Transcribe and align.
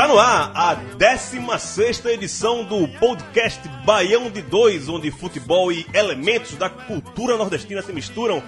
Está 0.00 0.08
no 0.08 0.18
ar 0.18 0.50
a 0.54 0.74
16 0.96 2.06
edição 2.06 2.64
do 2.64 2.88
podcast 2.98 3.68
Baião 3.84 4.30
de 4.30 4.40
Dois, 4.40 4.88
onde 4.88 5.10
futebol 5.10 5.70
e 5.70 5.86
elementos 5.92 6.56
da 6.56 6.70
cultura 6.70 7.36
nordestina 7.36 7.82
se 7.82 7.92
misturam. 7.92 8.42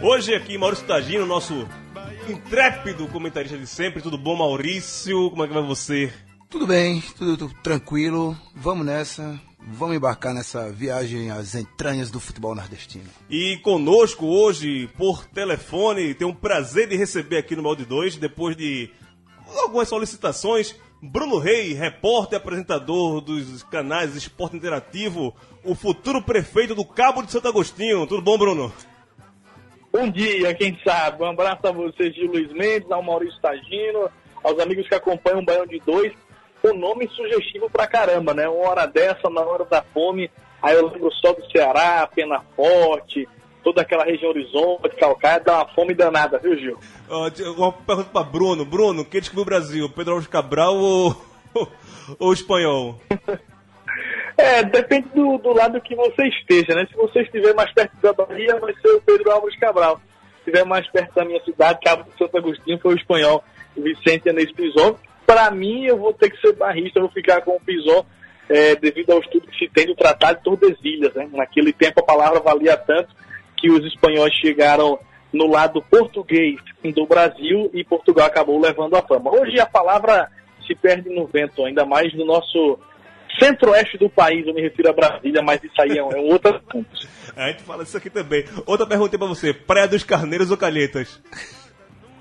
Hoje 0.00 0.34
aqui 0.34 0.56
Maurício 0.56 0.86
Tagino, 0.86 1.26
nosso 1.26 1.68
intrépido 2.26 3.06
comentarista 3.08 3.58
de 3.58 3.66
sempre. 3.66 4.00
Tudo 4.00 4.16
bom, 4.16 4.34
Maurício? 4.34 5.28
Como 5.28 5.44
é 5.44 5.46
que 5.46 5.52
vai 5.52 5.62
você? 5.62 6.10
Tudo 6.48 6.66
bem, 6.66 7.02
tudo, 7.18 7.36
tudo 7.36 7.54
tranquilo. 7.62 8.34
Vamos 8.54 8.86
nessa. 8.86 9.38
Vamos 9.60 9.96
embarcar 9.96 10.32
nessa 10.32 10.72
viagem 10.72 11.30
às 11.30 11.54
entranhas 11.54 12.10
do 12.10 12.18
futebol 12.18 12.54
nordestino. 12.54 13.10
E 13.28 13.58
conosco 13.58 14.24
hoje, 14.24 14.88
por 14.96 15.26
telefone, 15.26 16.14
tem 16.14 16.26
um 16.26 16.34
prazer 16.34 16.88
de 16.88 16.96
receber 16.96 17.36
aqui 17.36 17.54
no 17.54 17.62
Mal 17.62 17.76
de 17.76 17.84
Dois, 17.84 18.16
depois 18.16 18.56
de 18.56 18.90
algumas 19.54 19.88
solicitações, 19.88 20.74
Bruno 21.06 21.38
Rei, 21.38 21.74
repórter 21.74 22.38
e 22.38 22.40
apresentador 22.40 23.20
dos 23.20 23.62
canais 23.64 24.16
Esporte 24.16 24.56
Interativo, 24.56 25.34
o 25.62 25.74
futuro 25.74 26.22
prefeito 26.22 26.74
do 26.74 26.82
Cabo 26.82 27.22
de 27.22 27.30
Santo 27.30 27.46
Agostinho. 27.46 28.06
Tudo 28.06 28.22
bom, 28.22 28.38
Bruno? 28.38 28.72
Bom 29.92 30.08
dia, 30.08 30.54
quem 30.54 30.78
sabe. 30.82 31.22
Um 31.22 31.26
abraço 31.26 31.66
a 31.66 31.72
você, 31.72 32.10
Gil 32.10 32.30
Luiz 32.30 32.50
Mendes, 32.52 32.90
ao 32.90 33.02
Maurício 33.02 33.38
Tagino, 33.42 34.08
aos 34.42 34.58
amigos 34.58 34.88
que 34.88 34.94
acompanham 34.94 35.40
o 35.40 35.44
Baião 35.44 35.66
de 35.66 35.78
Dois. 35.80 36.14
O 36.62 36.72
nome 36.72 37.06
sugestivo 37.10 37.68
pra 37.68 37.86
caramba, 37.86 38.32
né? 38.32 38.48
Uma 38.48 38.70
hora 38.70 38.86
dessa, 38.86 39.28
na 39.28 39.42
hora 39.42 39.66
da 39.66 39.82
fome, 39.82 40.30
aí 40.62 40.74
eu 40.74 40.88
lembro 40.88 41.12
só 41.12 41.34
do 41.34 41.44
Ceará, 41.50 42.08
Pena 42.14 42.40
Forte, 42.56 43.28
toda 43.64 43.80
aquela 43.80 44.04
região 44.04 44.30
Horizonte, 44.30 44.94
Calcaia, 44.96 45.40
dá 45.40 45.56
uma 45.56 45.68
fome 45.68 45.94
danada, 45.94 46.38
viu, 46.38 46.56
Gil? 46.56 46.78
Ó, 47.08 47.30
uma 47.56 47.72
pergunta 47.72 48.10
pra 48.10 48.22
Bruno. 48.22 48.64
Bruno, 48.64 49.04
quem 49.04 49.20
descobriu 49.20 49.42
o 49.42 49.46
Brasil? 49.46 49.88
Pedro 49.88 50.12
Alves 50.12 50.28
Cabral 50.28 50.76
ou, 50.76 51.16
ou 52.20 52.32
espanhol? 52.32 53.00
É, 54.36 54.62
depende 54.62 55.08
do, 55.14 55.38
do 55.38 55.54
lado 55.54 55.80
que 55.80 55.96
você 55.96 56.26
esteja, 56.28 56.74
né? 56.74 56.86
Se 56.90 56.96
você 56.96 57.22
estiver 57.22 57.54
mais 57.54 57.72
perto 57.72 57.96
da 58.02 58.12
Bahia, 58.12 58.58
vai 58.60 58.74
ser 58.74 58.88
o 58.88 59.00
Pedro 59.00 59.30
Alves 59.30 59.58
Cabral. 59.58 59.96
Se 59.96 60.50
estiver 60.50 60.64
mais 60.64 60.86
perto 60.90 61.14
da 61.14 61.24
minha 61.24 61.42
cidade, 61.42 61.80
Cabo 61.82 62.02
de 62.04 62.18
Santo 62.18 62.36
Agostinho, 62.36 62.78
foi 62.78 62.94
o 62.94 62.98
espanhol 62.98 63.42
Vicente 63.76 64.28
Anês 64.28 64.52
Pizon. 64.52 64.96
Para 65.24 65.50
mim, 65.50 65.84
eu 65.86 65.96
vou 65.96 66.12
ter 66.12 66.30
que 66.30 66.40
ser 66.40 66.52
barrista, 66.52 67.00
vou 67.00 67.08
ficar 67.08 67.40
com 67.40 67.56
o 67.56 67.60
Pizon 67.60 68.04
é, 68.48 68.74
devido 68.76 69.10
ao 69.10 69.20
estudo 69.20 69.46
que 69.46 69.56
se 69.56 69.70
tem 69.72 69.86
do 69.86 69.94
Tratado 69.94 70.38
de 70.38 70.44
Tordesilhas. 70.44 71.14
Né? 71.14 71.28
Naquele 71.32 71.72
tempo 71.72 72.00
a 72.00 72.04
palavra 72.04 72.40
valia 72.40 72.76
tanto 72.76 73.14
que 73.56 73.70
os 73.70 73.84
espanhóis 73.86 74.32
chegaram 74.34 74.98
no 75.32 75.48
lado 75.48 75.82
português 75.82 76.56
do 76.82 77.06
Brasil 77.06 77.70
e 77.74 77.84
Portugal 77.84 78.26
acabou 78.26 78.60
levando 78.60 78.94
a 78.94 79.02
fama. 79.02 79.34
Hoje 79.34 79.58
a 79.58 79.66
palavra 79.66 80.30
se 80.66 80.74
perde 80.74 81.10
no 81.10 81.26
vento, 81.26 81.64
ainda 81.64 81.84
mais 81.84 82.14
no 82.14 82.24
nosso 82.24 82.78
centro-oeste 83.38 83.98
do 83.98 84.08
país, 84.08 84.46
eu 84.46 84.54
me 84.54 84.62
refiro 84.62 84.88
a 84.88 84.92
Brasília, 84.92 85.42
mas 85.42 85.62
isso 85.62 85.80
aí 85.80 85.98
é 85.98 86.04
um, 86.04 86.12
é 86.12 86.20
um 86.20 86.28
outro 86.28 86.54
assunto. 86.56 87.08
A 87.36 87.48
gente 87.48 87.64
fala 87.64 87.82
isso 87.82 87.96
aqui 87.96 88.08
também. 88.08 88.44
Outra 88.64 88.86
pergunta 88.86 89.18
pra 89.18 89.26
você: 89.26 89.52
Praia 89.52 89.88
dos 89.88 90.04
Carneiros 90.04 90.52
ou 90.52 90.56
Calhetas? 90.56 91.20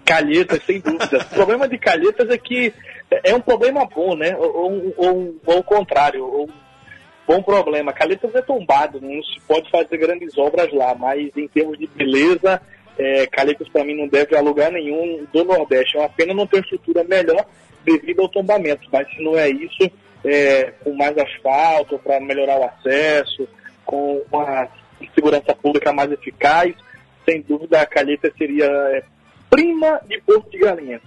Calhetas, 0.03 0.63
sem 0.63 0.79
dúvida. 0.79 1.19
O 1.19 1.35
problema 1.35 1.68
de 1.68 1.78
Calhetas 1.78 2.28
é 2.29 2.38
que 2.38 2.74
é 3.24 3.35
um 3.35 3.40
problema 3.40 3.85
bom, 3.85 4.16
né? 4.16 4.35
Ou, 4.35 4.94
ou, 4.97 5.35
ou 5.46 5.59
o 5.59 5.63
contrário, 5.63 6.25
ou 6.25 6.50
bom 7.28 7.41
problema. 7.41 7.94
Calhetas 7.94 8.34
é 8.35 8.41
tombado, 8.41 9.00
não 9.01 9.22
se 9.23 9.39
pode 9.47 9.69
fazer 9.69 9.97
grandes 9.97 10.38
obras 10.38 10.72
lá, 10.73 10.95
mas 10.95 11.35
em 11.35 11.47
termos 11.47 11.78
de 11.78 11.88
beleza, 11.88 12.61
é, 12.97 13.25
Calhetas 13.28 13.67
para 13.69 13.84
mim 13.84 13.95
não 13.95 14.07
deve 14.07 14.35
a 14.35 14.41
lugar 14.41 14.72
nenhum 14.72 15.25
do 15.31 15.44
Nordeste. 15.44 15.97
É 15.97 16.00
uma 16.01 16.09
pena 16.09 16.34
não 16.34 16.47
ter 16.47 16.61
estrutura 16.61 17.03
melhor 17.03 17.45
devido 17.85 18.22
ao 18.22 18.29
tombamento, 18.29 18.88
mas 18.91 19.07
se 19.09 19.22
não 19.22 19.38
é 19.38 19.50
isso, 19.50 19.91
é, 20.23 20.72
com 20.84 20.94
mais 20.94 21.17
asfalto 21.17 22.00
para 22.00 22.19
melhorar 22.19 22.59
o 22.59 22.63
acesso, 22.63 23.47
com 23.85 24.22
uma 24.31 24.67
segurança 25.13 25.53
pública 25.55 25.91
mais 25.91 26.11
eficaz, 26.11 26.73
sem 27.25 27.41
dúvida 27.41 27.81
a 27.81 27.85
Calheta 27.85 28.31
seria 28.38 28.66
é, 28.66 29.03
prima 29.50 30.00
de 30.07 30.22
Porto 30.22 30.50
de 30.50 30.59
Galinhas. 30.59 31.01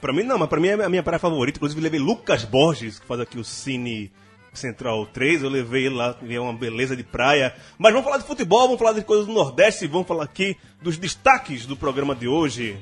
Pra 0.00 0.12
mim 0.12 0.22
não, 0.22 0.38
mas 0.38 0.48
pra 0.48 0.60
mim 0.60 0.68
é 0.68 0.84
a 0.84 0.88
minha 0.88 1.02
praia 1.02 1.18
favorita. 1.18 1.58
Inclusive 1.58 1.80
levei 1.80 2.00
Lucas 2.00 2.44
Borges, 2.44 2.98
que 2.98 3.06
faz 3.06 3.20
aqui 3.20 3.38
o 3.38 3.44
Cine 3.44 4.10
Central 4.52 5.06
3. 5.06 5.42
Eu 5.42 5.48
levei 5.48 5.86
ele 5.86 5.94
lá, 5.94 6.16
é 6.28 6.40
uma 6.40 6.52
beleza 6.52 6.96
de 6.96 7.02
praia. 7.02 7.54
Mas 7.78 7.92
vamos 7.92 8.04
falar 8.04 8.18
de 8.18 8.26
futebol, 8.26 8.62
vamos 8.62 8.78
falar 8.78 8.92
de 8.92 9.02
coisas 9.02 9.26
do 9.26 9.32
Nordeste, 9.32 9.86
vamos 9.86 10.06
falar 10.06 10.24
aqui 10.24 10.56
dos 10.80 10.98
destaques 10.98 11.66
do 11.66 11.76
programa 11.76 12.14
de 12.14 12.28
hoje. 12.28 12.78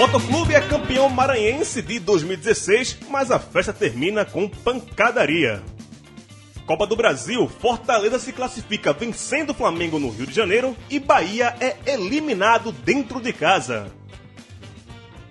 Motoclube 0.00 0.54
é 0.54 0.60
campeão 0.62 1.10
maranhense 1.10 1.82
de 1.82 1.98
2016, 1.98 3.00
mas 3.10 3.30
a 3.30 3.38
festa 3.38 3.70
termina 3.70 4.24
com 4.24 4.48
pancadaria. 4.48 5.62
Copa 6.70 6.86
do 6.86 6.94
Brasil, 6.94 7.48
Fortaleza 7.48 8.16
se 8.20 8.32
classifica 8.32 8.92
vencendo 8.92 9.50
o 9.50 9.54
Flamengo 9.54 9.98
no 9.98 10.08
Rio 10.08 10.24
de 10.24 10.32
Janeiro 10.32 10.76
e 10.88 11.00
Bahia 11.00 11.52
é 11.58 11.76
eliminado 11.84 12.70
dentro 12.70 13.20
de 13.20 13.32
casa. 13.32 13.90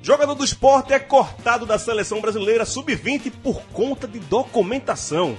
Jogador 0.02 0.36
do 0.36 0.44
esporte 0.44 0.92
é 0.92 1.00
cortado 1.00 1.66
da 1.66 1.80
seleção 1.80 2.20
brasileira 2.20 2.66
sub-20 2.66 3.32
por 3.42 3.62
conta 3.68 4.06
de 4.06 4.20
documentação. 4.20 5.38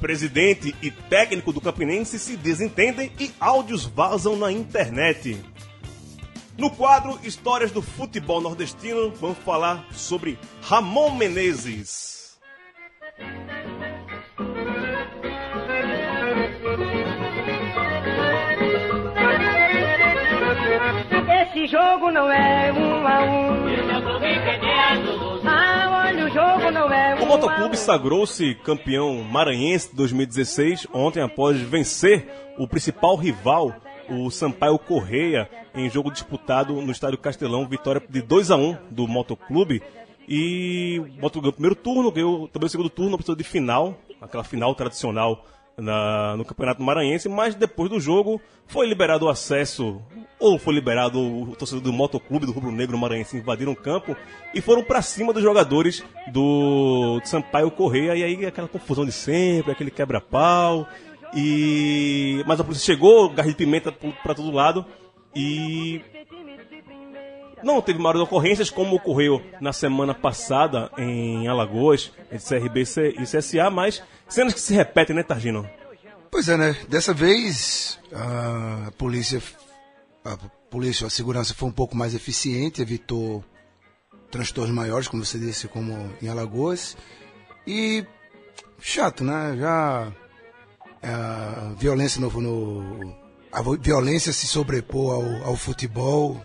Presidente 0.00 0.74
e 0.80 0.90
técnico 0.90 1.52
do 1.52 1.60
Campinense 1.60 2.18
se 2.18 2.34
desentendem 2.34 3.12
e 3.20 3.30
áudios 3.38 3.84
vazam 3.84 4.34
na 4.34 4.50
internet. 4.50 5.44
No 6.56 6.70
quadro 6.70 7.20
Histórias 7.22 7.70
do 7.70 7.82
Futebol 7.82 8.40
Nordestino, 8.40 9.10
vamos 9.10 9.36
falar 9.40 9.86
sobre 9.92 10.38
Ramon 10.62 11.16
Menezes. 11.16 12.38
Esse 21.62 21.70
jogo 21.70 22.10
não 22.10 22.28
é 22.28 22.72
um 22.72 23.06
a 23.06 23.22
um. 23.22 23.66
Ah, 25.46 26.06
olha, 26.08 26.24
o 26.24 26.28
jogo 26.28 26.70
não 26.72 26.92
é 26.92 27.14
um 27.14 27.22
O 27.22 27.26
Motoclube 27.26 27.74
um. 27.74 27.78
sagrou-se 27.78 28.56
campeão 28.64 29.22
maranhense 29.22 29.94
2016 29.94 30.88
ontem 30.92 31.22
após 31.22 31.60
vencer 31.60 32.26
o 32.58 32.66
principal 32.66 33.14
rival, 33.14 33.72
o 34.10 34.28
Sampaio 34.28 34.76
Correia, 34.76 35.48
em 35.72 35.88
jogo 35.88 36.10
disputado 36.10 36.82
no 36.82 36.90
Estádio 36.90 37.18
Castelão, 37.18 37.64
vitória 37.68 38.02
de 38.08 38.20
2 38.20 38.50
a 38.50 38.56
1 38.56 38.78
do 38.90 39.06
Motoclube. 39.06 39.80
E 40.28 40.98
o 40.98 41.20
Motoclube 41.20 41.42
ganhou 41.42 41.50
o 41.50 41.52
primeiro 41.52 41.76
turno, 41.76 42.10
ganhou 42.10 42.48
também 42.48 42.66
o 42.66 42.70
segundo 42.70 42.90
turno, 42.90 43.16
precisou 43.16 43.36
de 43.36 43.44
final, 43.44 43.96
aquela 44.20 44.42
final 44.42 44.74
tradicional 44.74 45.44
na- 45.76 46.36
no 46.36 46.44
Campeonato 46.44 46.82
Maranhense, 46.82 47.28
mas 47.28 47.54
depois 47.54 47.88
do 47.90 47.98
jogo 48.00 48.40
foi 48.66 48.86
liberado 48.86 49.26
o 49.26 49.28
acesso, 49.28 50.00
ou 50.38 50.58
foi 50.58 50.74
liberado 50.74 51.18
o 51.20 51.54
torcedor 51.56 51.82
do 51.82 51.92
Motoclube, 51.92 52.46
do 52.46 52.52
Rubro 52.52 52.70
Negro 52.70 52.96
Maranhense, 52.98 53.36
invadiram 53.36 53.72
o 53.72 53.76
campo 53.76 54.16
e 54.54 54.60
foram 54.60 54.82
pra 54.82 55.02
cima 55.02 55.32
dos 55.32 55.42
jogadores 55.42 56.04
do 56.32 57.20
Sampaio 57.24 57.70
Correia, 57.70 58.14
e 58.16 58.22
aí 58.22 58.46
aquela 58.46 58.68
confusão 58.68 59.04
de 59.04 59.12
sempre, 59.12 59.72
aquele 59.72 59.90
quebra-pau, 59.90 60.86
e... 61.34 62.42
mas 62.46 62.60
a 62.60 62.64
polícia 62.64 62.84
chegou, 62.94 63.28
garra 63.30 63.48
de 63.48 63.54
pimenta 63.54 63.90
pra 64.22 64.34
todo 64.34 64.50
lado, 64.50 64.84
e 65.34 66.00
não 67.62 67.80
teve 67.80 67.98
maiores 67.98 68.22
ocorrências, 68.22 68.70
como 68.70 68.96
ocorreu 68.96 69.42
na 69.60 69.72
semana 69.72 70.14
passada 70.14 70.90
em 70.96 71.46
Alagoas, 71.48 72.12
entre 72.30 72.60
CRB 72.60 72.82
e 73.18 73.22
CSA, 73.24 73.70
mas 73.70 74.02
cenas 74.28 74.54
que 74.54 74.60
se 74.60 74.74
repetem, 74.74 75.14
né, 75.14 75.22
Targino? 75.22 75.68
Pois 76.30 76.48
é, 76.48 76.56
né? 76.56 76.76
Dessa 76.88 77.12
vez 77.12 77.98
a 78.12 78.90
polícia, 78.92 79.42
a 80.24 80.36
polícia, 80.70 81.06
a 81.06 81.10
segurança 81.10 81.54
foi 81.54 81.68
um 81.68 81.72
pouco 81.72 81.96
mais 81.96 82.14
eficiente, 82.14 82.80
evitou 82.80 83.44
transtornos 84.30 84.74
maiores, 84.74 85.08
como 85.08 85.24
você 85.24 85.38
disse, 85.38 85.68
como 85.68 86.10
em 86.22 86.28
Alagoas. 86.28 86.96
E 87.66 88.04
chato, 88.80 89.22
né? 89.22 89.56
Já 89.58 90.12
é, 91.02 91.08
a 91.10 91.74
violência 91.76 92.20
no, 92.20 92.30
no 92.40 93.14
a 93.52 93.60
violência 93.78 94.32
se 94.32 94.46
sobrepor 94.46 95.14
ao, 95.14 95.50
ao 95.50 95.56
futebol 95.56 96.40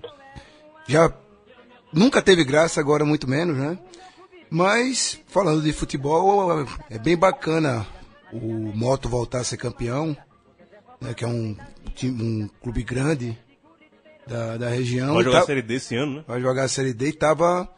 já 0.88 1.12
nunca 1.92 2.22
teve 2.22 2.44
graça, 2.44 2.80
agora 2.80 3.06
muito 3.06 3.30
menos, 3.30 3.57
né? 3.57 3.78
Mas 4.50 5.19
falando 5.28 5.62
de 5.62 5.74
futebol, 5.74 6.66
é 6.89 6.98
bem 6.98 7.18
bacana 7.18 7.86
o 8.31 8.72
Moto 8.75 9.10
voltar 9.10 9.39
a 9.39 9.44
ser 9.44 9.57
campeão, 9.57 10.16
né, 11.01 11.13
que 11.13 11.24
é 11.24 11.28
um, 11.28 11.56
um 12.04 12.50
clube 12.62 12.84
grande 12.84 13.38
da, 14.25 14.57
da 14.57 14.69
região. 14.69 15.16
Vai 15.16 15.24
jogar 15.24 15.38
tá, 15.38 15.44
a 15.44 15.48
Série 15.48 15.62
D 15.62 15.74
esse 15.75 15.95
ano, 15.95 16.16
né? 16.16 16.24
Vai 16.28 16.42
jogar 16.42 16.63
a 16.63 16.68
Série 16.68 16.94
D 16.94 17.10
e 17.10 17.13
tava, 17.13 17.69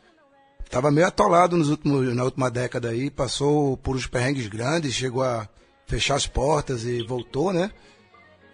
tava 0.70 0.92
meio 0.92 1.08
atolado 1.08 1.58
nos 1.58 1.70
últimos, 1.70 2.14
na 2.16 2.24
última 2.24 2.50
década 2.50 2.90
aí, 2.90 3.10
passou 3.10 3.78
por 3.78 3.96
uns 3.96 4.08
perrengues 4.08 4.48
grandes, 4.48 4.94
chegou 4.94 5.24
a 5.24 5.48
fechar 5.88 6.16
as 6.16 6.28
portas 6.28 6.84
e 6.84 7.04
voltou, 7.04 7.52
né? 7.52 7.72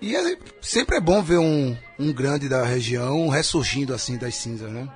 E 0.02 0.16
é, 0.16 0.38
sempre 0.62 0.98
é 0.98 1.02
bom 1.02 1.22
ver 1.22 1.38
um, 1.38 1.76
um 1.98 2.14
grande 2.14 2.50
da 2.50 2.64
região 2.64 3.28
ressurgindo 3.30 3.94
assim 3.94 4.18
das 4.18 4.36
cinzas, 4.36 4.72
né? 4.72 4.88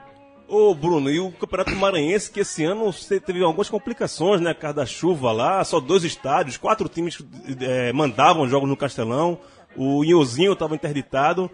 Ô 0.48 0.74
Bruno, 0.74 1.12
e 1.12 1.20
o 1.20 1.32
Campeonato 1.32 1.76
Maranhense, 1.76 2.32
que 2.32 2.40
esse 2.40 2.64
ano 2.64 2.92
teve 3.24 3.44
algumas 3.44 3.70
complicações, 3.70 4.42
né? 4.42 4.54
Por 4.54 4.62
causa 4.62 4.78
da 4.78 4.86
chuva 4.86 5.32
lá, 5.32 5.64
só 5.64 5.80
dois 5.80 6.04
estádios, 6.04 6.58
quatro 6.58 6.90
times 6.90 7.24
é, 7.62 7.94
mandavam 7.94 8.50
jogos 8.50 8.68
no 8.68 8.76
Castelão, 8.76 9.40
o 9.76 10.04
Inhozinho 10.04 10.54
estava 10.54 10.76
interditado. 10.76 11.50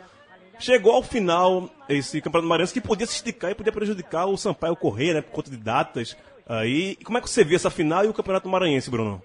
Chegou 0.58 0.94
ao 0.94 1.04
final 1.04 1.70
esse 1.90 2.22
Campeonato 2.22 2.48
Maranhense 2.48 2.74
que 2.74 2.80
podia 2.80 3.06
se 3.06 3.16
esticar 3.16 3.52
e 3.52 3.56
podia 3.56 3.74
prejudicar 3.74 4.28
o 4.28 4.38
Sampaio 4.38 4.78
Correia, 4.78 5.16
né? 5.16 5.22
Por 5.22 5.32
conta 5.32 5.52
de 5.52 5.58
datas. 5.58 6.16
Aí, 6.48 6.96
como 7.04 7.18
é 7.18 7.22
que 7.22 7.30
você 7.30 7.44
vê 7.44 7.56
essa 7.56 7.70
final 7.70 8.06
e 8.06 8.08
o 8.08 8.14
Campeonato 8.14 8.48
Maranhense, 8.48 8.90
Bruno? 8.90 9.22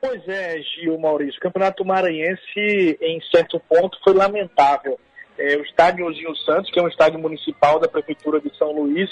Pois 0.00 0.26
é, 0.26 0.60
Gil 0.62 0.98
Maurício. 0.98 1.38
O 1.38 1.42
Campeonato 1.42 1.84
Maranhense, 1.84 2.98
em 3.00 3.20
certo 3.30 3.60
ponto, 3.60 3.98
foi 4.02 4.14
lamentável 4.14 4.98
é, 5.40 5.56
o 5.56 5.62
estádio 5.62 6.06
Ozinho 6.06 6.36
Santos, 6.36 6.70
que 6.70 6.78
é 6.78 6.82
um 6.82 6.88
estádio 6.88 7.18
municipal 7.18 7.78
da 7.78 7.88
Prefeitura 7.88 8.40
de 8.40 8.54
São 8.56 8.72
Luís, 8.72 9.10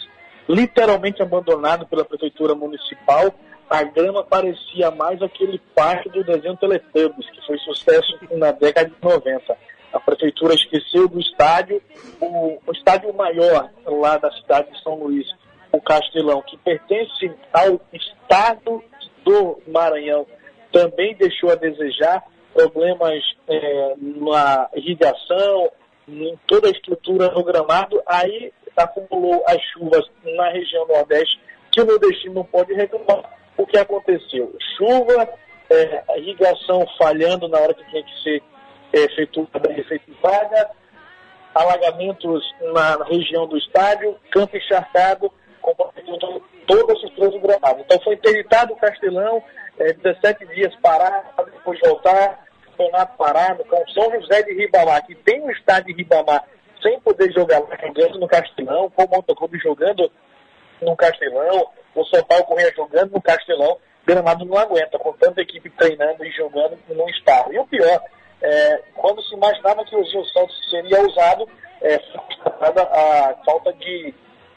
literalmente 0.49 1.23
abandonado 1.23 1.87
pela 1.87 2.05
Prefeitura 2.05 2.55
Municipal. 2.55 3.35
A 3.69 3.83
grama 3.83 4.23
parecia 4.23 4.91
mais 4.91 5.21
aquele 5.23 5.59
parque 5.75 6.09
do 6.11 6.25
desenho 6.25 6.57
Teletubbies, 6.57 7.31
que 7.31 7.47
foi 7.47 7.59
sucesso 7.59 8.19
na 8.33 8.53
década 8.53 8.91
de 8.91 8.97
90. 9.03 9.57
A 9.93 10.01
Prefeitura 10.01 10.55
esqueceu 10.55 11.09
do 11.09 11.19
estádio, 11.19 11.83
o, 12.21 12.59
o 12.67 12.73
estádio 12.73 13.13
maior 13.15 13.71
lá 13.87 14.19
da 14.19 14.31
cidade 14.33 14.71
de 14.71 14.83
São 14.83 14.95
Luís, 14.95 15.27
o 15.73 15.81
Castelão, 15.81 16.43
que 16.43 16.59
pertence 16.59 17.31
ao 17.53 17.81
Estado 17.93 18.83
do 19.25 19.63
Maranhão, 19.67 20.27
também 20.73 21.15
deixou 21.15 21.51
a 21.51 21.55
desejar 21.55 22.23
problemas 22.53 23.23
é, 23.49 23.95
na 23.99 24.69
irrigação, 24.75 25.71
em 26.09 26.39
toda 26.47 26.69
a 26.69 26.71
estrutura 26.71 27.31
no 27.31 27.45
gramado, 27.45 28.03
aí 28.07 28.53
acumulou 28.77 29.45
as 29.47 29.61
chuvas 29.73 30.05
na 30.25 30.51
região 30.51 30.87
nordeste, 30.87 31.39
que 31.73 31.81
o 31.81 31.85
nordestino 31.85 32.35
não 32.35 32.45
pode 32.45 32.73
reclamar. 32.73 33.39
O 33.57 33.67
que 33.67 33.77
aconteceu? 33.77 34.55
Chuva, 34.77 35.29
é, 35.71 36.19
irrigação 36.19 36.87
falhando 36.97 37.49
na 37.49 37.59
hora 37.59 37.75
que 37.75 37.85
tinha 37.91 38.03
que 38.03 38.23
ser 38.23 38.43
é, 38.93 39.01
efetuada 39.01 39.73
efetivada, 39.73 40.71
alagamentos 41.55 42.43
na 42.73 43.05
região 43.05 43.47
do 43.47 43.59
estádio, 43.59 44.17
campo 44.31 44.57
encharcado, 44.57 45.31
comprometendo 45.61 46.43
toda 46.67 46.93
a 46.93 46.97
estrutura 46.97 47.31
do 47.31 47.41
gramado. 47.41 47.81
Então 47.81 48.01
foi 48.01 48.15
interditado 48.15 48.73
o 48.73 48.77
Castelão, 48.77 49.43
é, 49.79 49.93
17 49.93 50.47
dias 50.47 50.75
parar, 50.77 51.33
depois 51.53 51.79
voltar, 51.81 52.45
campeonato 52.65 53.17
parado 53.17 53.65
com 53.65 53.89
São 53.89 54.11
José 54.21 54.43
de 54.43 54.55
Ribamar, 54.55 55.05
que 55.07 55.15
tem 55.15 55.41
um 55.43 55.51
estádio 55.51 55.95
de 55.95 56.03
Ribamar, 56.03 56.45
sem 56.83 57.01
poder 57.01 57.33
jogar 57.33 57.61
lá, 57.61 57.77
jogando 57.81 58.19
no 58.19 58.29
Castelão, 58.29 58.91
com 58.91 59.05
o 59.05 59.09
Motoclube 59.09 59.59
jogando 59.59 60.11
no 60.81 60.97
Castelão, 60.97 61.69
o 61.95 62.05
São 62.05 62.23
Paulo 62.25 62.45
Correia 62.45 62.73
jogando 62.77 63.13
no 63.13 63.21
Castelão, 63.21 63.79
Gramado 64.07 64.45
não 64.45 64.57
aguenta, 64.57 64.99
com 64.99 65.13
tanta 65.13 65.43
equipe 65.43 65.69
treinando 65.71 66.25
e 66.25 66.31
jogando 66.31 66.79
no 66.89 67.11
estado. 67.11 67.53
E 67.53 67.59
o 67.59 67.67
pior, 67.67 68.01
é, 68.41 68.83
quando 68.95 69.23
se 69.23 69.35
imaginava 69.35 69.85
que 69.85 69.95
o 69.95 70.05
Gil 70.05 70.25
Santos 70.27 70.71
seria 70.71 71.03
usado, 71.03 71.47
é, 71.83 71.97
a 72.61 73.35
falta 73.45 73.73
de 73.75 74.15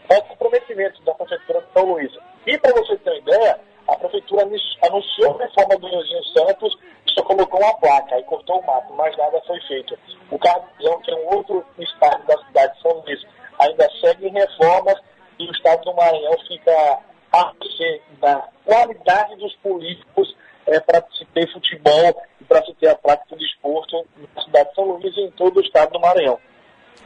falta 0.08 0.30
de 0.30 0.30
comprometimento 0.30 1.02
da 1.04 1.14
Prefeitura 1.16 1.62
de 1.62 1.74
São 1.74 1.86
Luís. 1.86 2.12
E 2.46 2.58
para 2.58 2.74
você 2.74 2.96
ter 2.98 3.10
uma 3.10 3.20
ideia, 3.20 3.60
a 3.92 3.96
Prefeitura 3.98 4.44
anunciou 4.44 5.36
a 5.36 5.44
reforma 5.44 5.78
do 5.78 5.90
Gil 5.90 6.24
Santos 6.34 6.78
só 7.14 7.22
colocou 7.24 7.60
uma 7.60 7.74
placa 7.78 8.18
e 8.18 8.24
cortou 8.24 8.60
o 8.60 8.66
mato, 8.66 8.94
mas 8.94 9.16
nada 9.18 9.42
foi 9.46 9.60
feito. 9.62 9.98
O 10.30 10.40
Cardião, 10.40 11.02
que 11.02 11.12
é 11.12 11.16
um 11.16 11.36
outro 11.36 11.66
estado 11.78 12.26
da 12.26 12.38
cidade 12.46 12.74
de 12.74 12.82
São 12.82 12.94
Luís, 12.94 13.22
ainda 13.60 13.90
segue 14.00 14.28
em 14.28 14.32
reformas 14.32 14.98
e 15.38 15.46
o 15.46 15.52
estado 15.52 15.84
do 15.84 15.94
Maranhão 15.94 16.38
fica 16.48 17.00
a 17.34 17.54
mercê 17.60 18.02
da 18.20 18.48
qualidade 18.66 19.36
dos 19.36 19.54
políticos 19.58 20.36
é, 20.68 20.80
para 20.80 21.06
se 21.18 21.26
ter 21.26 21.52
futebol 21.52 22.24
e 22.40 22.44
para 22.46 22.64
se 22.64 22.74
ter 22.76 22.90
a 22.90 22.96
prática 22.96 23.36
do 23.36 23.40
desporto 23.40 24.06
na 24.36 24.42
cidade 24.42 24.70
de 24.70 24.76
São 24.76 24.86
Luís 24.86 25.18
e 25.18 25.22
em 25.22 25.32
todo 25.32 25.58
o 25.58 25.62
estado 25.62 25.92
do 25.92 26.00
Maranhão. 26.00 26.40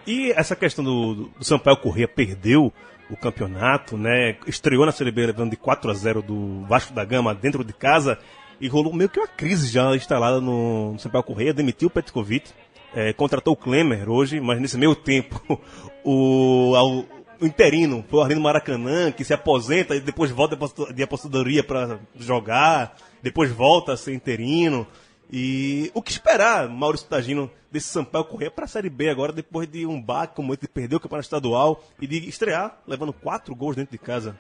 E 0.05 0.31
essa 0.31 0.55
questão 0.55 0.83
do, 0.83 1.29
do 1.37 1.43
Sampaio 1.43 1.77
Corrêa 1.77 2.07
perdeu 2.07 2.71
o 3.09 3.15
campeonato, 3.15 3.97
né? 3.97 4.37
Estreou 4.47 4.85
na 4.85 4.91
Série 4.91 5.11
B 5.11 5.25
levando 5.27 5.51
de 5.51 5.57
4 5.57 5.91
a 5.91 5.93
0 5.93 6.21
do 6.21 6.65
Vasco 6.65 6.93
da 6.93 7.05
Gama 7.05 7.33
dentro 7.33 7.63
de 7.63 7.73
casa 7.73 8.17
e 8.59 8.67
rolou 8.67 8.93
meio 8.93 9.09
que 9.09 9.19
uma 9.19 9.27
crise 9.27 9.67
já 9.67 9.95
instalada 9.95 10.39
no, 10.39 10.93
no 10.93 10.99
Sampaio 10.99 11.23
Correia, 11.23 11.53
demitiu 11.53 11.87
o 11.87 11.91
Petkovic, 11.91 12.51
é, 12.95 13.13
contratou 13.13 13.53
o 13.53 13.57
Klemer 13.57 14.09
hoje, 14.09 14.39
mas 14.39 14.59
nesse 14.59 14.77
meio 14.77 14.95
tempo 14.95 15.41
o, 16.03 16.73
o, 16.73 17.05
o 17.41 17.45
interino 17.45 18.03
foi 18.09 18.19
o 18.19 18.21
Arlindo 18.23 18.41
Maracanã, 18.41 19.11
que 19.11 19.23
se 19.23 19.33
aposenta 19.33 19.95
e 19.95 19.99
depois 19.99 20.31
volta 20.31 20.57
de 20.93 21.03
apostadoria 21.03 21.63
para 21.63 21.99
jogar, 22.17 22.95
depois 23.21 23.51
volta 23.51 23.93
a 23.93 23.97
ser 23.97 24.13
interino. 24.13 24.87
E 25.31 25.91
o 25.93 26.01
que 26.01 26.11
esperar, 26.11 26.69
Maurício 26.69 27.07
Tagino, 27.07 27.51
desse 27.71 27.87
Sampaio 27.87 28.25
Correia 28.25 28.51
para 28.51 28.65
a 28.65 28.67
Série 28.67 28.89
B 28.89 29.09
agora, 29.09 29.33
depois 29.33 29.67
de 29.67 29.85
um 29.85 30.01
baque 30.01 30.35
como 30.35 30.53
ele 30.53 30.67
perdeu 30.67 30.97
o 30.97 31.01
campeonato 31.01 31.25
estadual 31.25 31.83
e 31.99 32.07
de 32.07 32.29
estrear 32.29 32.79
levando 32.87 33.11
quatro 33.11 33.55
gols 33.55 33.75
dentro 33.75 33.91
de 33.91 33.97
casa? 33.97 34.39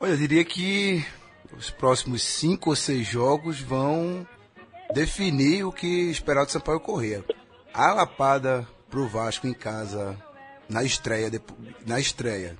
Olha, 0.00 0.10
eu 0.10 0.16
diria 0.16 0.44
que 0.44 1.04
os 1.56 1.70
próximos 1.70 2.22
cinco 2.22 2.70
ou 2.70 2.76
seis 2.76 3.06
jogos 3.06 3.60
vão 3.60 4.26
definir 4.92 5.64
o 5.64 5.72
que 5.72 6.10
esperar 6.10 6.44
do 6.44 6.52
Sampaio 6.52 6.80
Corrêa. 6.80 7.24
A 7.72 7.92
lapada 7.92 8.66
pro 8.90 9.08
Vasco 9.08 9.46
em 9.46 9.54
casa 9.54 10.16
na 10.68 10.82
estreia, 10.82 11.30
na 11.86 12.00
estreia, 12.00 12.56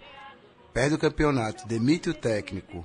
perde 0.72 0.94
o 0.94 0.98
campeonato, 0.98 1.66
demite 1.66 2.10
o 2.10 2.14
técnico. 2.14 2.84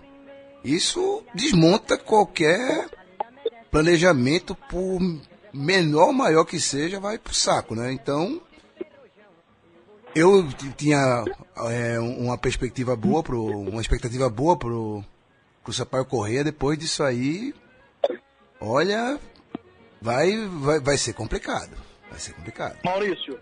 Isso 0.63 1.24
desmonta 1.34 1.98
qualquer 1.98 2.89
planejamento, 3.72 4.56
por 4.70 5.00
menor 5.54 6.08
ou 6.08 6.14
maior 6.14 6.46
que 6.46 6.60
seja, 6.60 7.00
vai 7.00 7.18
pro 7.18 7.34
saco, 7.34 7.76
né? 7.76 7.92
Então, 7.92 8.42
eu 10.16 10.48
tinha 10.76 11.24
é, 11.70 12.00
uma 12.00 12.38
perspectiva 12.38 12.96
boa 12.96 13.24
pro, 13.24 13.44
uma 13.44 13.82
expectativa 13.82 14.30
boa 14.30 14.58
pro 14.58 15.04
pro 15.64 15.74
Sampaio 15.74 16.06
Correia, 16.06 16.44
depois 16.44 16.78
disso 16.78 17.04
aí, 17.04 17.54
olha, 18.60 19.20
vai, 20.02 20.32
vai, 20.48 20.80
vai 20.80 20.98
ser 20.98 21.14
complicado. 21.14 21.78
Vai 22.10 22.20
ser 22.20 22.34
complicado. 22.34 22.80
Maurício. 22.84 23.40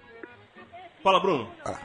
Fala, 1.01 1.21
Bruno. 1.21 1.49
Fala. 1.63 1.79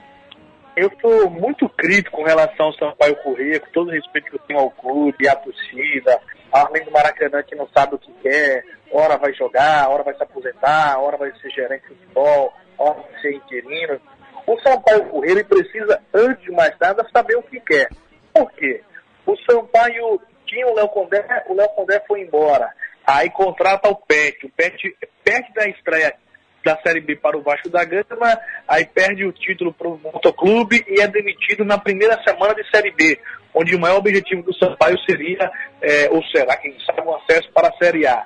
Eu 0.74 0.88
estou 0.88 1.30
muito 1.30 1.68
crítico 1.68 2.16
com 2.16 2.24
relação 2.24 2.66
ao 2.66 2.72
Sampaio 2.74 3.14
Correia, 3.22 3.60
com 3.60 3.70
todo 3.70 3.88
o 3.88 3.92
respeito 3.92 4.30
que 4.30 4.36
eu 4.36 4.40
tenho 4.40 4.60
ao 4.60 4.70
clube, 4.70 5.28
à 5.28 5.36
torcida, 5.36 6.20
além 6.52 6.84
do 6.84 6.90
Maracanã 6.90 7.42
que 7.42 7.54
não 7.54 7.68
sabe 7.68 7.94
o 7.94 7.98
que 7.98 8.12
quer, 8.22 8.64
hora 8.90 9.16
vai 9.16 9.32
jogar, 9.32 9.88
hora 9.88 10.02
vai 10.02 10.14
se 10.14 10.22
aposentar, 10.22 11.00
hora 11.00 11.16
vai 11.16 11.32
ser 11.40 11.50
gerente 11.50 11.88
de 11.88 11.94
futebol, 11.94 12.52
hora 12.78 13.00
vai 13.00 13.20
ser 13.20 13.34
interino. 13.34 14.00
O 14.46 14.60
Sampaio 14.60 15.24
ele 15.24 15.42
precisa, 15.44 16.00
antes 16.12 16.42
de 16.44 16.50
mais 16.50 16.76
nada, 16.80 17.06
saber 17.12 17.36
o 17.36 17.42
que 17.42 17.58
quer. 17.60 17.88
Por 18.34 18.50
quê? 18.52 18.82
O 19.24 19.36
Sampaio 19.48 20.20
tinha 20.46 20.66
o 20.66 20.74
Léo 20.74 20.88
Condé, 20.88 21.24
o 21.48 21.54
Léo 21.54 21.68
Condé 21.70 22.02
foi 22.06 22.20
embora. 22.20 22.70
Aí 23.06 23.30
contrata 23.30 23.88
o 23.88 23.96
Pet. 23.96 24.46
O 24.46 24.50
Pet 24.50 24.96
perde 25.24 25.52
da 25.54 25.68
estreia 25.68 26.14
da 26.64 26.78
Série 26.78 27.00
B 27.00 27.16
para 27.16 27.36
o 27.36 27.42
Vasco 27.42 27.68
da 27.68 27.84
Gama, 27.84 28.38
aí 28.66 28.84
perde 28.84 29.24
o 29.24 29.32
título 29.32 29.72
para 29.72 29.88
o 29.88 29.98
Motoclube 29.98 30.84
e 30.88 31.00
é 31.00 31.08
demitido 31.08 31.64
na 31.64 31.78
primeira 31.78 32.22
semana 32.22 32.54
de 32.54 32.68
Série 32.70 32.90
B, 32.92 33.18
onde 33.54 33.74
o 33.74 33.78
maior 33.78 33.98
objetivo 33.98 34.42
do 34.42 34.54
Sampaio 34.54 34.98
seria, 35.00 35.50
é, 35.80 36.08
ou 36.10 36.22
será, 36.26 36.56
quem 36.56 36.74
sabe, 36.86 37.02
um 37.02 37.14
acesso 37.16 37.50
para 37.52 37.68
a 37.68 37.76
Série 37.76 38.06
A. 38.06 38.24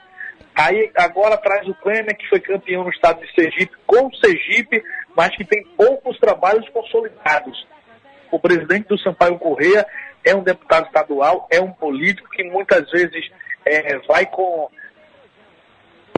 Aí 0.55 0.91
agora 0.95 1.37
traz 1.37 1.69
o 1.69 1.75
Klemer, 1.75 2.17
que 2.17 2.29
foi 2.29 2.41
campeão 2.41 2.85
no 2.85 2.91
estado 2.91 3.21
de 3.21 3.35
Sergipe, 3.35 3.77
com 3.87 4.07
o 4.07 4.17
Sergipe, 4.17 4.83
mas 5.15 5.35
que 5.37 5.45
tem 5.45 5.63
poucos 5.77 6.19
trabalhos 6.19 6.69
consolidados. 6.71 7.67
O 8.31 8.39
presidente 8.39 8.89
do 8.89 8.99
Sampaio 8.99 9.39
Correia 9.39 9.87
é 10.25 10.35
um 10.35 10.43
deputado 10.43 10.87
estadual, 10.87 11.47
é 11.51 11.61
um 11.61 11.71
político 11.71 12.29
que 12.31 12.43
muitas 12.43 12.91
vezes 12.91 13.31
é, 13.65 13.99
vai 14.07 14.27
com 14.27 14.71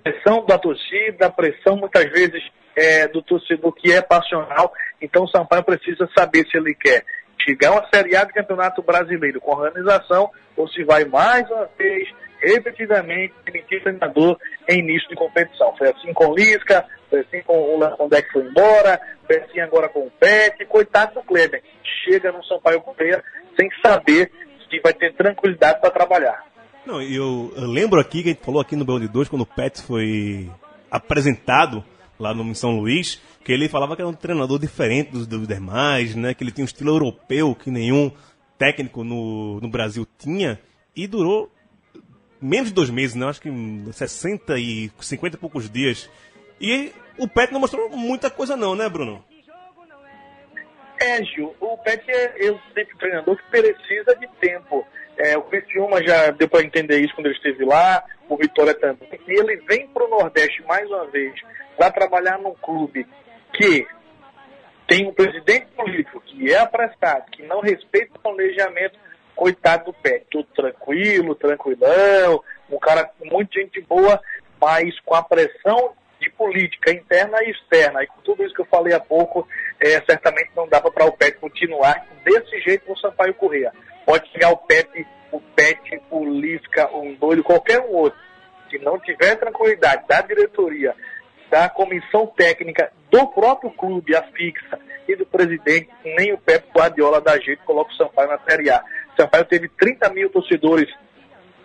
pressão 0.09 0.45
da 0.47 0.59
torcida, 0.59 1.31
pressão 1.31 1.77
muitas 1.77 2.05
vezes 2.11 2.43
é, 2.75 3.09
do 3.09 3.23
torcedor 3.23 3.73
que 3.73 3.93
é 3.93 4.01
passional. 4.01 4.73
Então 5.01 5.25
o 5.25 5.29
Sampaio 5.29 5.63
precisa 5.63 6.09
saber 6.17 6.47
se 6.49 6.57
ele 6.57 6.75
quer 6.75 7.05
chegar 7.47 7.69
a 7.69 7.73
uma 7.73 7.89
Série 7.93 8.17
A 8.17 8.25
do 8.25 8.33
Campeonato 8.33 8.83
Brasileiro 8.83 9.41
com 9.41 9.53
organização 9.53 10.31
ou 10.57 10.69
se 10.69 10.83
vai 10.85 11.05
mais 11.05 11.49
uma 11.51 11.69
vez, 11.79 12.09
repetidamente, 12.41 13.35
demitir 13.45 13.83
treinador 13.83 14.39
em 14.69 14.79
início 14.79 15.09
de 15.09 15.17
competição. 15.17 15.77
Foi 15.77 15.89
assim 15.89 16.13
com 16.13 16.29
o 16.29 16.35
Lisca, 16.35 16.85
foi 17.11 17.21
assim 17.21 17.43
com 17.43 17.59
o 17.59 17.79
Landé 17.79 18.23
que 18.23 18.33
foi 18.33 18.43
embora, 18.43 19.01
foi 19.27 19.37
assim 19.37 19.61
agora 19.61 19.89
com 19.89 20.01
o 20.01 20.11
Pet, 20.11 20.65
coitado 20.67 21.15
do 21.15 21.23
Kleber. 21.23 21.63
Chega 22.05 22.33
no 22.33 22.45
Sampaio 22.45 22.81
Correia 22.81 23.23
sem 23.59 23.69
saber 23.85 24.31
se 24.69 24.81
vai 24.81 24.93
ter 24.93 25.15
tranquilidade 25.15 25.81
para 25.81 25.91
trabalhar. 25.91 26.49
Não, 26.89 27.03
eu, 27.03 27.53
eu, 27.55 27.67
lembro 27.67 28.01
aqui 28.01 28.23
que 28.23 28.31
a 28.31 28.33
gente 28.33 28.43
falou 28.43 28.63
aqui 28.63 28.75
no 28.75 28.83
Belo 28.83 28.99
de 28.99 29.09
2, 29.09 29.29
quando 29.29 29.43
o 29.43 29.47
Pet 29.47 29.83
foi 29.83 30.51
apresentado 30.91 31.85
lá 32.19 32.33
no 32.33 32.55
São 32.55 32.81
Luís, 32.81 33.21
que 33.45 33.53
ele 33.53 33.69
falava 33.69 33.95
que 33.95 34.01
era 34.01 34.09
um 34.09 34.15
treinador 34.15 34.59
diferente 34.59 35.11
dos, 35.11 35.27
dos 35.27 35.47
demais, 35.47 36.15
né? 36.15 36.33
Que 36.33 36.43
ele 36.43 36.51
tinha 36.51 36.63
um 36.63 36.67
estilo 36.67 36.89
europeu 36.89 37.55
que 37.55 37.71
nenhum 37.71 38.11
técnico 38.57 39.05
no, 39.05 39.61
no 39.61 39.69
Brasil 39.69 40.09
tinha, 40.17 40.59
e 40.97 41.07
durou 41.07 41.53
menos 42.41 42.69
de 42.69 42.75
dois 42.75 42.89
meses, 42.89 43.15
né? 43.15 43.27
Acho 43.27 43.43
que 43.43 43.51
60 43.93 44.59
e 44.59 44.91
50 44.99 45.37
e 45.37 45.39
poucos 45.39 45.69
dias. 45.69 46.09
E 46.59 46.91
o 47.19 47.29
Pet 47.29 47.53
não 47.53 47.61
mostrou 47.61 47.91
muita 47.91 48.31
coisa 48.31 48.57
não, 48.57 48.75
né, 48.75 48.89
Bruno? 48.89 49.23
É, 51.03 51.23
Gil, 51.23 51.55
o 51.61 51.77
Pet 51.77 52.03
é 52.11 52.49
eu 52.49 52.59
sempre 52.75 52.97
treinador 52.97 53.37
que 53.37 53.43
precisa 53.51 54.17
de 54.19 54.27
tempo. 54.41 54.87
É, 55.19 55.37
o 55.37 55.43
Criciúma 55.43 56.01
já 56.07 56.31
deu 56.31 56.49
para 56.49 56.65
entender 56.65 57.01
isso 57.01 57.15
quando 57.15 57.27
ele 57.27 57.35
esteve 57.35 57.65
lá, 57.65 58.05
o 58.29 58.37
Vitória 58.37 58.73
também. 58.75 59.09
E 59.27 59.33
ele 59.33 59.57
vem 59.69 59.89
para 59.89 60.05
o 60.05 60.09
Nordeste 60.09 60.63
mais 60.63 60.89
uma 60.89 61.07
vez 61.07 61.35
para 61.77 61.91
trabalhar 61.91 62.39
num 62.39 62.55
clube 62.55 63.07
que 63.53 63.87
tem 64.87 65.07
um 65.07 65.13
presidente 65.13 65.67
político 65.77 66.21
que 66.21 66.53
é 66.53 66.59
apressado, 66.59 67.31
que 67.33 67.43
não 67.43 67.61
respeita 67.61 68.13
o 68.17 68.21
planejamento, 68.21 68.99
coitado 69.35 69.87
do 69.87 69.93
pé, 69.93 70.23
tudo 70.31 70.47
tranquilo, 70.55 71.35
tranquilão, 71.35 72.43
um 72.71 72.79
cara 72.79 73.11
muito 73.25 73.55
gente 73.55 73.81
boa, 73.83 74.21
mas 74.61 74.99
com 75.01 75.15
a 75.15 75.23
pressão 75.23 75.93
de 76.21 76.31
política 76.31 76.91
interna 76.91 77.43
e 77.45 77.51
externa. 77.51 78.03
E 78.03 78.07
com 78.07 78.21
tudo 78.23 78.45
isso 78.45 78.55
que 78.55 78.61
eu 78.61 78.67
falei 78.67 78.93
há 78.95 79.01
pouco, 79.01 79.47
é, 79.81 80.01
certamente 80.03 80.51
não 80.57 80.69
dá 80.69 80.81
para 80.81 81.07
o 81.07 81.13
PET 81.13 81.39
continuar 81.39 82.07
desse 82.25 82.61
jeito 82.61 82.89
no 82.89 82.99
Sampaio 82.99 83.35
Correia. 83.35 83.73
Pode 84.05 84.29
chegar 84.31 84.51
o 84.51 84.57
PET, 84.57 85.07
o 85.33 85.41
PET, 85.41 86.03
o 86.11 86.25
Lisca, 86.25 86.89
um 86.95 87.15
doido, 87.15 87.45
qualquer 87.45 87.81
um 87.81 87.93
outro. 87.93 88.19
Se 88.71 88.79
não 88.79 88.99
tiver 88.99 89.37
tranquilidade 89.37 90.07
da 90.07 90.21
diretoria, 90.21 90.95
da 91.51 91.69
comissão 91.69 92.27
técnica 92.27 92.93
do 93.11 93.27
próprio 93.29 93.71
clube, 93.71 94.15
a 94.15 94.23
fixa, 94.25 94.79
e 95.09 95.17
do 95.17 95.25
presidente, 95.25 95.89
nem 96.05 96.33
o 96.35 96.39
Pepe 96.39 96.69
Guardiola 96.71 97.21
da 97.21 97.39
jeito 97.39 97.65
coloca 97.65 97.91
o 97.91 97.97
Sampaio 97.97 98.29
na 98.29 98.39
Série 98.41 98.71
A. 98.71 98.85
O 99.13 99.21
Sampaio 99.21 99.45
teve 99.47 99.69
30 99.69 100.11
mil 100.11 100.29
torcedores 100.29 100.89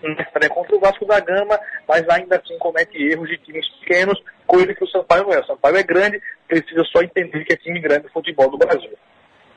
na 0.04 0.50
contra 0.50 0.76
o 0.76 0.80
Vasco 0.80 1.06
da 1.06 1.20
Gama, 1.20 1.60
mas 1.88 2.08
ainda 2.10 2.38
assim 2.38 2.58
comete 2.60 2.98
erros 2.98 3.30
de 3.30 3.38
times 3.38 3.68
pequenos, 3.80 4.22
coisa 4.46 4.74
que 4.74 4.84
o 4.84 4.88
Sampaio 4.88 5.24
não 5.24 5.34
é. 5.34 5.40
O 5.40 5.46
Sampaio 5.46 5.78
é 5.78 5.84
grande, 5.84 6.22
precisa 6.48 6.84
só 6.86 7.02
entender 7.02 7.44
que 7.46 7.54
é 7.54 7.58
time 7.58 7.80
grande 7.80 8.04
do 8.04 8.12
futebol 8.12 8.50
do 8.50 8.58
Brasil. 8.58 8.92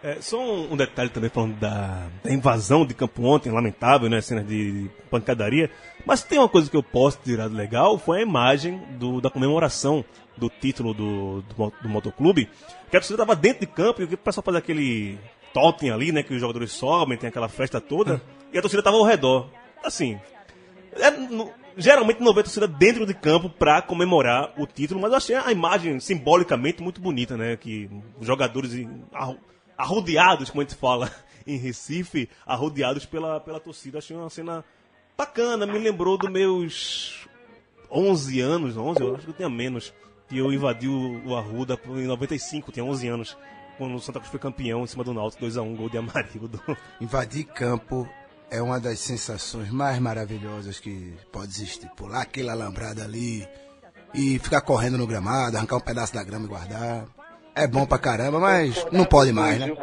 É, 0.02 0.20
só 0.20 0.38
um, 0.38 0.72
um, 0.72 0.76
detalhe 0.76 1.10
também 1.10 1.30
falando 1.30 1.58
da, 1.58 2.06
da, 2.22 2.30
invasão 2.30 2.86
de 2.86 2.94
campo 2.94 3.24
ontem, 3.24 3.50
lamentável, 3.50 4.08
né? 4.08 4.20
Cena 4.20 4.44
de 4.44 4.88
pancadaria. 5.10 5.70
Mas 6.04 6.22
tem 6.22 6.38
uma 6.38 6.48
coisa 6.48 6.70
que 6.70 6.76
eu 6.76 6.82
posso 6.82 7.18
tirar 7.24 7.46
legal, 7.46 7.98
foi 7.98 8.18
a 8.18 8.22
imagem 8.22 8.78
do, 8.98 9.20
da 9.20 9.30
comemoração 9.30 10.04
do 10.36 10.48
título 10.48 10.92
do, 10.92 11.42
do, 11.42 11.72
do 11.82 11.88
motoclube. 11.88 12.48
Que 12.90 12.96
a 12.96 13.00
torcida 13.00 13.14
estava 13.14 13.34
dentro 13.34 13.60
de 13.60 13.66
campo 13.66 14.02
e 14.02 14.04
o 14.04 14.18
pessoal 14.18 14.44
faz 14.44 14.56
aquele 14.56 15.18
totem 15.52 15.90
ali, 15.90 16.12
né? 16.12 16.22
Que 16.22 16.34
os 16.34 16.40
jogadores 16.40 16.70
sobem, 16.72 17.16
tem 17.16 17.28
aquela 17.28 17.48
festa 17.48 17.80
toda. 17.80 18.14
Hum. 18.14 18.20
E 18.52 18.58
a 18.58 18.60
torcida 18.60 18.80
estava 18.80 18.98
ao 18.98 19.04
redor. 19.04 19.48
Assim, 19.82 20.20
é, 21.00 21.10
no, 21.10 21.50
geralmente 21.76 22.20
não 22.20 22.32
vê 22.32 22.40
a 22.40 22.44
torcida 22.44 22.66
dentro 22.66 23.06
de 23.06 23.14
campo 23.14 23.50
para 23.50 23.82
comemorar 23.82 24.52
o 24.56 24.66
título, 24.66 25.00
mas 25.00 25.10
eu 25.10 25.16
achei 25.16 25.36
a 25.36 25.52
imagem 25.52 26.00
simbolicamente 26.00 26.82
muito 26.82 27.00
bonita, 27.00 27.36
né? 27.36 27.56
Que 27.56 27.90
jogadores 28.20 28.72
arrodeados, 29.76 30.50
como 30.50 30.62
a 30.62 30.64
gente 30.64 30.76
fala 30.76 31.10
em 31.46 31.58
Recife, 31.58 32.28
arrodeados 32.46 33.04
pela, 33.04 33.40
pela 33.40 33.60
torcida. 33.60 33.98
Achei 33.98 34.16
uma 34.16 34.30
cena 34.30 34.64
bacana, 35.16 35.66
me 35.66 35.78
lembrou 35.78 36.16
dos 36.16 36.30
meus 36.30 37.26
11 37.90 38.40
anos, 38.40 38.76
11, 38.76 39.00
eu 39.00 39.14
acho 39.14 39.24
que 39.24 39.30
eu 39.30 39.36
tinha 39.36 39.50
menos, 39.50 39.92
que 40.28 40.38
eu 40.38 40.52
invadi 40.52 40.88
o, 40.88 41.22
o 41.26 41.36
Arruda 41.36 41.78
em 41.86 42.06
95, 42.06 42.72
tinha 42.72 42.84
11 42.84 43.08
anos, 43.08 43.36
quando 43.78 43.94
o 43.94 44.00
Santa 44.00 44.18
Cruz 44.18 44.30
foi 44.30 44.40
campeão 44.40 44.82
em 44.82 44.86
cima 44.86 45.04
do 45.04 45.14
Náutico, 45.14 45.44
2x1, 45.44 45.76
gol 45.76 45.88
de 45.88 45.98
Amarildo. 45.98 46.60
Invadir 47.00 47.44
campo 47.44 48.08
é 48.50 48.62
uma 48.62 48.80
das 48.80 48.98
sensações 48.98 49.70
mais 49.70 49.98
maravilhosas 49.98 50.78
que 50.78 51.14
pode 51.32 51.48
existir. 51.48 51.88
Pular 51.96 52.22
aquele 52.22 52.50
alambrado 52.50 53.02
ali 53.02 53.46
e 54.14 54.38
ficar 54.38 54.60
correndo 54.60 54.98
no 54.98 55.06
gramado, 55.06 55.56
arrancar 55.56 55.76
um 55.76 55.80
pedaço 55.80 56.14
da 56.14 56.24
grama 56.24 56.46
e 56.46 56.48
guardar. 56.48 57.06
É 57.54 57.66
bom 57.66 57.86
pra 57.86 57.98
caramba, 57.98 58.38
mas 58.38 58.86
não 58.92 59.04
pode 59.04 59.32
mais, 59.32 59.58
né? 59.58 59.74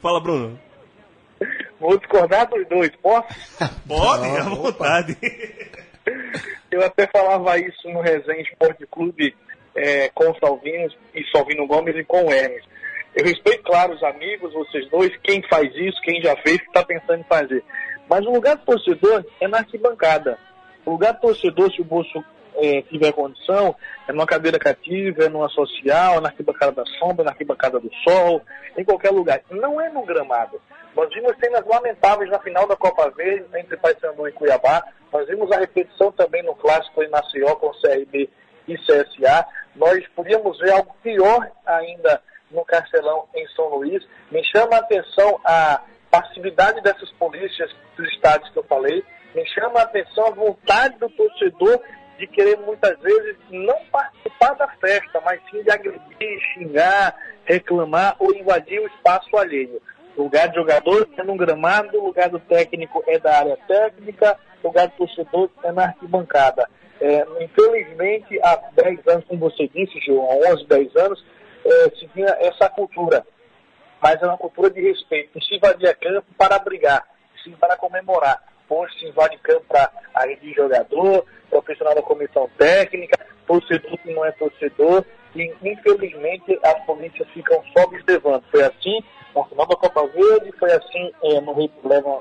Fala, 0.00 0.20
Bruno. 0.20 0.58
Vou 1.80 1.98
discordar 1.98 2.48
dos 2.48 2.66
dois, 2.68 2.90
posso? 3.02 3.28
Pode, 3.88 4.24
à 4.36 4.44
vontade. 4.44 5.18
Eu 6.70 6.84
até 6.84 7.08
falava 7.08 7.58
isso 7.58 7.88
no 7.88 8.00
Resenha 8.00 8.42
Esporte 8.42 8.86
Clube 8.86 9.34
é, 9.74 10.08
com 10.10 10.30
o 10.30 10.38
Salvino 10.38 10.88
e 11.12 11.24
Salvino 11.32 11.66
Gomes 11.66 11.96
e 11.96 12.04
com 12.04 12.26
o 12.26 12.32
Hermes. 12.32 12.64
Eu 13.14 13.24
respeito, 13.24 13.62
claro, 13.62 13.92
os 13.92 14.02
amigos, 14.02 14.54
vocês 14.54 14.88
dois, 14.88 15.14
quem 15.22 15.42
faz 15.48 15.74
isso, 15.74 16.00
quem 16.02 16.22
já 16.22 16.34
fez, 16.36 16.58
que 16.58 16.66
está 16.66 16.82
pensando 16.82 17.20
em 17.20 17.24
fazer. 17.24 17.62
Mas 18.08 18.24
o 18.24 18.30
lugar 18.30 18.56
do 18.56 18.64
torcedor 18.64 19.24
é 19.40 19.46
na 19.46 19.58
arquibancada. 19.58 20.38
O 20.84 20.92
lugar 20.92 21.12
do 21.14 21.20
torcedor, 21.20 21.70
se 21.72 21.80
o 21.82 21.84
bolso 21.84 22.24
é, 22.56 22.82
tiver 22.82 23.12
condição, 23.12 23.76
é 24.08 24.12
numa 24.12 24.26
cadeira 24.26 24.58
cativa, 24.58 25.24
é 25.24 25.28
numa 25.28 25.48
social, 25.50 26.16
é 26.16 26.20
na 26.20 26.28
arquibancada 26.28 26.72
da 26.72 26.86
sombra, 26.98 27.24
na 27.24 27.30
arquibancada 27.32 27.78
do 27.78 27.90
sol, 28.02 28.42
em 28.76 28.84
qualquer 28.84 29.10
lugar. 29.10 29.42
Não 29.50 29.80
é 29.80 29.90
no 29.90 30.04
gramado. 30.04 30.60
Nós 30.96 31.08
vimos 31.12 31.36
cenas 31.38 31.66
lamentáveis 31.66 32.30
na 32.30 32.38
final 32.38 32.66
da 32.66 32.76
Copa 32.76 33.10
Verde, 33.10 33.46
entre 33.58 33.76
Paysandu 33.76 34.26
e 34.26 34.32
Cuiabá. 34.32 34.82
Nós 35.12 35.26
vimos 35.26 35.50
a 35.52 35.58
repetição 35.58 36.10
também 36.12 36.42
no 36.42 36.54
clássico 36.54 37.02
em 37.02 37.10
Maceió 37.10 37.54
com 37.56 37.70
CRB 37.72 38.28
e 38.68 38.76
CSA. 38.78 39.46
Nós 39.76 40.06
podíamos 40.14 40.58
ver 40.58 40.72
algo 40.72 40.94
pior 41.02 41.50
ainda 41.66 42.20
no 42.52 42.64
Castelão, 42.64 43.26
em 43.34 43.46
São 43.48 43.68
Luís. 43.68 44.06
Me 44.30 44.44
chama 44.44 44.76
a 44.76 44.80
atenção 44.80 45.40
a 45.44 45.82
passividade 46.10 46.80
dessas 46.82 47.10
polícias 47.12 47.70
dos 47.96 48.08
estados 48.12 48.48
que 48.50 48.58
eu 48.58 48.64
falei. 48.64 49.02
Me 49.34 49.46
chama 49.48 49.80
a 49.80 49.84
atenção 49.84 50.26
a 50.26 50.30
vontade 50.30 50.98
do 50.98 51.08
torcedor 51.10 51.80
de 52.18 52.26
querer 52.26 52.58
muitas 52.58 52.98
vezes 53.00 53.36
não 53.50 53.76
participar 53.90 54.54
da 54.54 54.68
festa, 54.68 55.20
mas 55.24 55.40
sim 55.50 55.62
de 55.62 55.70
agredir, 55.70 56.40
xingar, 56.54 57.16
reclamar 57.44 58.14
ou 58.18 58.34
invadir 58.34 58.80
o 58.80 58.86
espaço 58.86 59.36
alheio. 59.36 59.80
O 60.16 60.24
lugar 60.24 60.48
de 60.48 60.56
jogador 60.56 61.08
é 61.16 61.22
no 61.22 61.36
gramado, 61.36 61.98
o 61.98 62.06
lugar 62.06 62.28
do 62.28 62.38
técnico 62.38 63.02
é 63.06 63.18
da 63.18 63.38
área 63.38 63.58
técnica, 63.66 64.38
o 64.62 64.68
lugar 64.68 64.88
do 64.88 64.96
torcedor 64.96 65.48
é 65.64 65.72
na 65.72 65.84
arquibancada. 65.84 66.68
É, 67.00 67.26
infelizmente, 67.40 68.38
há 68.44 68.56
10 68.76 69.08
anos, 69.08 69.24
como 69.24 69.40
você 69.40 69.66
disse, 69.68 69.98
João, 70.06 70.30
há 70.30 70.52
11, 70.52 70.66
10 70.66 70.96
anos, 70.96 71.24
é, 71.64 71.90
se 71.90 72.06
tinha 72.08 72.28
essa 72.40 72.68
cultura. 72.68 73.24
Mas 74.00 74.20
é 74.20 74.26
uma 74.26 74.38
cultura 74.38 74.70
de 74.70 74.80
respeito. 74.80 75.42
Se 75.44 75.54
invadia 75.56 75.94
campo 75.94 76.26
para 76.36 76.58
brigar, 76.58 77.06
sim 77.44 77.52
para 77.52 77.76
comemorar. 77.76 78.42
Hoje 78.68 78.98
se 78.98 79.06
invade 79.06 79.36
campo 79.38 79.64
para 79.68 79.90
agredir 80.14 80.54
jogador, 80.54 81.26
profissional 81.50 81.94
da 81.94 82.00
comissão 82.00 82.48
técnica, 82.56 83.18
torcedor 83.46 83.98
que 83.98 84.12
não 84.12 84.24
é 84.24 84.32
torcedor. 84.32 85.04
E, 85.36 85.54
infelizmente, 85.62 86.58
as 86.62 86.84
polícias 86.84 87.28
ficam 87.30 87.62
só 87.76 87.84
observando. 87.84 88.42
Foi 88.50 88.62
assim 88.62 89.04
no 89.34 89.44
final 89.44 89.66
da 89.66 89.76
Copa 89.76 90.06
Verde, 90.08 90.52
foi 90.58 90.72
assim 90.72 91.12
é, 91.22 91.40
no 91.40 91.54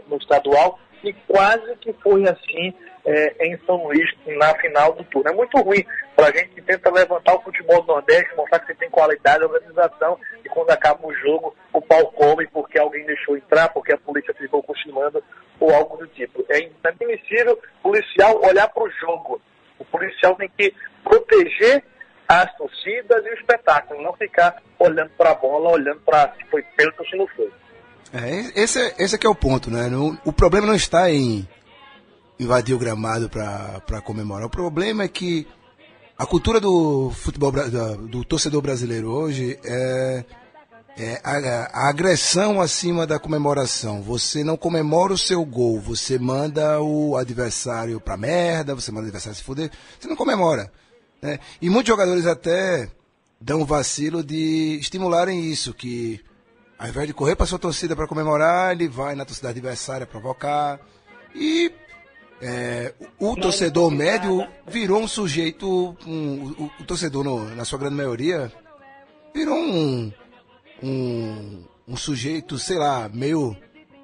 no 0.08 0.18
estadual 0.18 0.78
e 1.04 1.14
quase 1.28 1.76
que 1.78 1.94
foi 1.94 2.28
assim 2.28 2.74
é, 3.06 3.48
em 3.48 3.58
São 3.66 3.84
Luís 3.84 4.10
na 4.26 4.54
final 4.56 4.94
do 4.94 5.04
turno. 5.06 5.30
É 5.30 5.34
muito 5.34 5.58
ruim 5.60 5.84
para 6.16 6.28
a 6.28 6.32
gente 6.32 6.50
que 6.50 6.62
tenta 6.62 6.92
levantar 6.92 7.36
o 7.36 7.42
futebol 7.42 7.82
do 7.82 7.88
Nordeste, 7.88 8.36
mostrar 8.36 8.60
que 8.60 8.68
você 8.68 8.76
tem 8.76 8.90
qualidade, 8.90 9.44
organização, 9.44 10.20
e 10.44 10.50
quando 10.50 10.70
acaba 10.70 11.06
o 11.06 11.14
jogo, 11.16 11.56
o 11.74 11.82
pau 11.82 12.12
come 12.12 12.48
porque 12.48 12.80
alguém 12.80 13.06
deixou 13.06 13.36
entrar, 13.38 13.70
porque 13.70 13.94
a 13.94 13.98
polícia 13.98 14.34
ficou 14.34 14.62
cochilando, 14.62 15.24
ou 15.60 15.74
algo 15.74 15.98
do 15.98 16.08
tipo. 16.08 16.46
É 16.50 16.60
inadmissível 16.60 17.60
o 17.80 17.90
policial 17.90 18.40
olhar 18.44 18.68
para 18.70 18.84
o 18.84 18.92
jogo. 18.92 19.42
O 19.80 19.86
policial 19.86 20.36
tem 20.36 20.50
que 20.56 20.74
proteger 21.04 21.84
as 22.28 22.56
torcidas 22.56 23.26
e 23.26 23.30
o 23.30 23.34
espetáculo, 23.34 24.02
não 24.02 24.14
ficar 24.14 24.62
olhando 24.80 25.12
para 25.18 25.32
a 25.32 25.36
bola, 25.36 25.72
olhando 25.72 26.00
para 26.02 26.34
se 26.36 26.46
foi 26.46 26.64
pênalti 26.78 27.00
ou 27.00 27.06
se 27.06 27.18
não 27.18 27.28
foi. 27.28 27.52
É, 28.14 28.52
esse, 28.62 28.80
é- 28.80 28.96
esse 29.00 29.16
é 29.16 29.18
que 29.18 29.26
é 29.26 29.30
o 29.30 29.36
ponto, 29.36 29.70
né? 29.72 29.90
Não- 29.90 30.18
o 30.26 30.34
problema 30.34 30.68
não 30.68 30.76
está 30.76 31.10
em 31.12 31.48
invadir 32.40 32.74
o 32.76 32.80
gramado 32.80 33.30
para 33.30 34.02
comemorar. 34.04 34.46
O 34.48 34.50
problema 34.50 35.04
é 35.04 35.08
que 35.08 35.48
a 36.18 36.26
cultura 36.26 36.60
do 36.60 37.12
futebol 37.12 37.52
do 38.10 38.24
torcedor 38.26 38.62
brasileiro 38.62 39.10
hoje 39.12 39.58
é, 39.64 40.26
é 40.98 41.22
a, 41.24 41.70
a 41.86 41.90
agressão 41.90 42.60
acima 42.60 43.08
da 43.08 43.18
comemoração. 43.20 44.02
Você 44.02 44.44
não 44.44 44.58
comemora 44.58 45.14
o 45.14 45.18
seu 45.18 45.44
gol, 45.46 45.80
você 45.80 46.18
manda 46.20 46.82
o 46.82 47.16
adversário 47.16 48.00
pra 48.02 48.18
merda, 48.18 48.76
você 48.76 48.92
manda 48.92 49.04
o 49.04 49.08
adversário 49.08 49.38
se 49.38 49.44
fuder, 49.44 49.72
você 50.00 50.08
não 50.08 50.16
comemora. 50.16 50.72
né? 51.22 51.40
E 51.62 51.70
muitos 51.70 51.88
jogadores 51.90 52.26
até 52.26 52.90
dão 53.40 53.66
vacilo 53.66 54.24
de 54.24 54.78
estimularem 54.82 55.44
isso, 55.50 55.74
que 55.74 56.20
ao 56.82 56.88
invés 56.90 57.06
de 57.08 57.14
correr 57.14 57.36
para 57.36 57.46
sua 57.46 57.60
torcida 57.60 57.96
para 57.96 58.08
comemorar, 58.08 58.72
ele 58.72 58.88
vai 58.88 59.14
na 59.14 59.24
torcida 59.24 59.50
adversária 59.50 60.08
provocar. 60.08 60.80
E 61.36 61.72
é, 62.42 62.94
o, 63.20 63.36
torcedor 63.36 63.92
médio 63.92 64.48
virou 64.68 65.00
um 65.00 65.08
sujeito, 65.08 65.96
um- 66.08 66.56
o, 66.58 66.72
o 66.80 66.84
torcedor, 66.86 67.24
no- 67.24 67.56
na 67.56 67.64
sua 67.66 67.78
grande 67.78 67.96
maioria, 67.96 68.52
virou 69.34 69.56
um, 69.58 70.12
um, 70.82 71.64
um 71.88 71.96
sujeito, 71.96 72.58
sei 72.58 72.78
lá, 72.80 73.08
meio 73.14 73.56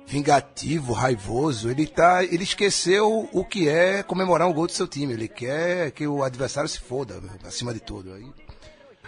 vingativo, 0.05 0.93
raivoso. 0.93 1.71
Ele, 1.71 1.87
tá, 1.87 2.23
ele 2.23 2.43
esqueceu 2.43 3.27
o 3.33 3.43
que 3.43 3.67
é 3.67 4.03
comemorar 4.03 4.47
um 4.47 4.53
gol 4.53 4.67
do 4.67 4.71
seu 4.73 4.87
time. 4.87 5.13
Ele 5.13 5.27
quer 5.27 5.89
que 5.91 6.07
o 6.07 6.21
adversário 6.23 6.69
se 6.69 6.79
foda, 6.79 7.19
acima 7.43 7.73
de 7.73 7.79
tudo. 7.79 8.13
Aí, 8.13 8.31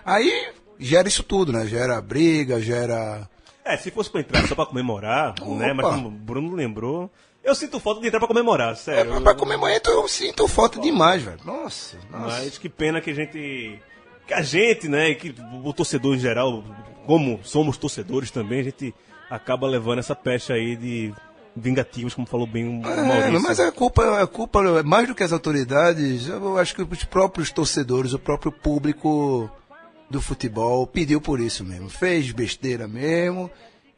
aí 0.04 0.52
gera 0.80 1.08
isso 1.08 1.22
tudo, 1.22 1.54
né? 1.54 1.68
Gera 1.68 2.02
briga, 2.02 2.60
gera. 2.60 3.30
É, 3.74 3.78
se 3.78 3.92
fosse 3.92 4.10
pra 4.10 4.22
entrar 4.22 4.48
só 4.48 4.56
pra 4.56 4.66
comemorar, 4.66 5.36
né? 5.46 5.74
Mas 5.74 5.86
Opa. 5.86 5.96
como 5.96 6.08
o 6.08 6.12
Bruno 6.12 6.56
lembrou, 6.56 7.10
eu 7.44 7.54
sinto 7.56 7.80
falta 7.80 8.02
de 8.02 8.08
entrar 8.08 8.20
pra 8.20 8.28
comemorar, 8.28 8.72
É, 8.74 8.76
sério. 8.76 9.12
mas 9.14 9.24
pra 9.24 9.36
comemorar, 9.36 9.80
eu 9.86 10.08
sinto 10.08 10.48
falta 10.48 10.80
demais, 10.80 11.22
velho. 11.24 11.40
Nossa, 11.46 11.98
nossa. 12.12 12.26
Mas 12.42 12.58
que 12.58 12.68
pena 12.70 13.00
que 13.02 13.10
a 13.12 13.14
gente. 13.16 13.80
Que 14.28 14.34
a 14.34 14.42
gente, 14.42 14.88
né? 14.88 15.14
Que 15.16 15.34
o 15.64 15.74
torcedor 15.74 16.16
em 16.16 16.20
geral, 16.20 16.64
como 17.06 17.40
somos 17.44 17.78
torcedores 17.78 18.30
também, 18.32 18.60
a 18.60 18.64
gente 18.64 18.94
acaba 19.30 19.68
levando 19.68 20.00
essa 20.00 20.16
pecha 20.16 20.54
aí 20.54 20.76
de 20.76 21.14
vingativos, 21.56 22.14
como 22.14 22.26
falou 22.28 22.46
bem 22.48 22.66
o 22.84 22.88
É, 22.88 22.96
Maurício. 23.04 23.42
mas 23.42 23.60
a 23.60 23.72
culpa, 23.72 24.22
a 24.22 24.28
culpa 24.28 24.62
é 24.80 24.84
mais 24.84 25.08
do 25.08 25.16
que 25.16 25.24
as 25.24 25.32
autoridades. 25.34 26.28
Eu 26.28 26.58
acho 26.58 26.76
que 26.76 26.82
os 26.82 27.04
próprios 27.04 27.52
torcedores, 27.52 28.14
o 28.14 28.20
próprio 28.20 28.52
público 28.52 29.50
do 30.10 30.22
futebol 30.22 30.88
pediu 30.88 31.22
por 31.22 31.40
isso 31.40 31.64
mesmo. 31.64 31.90
Fez 31.90 32.32
besteira 32.32 32.88
mesmo 32.88 33.50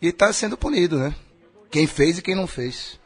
e 0.01 0.11
tá 0.11 0.31
sendo 0.33 0.57
punido, 0.57 0.97
né? 0.97 1.15
Quem 1.69 1.87
fez 1.87 2.17
e 2.17 2.21
quem 2.21 2.35
não 2.35 2.47
fez. 2.47 2.99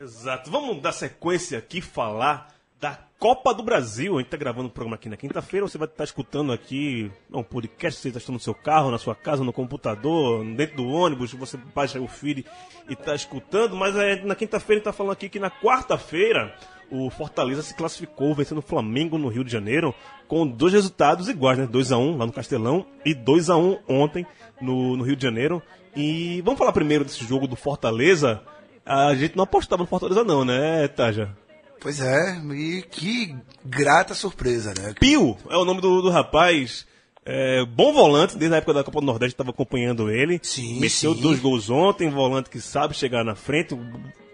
Exato. 0.00 0.50
Vamos 0.50 0.80
dar 0.80 0.92
sequência 0.92 1.58
aqui 1.58 1.80
falar 1.80 2.54
da 2.80 2.98
Copa 3.18 3.52
do 3.52 3.62
Brasil. 3.62 4.16
A 4.16 4.20
gente 4.20 4.30
tá 4.30 4.36
gravando 4.36 4.68
o 4.68 4.70
programa 4.70 4.94
aqui 4.94 5.08
na 5.08 5.16
quinta-feira. 5.16 5.68
Você 5.68 5.76
vai 5.76 5.86
estar 5.86 6.04
escutando 6.04 6.52
aqui 6.52 7.10
um 7.30 7.42
podcast, 7.42 8.00
você 8.00 8.08
está 8.08 8.18
escutando 8.18 8.36
no 8.36 8.40
seu 8.40 8.54
carro, 8.54 8.90
na 8.90 8.96
sua 8.96 9.14
casa, 9.14 9.44
no 9.44 9.52
computador, 9.52 10.42
dentro 10.54 10.76
do 10.76 10.88
ônibus. 10.88 11.34
Você 11.34 11.58
baixa 11.74 12.00
o 12.00 12.08
feed 12.08 12.46
e 12.88 12.96
tá 12.96 13.14
escutando. 13.14 13.76
Mas 13.76 13.94
é, 13.96 14.24
na 14.24 14.34
quinta-feira 14.34 14.74
a 14.74 14.78
gente 14.78 14.84
tá 14.84 14.92
falando 14.92 15.12
aqui 15.12 15.28
que 15.28 15.38
na 15.38 15.50
quarta-feira 15.50 16.56
o 16.90 17.08
Fortaleza 17.10 17.62
se 17.62 17.74
classificou 17.74 18.34
vencendo 18.34 18.58
o 18.58 18.62
Flamengo 18.62 19.18
no 19.18 19.28
Rio 19.28 19.44
de 19.44 19.52
Janeiro 19.52 19.94
com 20.26 20.46
dois 20.46 20.72
resultados 20.72 21.28
iguais, 21.28 21.58
né? 21.58 21.66
2x1 21.66 22.16
lá 22.16 22.26
no 22.26 22.32
Castelão 22.32 22.86
e 23.04 23.14
2x1 23.14 23.78
ontem 23.88 24.26
no, 24.60 24.96
no 24.96 25.04
Rio 25.04 25.16
de 25.16 25.22
Janeiro. 25.22 25.62
E 25.94 26.40
vamos 26.42 26.58
falar 26.58 26.72
primeiro 26.72 27.04
desse 27.04 27.24
jogo 27.24 27.46
do 27.46 27.56
Fortaleza. 27.56 28.42
A 28.84 29.14
gente 29.14 29.36
não 29.36 29.44
apostava 29.44 29.82
no 29.82 29.88
Fortaleza, 29.88 30.24
não, 30.24 30.44
né, 30.44 30.88
Taja? 30.88 31.36
Pois 31.80 32.00
é, 32.00 32.38
e 32.54 32.82
que 32.82 33.34
grata 33.64 34.14
surpresa, 34.14 34.74
né? 34.78 34.94
Pio 35.00 35.36
é 35.48 35.56
o 35.56 35.64
nome 35.64 35.80
do, 35.80 36.02
do 36.02 36.10
rapaz. 36.10 36.86
É, 37.24 37.64
bom 37.66 37.92
volante, 37.92 38.36
desde 38.36 38.54
a 38.54 38.58
época 38.58 38.72
da 38.74 38.82
Copa 38.84 39.00
do 39.00 39.06
Nordeste 39.06 39.34
estava 39.34 39.50
acompanhando 39.50 40.10
ele. 40.10 40.40
Sim, 40.42 40.80
Meteu 40.80 41.14
sim. 41.14 41.20
dois 41.20 41.38
gols 41.38 41.68
ontem, 41.70 42.08
volante 42.10 42.48
que 42.50 42.60
sabe 42.60 42.94
chegar 42.94 43.24
na 43.24 43.34
frente. 43.34 43.74
O 43.74 43.80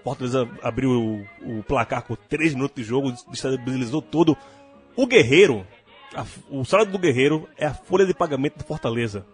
Fortaleza 0.04 0.48
abriu 0.62 0.90
o, 1.42 1.58
o 1.58 1.62
placar 1.64 2.02
com 2.02 2.14
três 2.14 2.54
minutos 2.54 2.76
de 2.76 2.88
jogo, 2.88 3.12
destabilizou 3.30 4.00
todo. 4.00 4.36
O 4.94 5.06
Guerreiro, 5.06 5.66
a- 6.14 6.24
o 6.48 6.64
salário 6.64 6.92
do 6.92 6.98
Guerreiro 6.98 7.48
é 7.58 7.66
a 7.66 7.74
folha 7.74 8.06
de 8.06 8.14
pagamento 8.14 8.58
do 8.58 8.64
Fortaleza. 8.64 9.26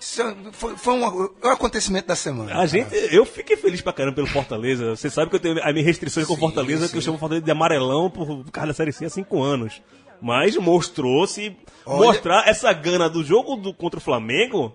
Isso 0.00 0.22
foi, 0.52 0.76
foi 0.76 0.94
um, 0.94 1.04
um 1.44 1.48
acontecimento 1.48 2.06
da 2.08 2.14
semana. 2.16 2.56
A 2.58 2.66
gente, 2.66 2.94
eu 3.12 3.24
fiquei 3.24 3.56
feliz 3.56 3.80
pra 3.80 3.92
caramba 3.92 4.16
pelo 4.16 4.26
Fortaleza. 4.28 4.94
Você 4.96 5.08
sabe 5.10 5.28
que 5.30 5.36
eu 5.36 5.40
tenho 5.40 5.58
as 5.62 5.72
minhas 5.72 5.86
restrições 5.86 6.26
com 6.26 6.32
o 6.34 6.36
Sim, 6.36 6.40
Fortaleza, 6.42 6.88
que 6.88 6.96
eu 6.96 7.00
sim. 7.00 7.06
chamo 7.06 7.16
o 7.16 7.20
Fortaleza 7.20 7.44
de 7.44 7.50
amarelão 7.50 8.08
por 8.10 8.44
causa 8.52 8.68
da 8.68 8.74
Série 8.74 8.92
C 8.92 9.06
há 9.06 9.10
cinco 9.10 9.42
anos. 9.42 9.80
Mas 10.20 10.56
mostrou-se, 10.56 11.56
Olha- 11.86 12.06
mostrar 12.06 12.48
essa 12.48 12.72
gana 12.72 13.08
do 13.08 13.22
jogo 13.22 13.56
do, 13.56 13.72
contra 13.72 13.98
o 13.98 14.02
Flamengo, 14.02 14.74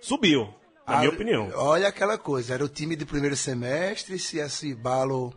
subiu, 0.00 0.48
na 0.86 0.98
minha 0.98 1.10
Ah, 1.10 1.14
opinião. 1.14 1.50
Olha 1.54 1.88
aquela 1.88 2.18
coisa, 2.18 2.54
era 2.54 2.64
o 2.64 2.68
time 2.68 2.96
de 2.96 3.06
primeiro 3.06 3.36
semestre, 3.36 4.18
se 4.18 4.38
esse 4.38 4.74
balo 4.74 5.32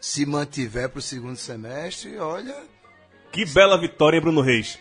se 0.00 0.24
mantiver 0.26 0.88
pro 0.88 1.00
segundo 1.02 1.36
semestre, 1.36 2.18
olha. 2.18 2.54
Que 3.32 3.44
bela 3.46 3.78
vitória, 3.78 4.16
hein, 4.16 4.22
Bruno 4.22 4.40
Reis. 4.40 4.78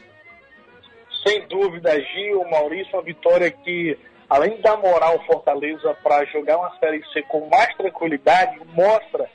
Sem 1.26 1.48
dúvida, 1.48 2.00
Gil, 2.02 2.44
Maurício, 2.50 2.94
uma 2.94 3.04
vitória 3.04 3.50
que, 3.52 3.98
além 4.30 4.60
da 4.62 4.76
moral 4.76 5.24
Fortaleza 5.26 5.94
para 6.04 6.26
jogar 6.26 6.58
uma 6.58 6.76
Série 6.80 7.04
C 7.14 7.22
com 7.24 7.48
mais 7.48 7.76
tranquilidade, 7.76 8.60
mostra 8.74 9.30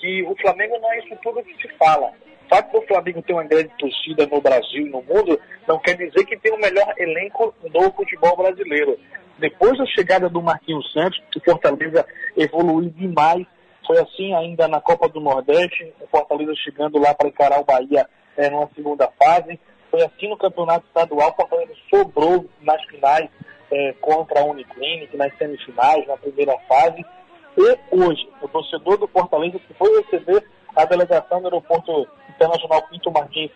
que 0.00 0.22
o 0.24 0.34
Flamengo 0.40 0.78
não 0.80 0.92
é 0.92 0.98
isso 1.00 1.16
tudo 1.22 1.42
que 1.44 1.54
se 1.60 1.68
fala. 1.76 2.10
O 2.46 2.48
fato 2.48 2.80
do 2.80 2.86
Flamengo 2.86 3.22
ter 3.22 3.32
uma 3.32 3.42
grande 3.42 3.70
torcida 3.76 4.24
no 4.26 4.40
Brasil 4.40 4.86
e 4.86 4.90
no 4.90 5.02
mundo 5.02 5.38
não 5.66 5.80
quer 5.80 5.96
dizer 5.96 6.24
que 6.24 6.36
tem 6.36 6.52
o 6.52 6.60
melhor 6.60 6.94
elenco 6.96 7.52
do 7.60 7.90
futebol 7.90 8.36
brasileiro. 8.36 8.96
Depois 9.36 9.76
da 9.76 9.86
chegada 9.86 10.28
do 10.28 10.40
Marquinhos 10.40 10.92
Santos, 10.92 11.20
o 11.36 11.40
Fortaleza 11.40 12.06
evoluiu 12.36 12.88
demais. 12.90 13.44
Foi 13.84 13.98
assim 13.98 14.32
ainda 14.32 14.68
na 14.68 14.80
Copa 14.80 15.08
do 15.08 15.20
Nordeste, 15.20 15.92
o 16.00 16.06
Fortaleza 16.06 16.54
chegando 16.54 17.00
lá 17.00 17.12
para 17.14 17.28
encarar 17.28 17.60
o 17.60 17.64
Bahia 17.64 18.08
eh, 18.36 18.48
numa 18.48 18.70
segunda 18.76 19.10
fase. 19.18 19.58
Foi 19.90 20.04
assim 20.04 20.28
no 20.28 20.36
campeonato 20.36 20.86
estadual, 20.86 21.30
o 21.30 21.34
Fortaleza 21.34 21.72
sobrou 21.90 22.46
nas 22.62 22.82
finais 22.84 23.28
eh, 23.72 23.92
contra 24.00 24.40
a 24.40 24.44
Uniclinic, 24.44 25.16
nas 25.16 25.36
semifinais, 25.36 26.06
na 26.06 26.16
primeira 26.16 26.56
fase. 26.68 27.04
E 27.58 27.78
hoje, 27.90 28.28
o 28.40 28.46
torcedor 28.46 28.98
do 28.98 29.08
Fortaleza 29.08 29.58
que 29.58 29.74
foi 29.74 30.00
receber 30.00 30.44
a 30.76 30.84
delegação 30.84 31.40
do 31.40 31.46
aeroporto 31.46 32.06
internacional 32.36 32.82
Pinto 32.88 33.10
Martins 33.10 33.50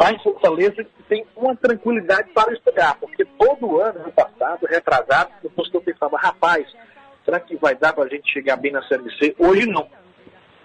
lá 0.00 0.12
em 0.12 0.18
Fortaleza 0.20 0.86
tem 1.10 1.26
uma 1.36 1.54
tranquilidade 1.54 2.30
para 2.30 2.52
esperar, 2.54 2.96
porque 2.98 3.22
todo 3.38 3.80
ano, 3.80 4.00
ano 4.00 4.12
passado, 4.12 4.66
retrasado, 4.66 5.30
o 5.44 5.50
torcedor 5.50 5.82
pensava, 5.82 6.16
rapaz, 6.16 6.66
será 7.22 7.38
que 7.38 7.54
vai 7.56 7.74
dar 7.74 7.92
para 7.92 8.04
a 8.04 8.08
gente 8.08 8.32
chegar 8.32 8.56
bem 8.56 8.72
na 8.72 8.82
Série 8.84 9.14
C? 9.18 9.36
Hoje 9.38 9.66
não. 9.66 9.86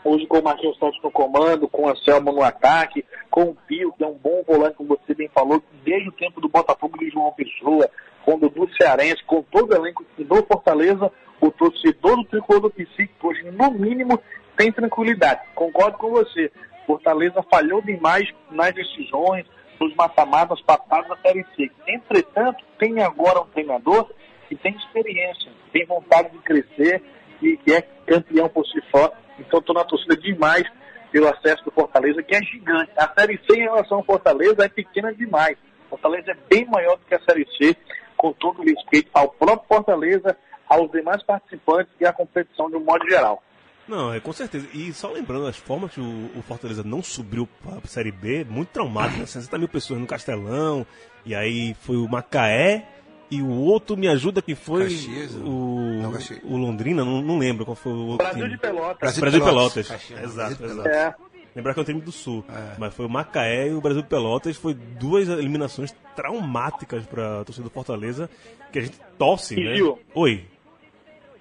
Hoje 0.05 0.25
com 0.27 0.39
o 0.39 0.43
Marquinhos 0.43 0.77
Santos 0.77 1.01
no 1.03 1.11
comando, 1.11 1.67
com 1.67 1.83
o 1.83 1.89
Anselmo 1.89 2.31
no 2.31 2.43
ataque, 2.43 3.03
com 3.29 3.49
o 3.49 3.55
Pio, 3.67 3.91
que 3.91 4.03
é 4.03 4.07
um 4.07 4.13
bom 4.13 4.41
volante, 4.47 4.77
como 4.77 4.97
você 4.97 5.13
bem 5.13 5.27
falou, 5.33 5.61
desde 5.83 6.07
o 6.07 6.13
tempo 6.13 6.39
do 6.39 6.47
Botafogo 6.47 6.97
de 6.97 7.09
João 7.09 7.33
Pessoa, 7.33 7.89
com 8.23 8.35
o 8.35 8.39
Dudu 8.39 8.69
Cearense, 8.77 9.23
com 9.25 9.41
todo 9.41 9.71
o 9.71 9.75
elenco 9.75 10.05
do 10.17 10.45
Fortaleza, 10.45 11.11
o 11.41 11.51
torcedor 11.51 12.17
do 12.17 12.25
tricolor 12.25 12.61
do 12.61 12.69
Psique, 12.69 13.11
hoje, 13.21 13.43
no 13.51 13.71
mínimo, 13.71 14.21
tem 14.55 14.71
tranquilidade. 14.71 15.41
Concordo 15.55 15.97
com 15.97 16.11
você. 16.11 16.51
Fortaleza 16.85 17.43
falhou 17.49 17.81
demais 17.81 18.29
nas 18.51 18.73
decisões, 18.73 19.45
nos 19.79 19.93
mata-matas 19.95 20.61
passados 20.61 21.09
da 21.09 21.17
Série 21.17 21.45
C. 21.55 21.71
Entretanto, 21.87 22.63
tem 22.77 23.01
agora 23.01 23.41
um 23.41 23.47
treinador 23.47 24.09
que 24.47 24.55
tem 24.55 24.75
experiência, 24.75 25.51
tem 25.73 25.85
vontade 25.85 26.29
de 26.29 26.37
crescer 26.39 27.03
e 27.41 27.57
que 27.57 27.73
é 27.73 27.81
campeão 27.81 28.47
por 28.47 28.65
si 28.65 28.81
só. 28.95 29.11
Então, 29.39 29.59
estou 29.59 29.75
na 29.75 29.83
torcida 29.83 30.15
demais 30.15 30.63
pelo 31.11 31.27
acesso 31.27 31.63
do 31.63 31.71
Fortaleza, 31.71 32.23
que 32.23 32.35
é 32.35 32.41
gigante. 32.43 32.91
A 32.97 33.11
Série 33.17 33.39
C 33.49 33.57
em 33.57 33.63
relação 33.63 33.97
ao 33.97 34.03
Fortaleza 34.03 34.65
é 34.65 34.69
pequena 34.69 35.13
demais. 35.13 35.57
Fortaleza 35.89 36.31
é 36.31 36.37
bem 36.49 36.65
maior 36.65 36.97
do 36.97 37.05
que 37.05 37.15
a 37.15 37.21
Série 37.21 37.47
C, 37.57 37.75
com 38.17 38.33
todo 38.33 38.61
o 38.61 38.65
respeito 38.65 39.09
ao 39.13 39.29
próprio 39.29 39.67
Fortaleza, 39.67 40.37
aos 40.67 40.91
demais 40.91 41.21
participantes 41.23 41.93
e 41.99 42.05
à 42.05 42.13
competição 42.13 42.69
de 42.69 42.75
um 42.75 42.83
modo 42.83 43.07
geral. 43.09 43.41
Não, 43.87 44.13
é 44.13 44.19
com 44.19 44.33
certeza. 44.33 44.67
E 44.73 44.91
só 44.93 45.11
lembrando 45.11 45.45
as 45.47 45.57
formas 45.57 45.91
que 45.91 46.01
o, 46.01 46.29
o 46.35 46.41
Fortaleza 46.41 46.83
não 46.83 47.03
subiu 47.03 47.47
para 47.63 47.77
a 47.83 47.87
Série 47.87 48.11
B, 48.11 48.45
muito 48.49 48.69
traumático, 48.69 49.19
né? 49.19 49.25
60 49.25 49.57
mil 49.57 49.67
pessoas 49.67 49.99
no 49.99 50.07
Castelão, 50.07 50.85
e 51.25 51.35
aí 51.35 51.75
foi 51.81 51.97
o 51.97 52.07
Macaé, 52.07 52.87
e 53.29 53.41
o 53.41 53.49
outro 53.49 53.95
me 53.97 54.07
ajuda 54.07 54.41
que 54.41 54.55
foi 54.55 54.83
Caxias, 54.83 55.33
o, 55.35 56.01
não, 56.01 56.13
o 56.43 56.57
Londrina, 56.57 57.03
não, 57.03 57.21
não 57.21 57.37
lembro 57.37 57.65
qual 57.65 57.75
foi 57.75 57.91
o 57.91 58.05
outro 58.07 58.17
Brasil 58.25 58.43
time. 58.43 58.55
de 58.55 58.57
Pelotas. 58.61 58.97
Brasil 58.99 59.21
Brasil 59.21 59.39
de 59.39 59.45
Pelotas. 59.45 59.87
Pelotas. 59.87 60.07
Caxias, 60.09 60.23
Exato, 60.31 60.55
Brasil 60.55 60.67
de 60.83 60.89
exato. 60.89 60.89
É, 60.89 61.15
Lembrar 61.55 61.73
que 61.73 61.79
é 61.79 61.83
um 61.83 61.85
time 61.85 62.01
do 62.01 62.11
Sul. 62.11 62.43
É. 62.49 62.75
Mas 62.77 62.93
foi 62.93 63.05
o 63.05 63.09
Macaé 63.09 63.69
e 63.69 63.73
o 63.73 63.79
Brasil 63.79 64.01
de 64.01 64.09
Pelotas. 64.09 64.57
Foi 64.57 64.73
duas 64.73 65.29
eliminações 65.29 65.95
traumáticas 66.13 67.05
para 67.05 67.39
a 67.41 67.45
torcida 67.45 67.63
do 67.63 67.69
Fortaleza. 67.69 68.29
Que 68.73 68.79
a 68.79 68.81
gente 68.81 68.99
torce, 69.17 69.57
E 69.57 69.63
né? 69.63 69.75
Gil? 69.75 69.97
Oi. 70.13 70.45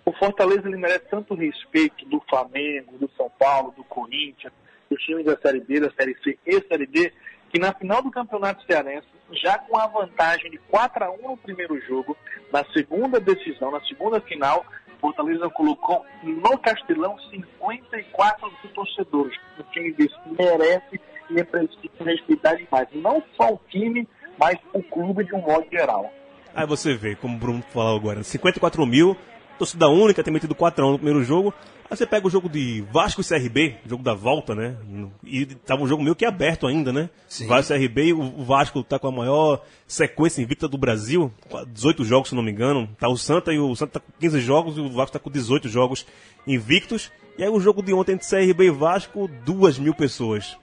O 0.04 0.12
Fortaleza 0.12 0.68
ele 0.68 0.76
merece 0.76 1.06
tanto 1.10 1.34
respeito 1.34 2.04
do 2.06 2.20
Flamengo, 2.28 2.98
do 2.98 3.10
São 3.16 3.30
Paulo, 3.38 3.72
do 3.76 3.84
Corinthians, 3.84 4.52
dos 4.90 5.02
times 5.02 5.24
da 5.24 5.36
Série 5.38 5.60
B, 5.60 5.80
da 5.80 5.90
Série 5.92 6.16
C 6.22 6.38
e 6.46 6.60
Série 6.68 6.86
D, 6.86 7.12
que 7.50 7.58
na 7.58 7.72
final 7.72 8.02
do 8.02 8.10
Campeonato 8.10 8.64
Cearense, 8.66 9.06
já 9.32 9.58
com 9.58 9.78
a 9.78 9.86
vantagem 9.86 10.50
de 10.50 10.58
4 10.58 11.04
a 11.04 11.10
1 11.10 11.22
no 11.22 11.36
primeiro 11.36 11.80
jogo, 11.80 12.16
na 12.52 12.64
segunda 12.72 13.18
decisão, 13.18 13.70
na 13.70 13.80
segunda 13.82 14.20
final, 14.20 14.64
Fortaleza 15.04 15.50
colocou 15.50 16.02
no 16.22 16.56
Castelão 16.58 17.18
54 17.30 18.50
mil 18.50 18.72
torcedores. 18.72 19.38
O 19.58 19.62
time 19.64 19.92
desse 19.92 20.14
merece 20.38 20.98
e 21.30 21.38
é 21.38 21.44
preciso 21.44 21.90
respeitar 22.00 22.54
demais. 22.54 22.88
Não 22.94 23.22
só 23.36 23.52
o 23.52 23.60
time, 23.68 24.08
mas 24.38 24.58
o 24.72 24.82
clube 24.82 25.24
de 25.24 25.34
um 25.34 25.42
modo 25.42 25.66
geral. 25.70 26.10
Aí 26.54 26.66
você 26.66 26.94
vê, 26.94 27.14
como 27.14 27.36
o 27.36 27.38
Bruno 27.38 27.62
falou 27.68 27.98
agora, 27.98 28.22
54 28.22 28.86
mil, 28.86 29.14
torcida 29.58 29.88
única, 29.88 30.22
tem 30.22 30.32
metido 30.32 30.54
4x1 30.54 30.90
no 30.92 30.98
primeiro 30.98 31.22
jogo. 31.24 31.52
Aí 31.90 31.96
você 31.96 32.06
pega 32.06 32.26
o 32.26 32.30
jogo 32.30 32.48
de 32.48 32.82
Vasco 32.90 33.20
e 33.20 33.24
CRB, 33.24 33.76
jogo 33.86 34.02
da 34.02 34.14
volta, 34.14 34.54
né? 34.54 34.74
E 35.22 35.44
tava 35.46 35.82
um 35.82 35.86
jogo 35.86 36.02
meio 36.02 36.16
que 36.16 36.24
aberto 36.24 36.66
ainda, 36.66 36.92
né? 36.92 37.10
Sim. 37.28 37.46
Vasco 37.46 37.72
e 37.74 37.78
CRB, 37.78 38.12
o 38.14 38.42
Vasco 38.42 38.82
tá 38.82 38.98
com 38.98 39.06
a 39.08 39.12
maior 39.12 39.62
sequência 39.86 40.40
invicta 40.40 40.66
do 40.66 40.78
Brasil, 40.78 41.30
18 41.68 42.04
jogos, 42.04 42.30
se 42.30 42.34
não 42.34 42.42
me 42.42 42.50
engano. 42.50 42.88
Tá 42.98 43.08
o 43.08 43.16
Santa 43.18 43.52
e 43.52 43.58
o 43.58 43.74
Santa 43.76 44.00
tá 44.00 44.00
com 44.00 44.12
15 44.18 44.40
jogos 44.40 44.76
e 44.78 44.80
o 44.80 44.90
Vasco 44.90 45.12
tá 45.12 45.18
com 45.18 45.30
18 45.30 45.68
jogos 45.68 46.06
invictos. 46.46 47.12
E 47.36 47.42
aí 47.42 47.48
o 47.50 47.60
jogo 47.60 47.82
de 47.82 47.92
ontem 47.92 48.12
entre 48.12 48.26
CRB 48.28 48.66
e 48.66 48.70
Vasco, 48.70 49.28
2 49.44 49.78
mil 49.78 49.94
pessoas. 49.94 50.56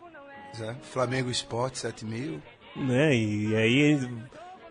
É. 0.60 0.74
Flamengo 0.82 1.30
Esporte, 1.30 1.78
7 1.80 2.04
mil. 2.04 2.42
né? 2.76 3.16
E 3.16 3.56
aí 3.56 4.10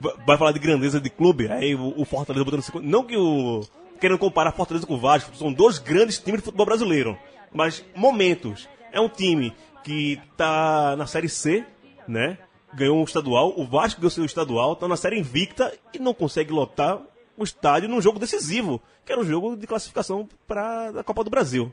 va- 0.01 0.17
vai 0.27 0.37
falar 0.37 0.53
de 0.53 0.59
grandeza 0.59 1.01
de 1.01 1.09
clube, 1.11 1.49
aí 1.51 1.75
o, 1.75 1.95
o 1.97 2.05
Fortaleza 2.05 2.45
botando 2.45 2.63
50. 2.63 2.87
Não 2.87 3.05
que 3.05 3.17
o. 3.17 3.61
Querendo 4.01 4.19
comparar 4.19 4.53
Fortaleza 4.53 4.87
com 4.87 4.95
o 4.95 4.99
Vasco, 4.99 5.37
são 5.37 5.53
dois 5.53 5.79
grandes 5.79 6.19
times 6.19 6.41
de 6.41 6.47
futebol 6.47 6.67
brasileiro. 6.67 7.19
Mas 7.53 7.85
momentos. 7.95 8.69
É 8.93 9.01
um 9.01 9.09
time 9.09 9.55
que 9.85 10.21
tá 10.37 10.97
na 10.97 11.07
Série 11.07 11.29
C, 11.29 11.65
né? 12.09 12.39
Ganhou 12.75 12.99
um 12.99 13.05
estadual, 13.05 13.53
o 13.57 13.65
Vasco 13.65 14.01
ganhou 14.01 14.11
seu 14.11 14.25
estadual, 14.25 14.75
tá 14.75 14.89
na 14.89 14.97
série 14.97 15.19
invicta 15.19 15.73
e 15.93 15.99
não 15.99 16.15
consegue 16.15 16.53
lotar 16.53 17.01
o 17.37 17.45
estádio 17.45 17.89
num 17.89 18.01
jogo 18.01 18.19
decisivo, 18.19 18.81
que 19.05 19.13
era 19.13 19.21
um 19.21 19.25
jogo 19.25 19.57
de 19.57 19.67
classificação 19.67 20.29
para 20.47 21.01
a 21.01 21.05
Copa 21.05 21.25
do 21.25 21.31
Brasil. 21.31 21.73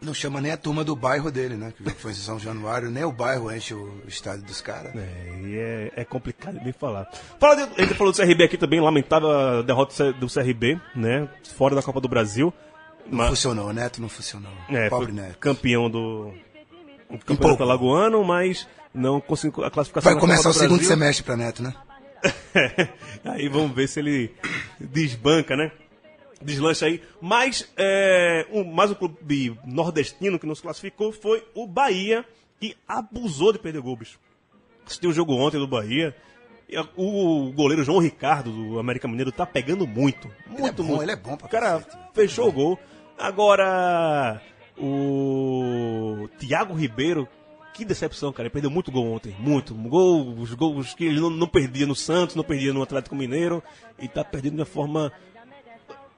Não 0.00 0.12
chama 0.12 0.40
nem 0.40 0.52
a 0.52 0.56
turma 0.56 0.84
do 0.84 0.94
bairro 0.94 1.30
dele, 1.30 1.54
né? 1.54 1.72
Que 1.72 1.90
foi 1.90 2.12
em 2.12 2.14
São 2.14 2.38
Januário, 2.38 2.90
nem 2.90 3.04
o 3.04 3.10
bairro 3.10 3.50
enche 3.50 3.74
o 3.74 4.02
estádio 4.06 4.44
dos 4.44 4.60
caras. 4.60 4.94
É, 4.94 5.40
e 5.42 5.56
é, 5.56 5.92
é 5.96 6.04
complicado 6.04 6.60
de 6.62 6.72
falar. 6.72 7.08
Fala 7.40 7.56
de, 7.56 7.82
gente 7.82 7.94
falou 7.94 8.12
do 8.12 8.16
CRB 8.16 8.44
aqui 8.44 8.58
também, 8.58 8.80
lamentável 8.80 9.30
a 9.30 9.62
derrota 9.62 10.12
do 10.12 10.28
CRB, 10.28 10.78
né? 10.94 11.28
Fora 11.56 11.74
da 11.74 11.82
Copa 11.82 12.00
do 12.00 12.08
Brasil. 12.08 12.52
Não 13.06 13.18
Mas, 13.18 13.28
funcionou, 13.30 13.68
o 13.68 13.72
Neto 13.72 14.00
não 14.00 14.08
funcionou. 14.08 14.52
é, 14.68 14.90
Pobre 14.90 15.12
Neto. 15.12 15.38
campeão 15.38 15.88
do, 15.88 16.32
do 17.10 17.24
campeonato 17.24 17.62
alagoano, 17.62 18.22
mas 18.24 18.66
não 18.92 19.20
conseguiu 19.20 19.64
a 19.64 19.70
classificação 19.70 20.12
Vai 20.12 20.20
começar 20.20 20.50
o 20.50 20.52
segundo 20.52 20.82
semestre 20.84 21.24
pra 21.24 21.36
Neto, 21.36 21.62
né? 21.62 21.74
aí 23.24 23.48
vamos 23.48 23.74
ver 23.74 23.88
se 23.88 24.00
ele 24.00 24.34
desbanca, 24.80 25.56
né? 25.56 25.70
Deslancha 26.46 26.86
aí. 26.86 27.02
Mas 27.20 27.68
é, 27.76 28.46
um, 28.52 28.64
mais 28.64 28.90
um 28.90 28.94
clube 28.94 29.58
nordestino 29.66 30.38
que 30.38 30.46
nos 30.46 30.60
classificou 30.60 31.12
foi 31.12 31.44
o 31.54 31.66
Bahia, 31.66 32.24
que 32.60 32.76
abusou 32.88 33.52
de 33.52 33.58
perder 33.58 33.82
gol, 33.82 33.96
bicho. 33.96 34.18
Assisti 34.86 35.06
o 35.06 35.12
jogo 35.12 35.34
ontem 35.34 35.58
do 35.58 35.66
Bahia. 35.66 36.14
E 36.68 36.76
o 36.96 37.52
goleiro 37.52 37.84
João 37.84 37.98
Ricardo, 37.98 38.50
do 38.50 38.78
América 38.78 39.06
Mineiro, 39.06 39.30
tá 39.30 39.46
pegando 39.46 39.86
muito. 39.86 40.28
Muito, 40.46 40.82
bom, 40.82 40.88
muito. 40.90 41.02
ele 41.02 41.12
é 41.12 41.16
bom 41.16 41.36
pra 41.36 41.46
O 41.46 41.50
cara 41.50 41.80
cacete. 41.80 41.96
fechou 42.12 42.48
o 42.48 42.52
gol. 42.52 42.78
Agora, 43.18 44.42
o 44.78 46.28
Thiago 46.38 46.74
Ribeiro, 46.74 47.28
que 47.72 47.84
decepção, 47.84 48.32
cara. 48.32 48.46
Ele 48.46 48.52
perdeu 48.52 48.70
muito 48.70 48.90
gol 48.90 49.12
ontem. 49.12 49.34
Muito. 49.38 49.74
Gol, 49.74 50.34
os 50.38 50.52
gols 50.54 50.94
que 50.94 51.04
ele 51.04 51.20
não, 51.20 51.30
não 51.30 51.46
perdia 51.46 51.86
no 51.86 51.94
Santos, 51.94 52.34
não 52.34 52.42
perdia 52.44 52.72
no 52.72 52.82
Atlético 52.82 53.14
Mineiro. 53.14 53.62
E 53.98 54.08
tá 54.08 54.24
perdendo 54.24 54.54
de 54.56 54.60
uma 54.60 54.66
forma. 54.66 55.12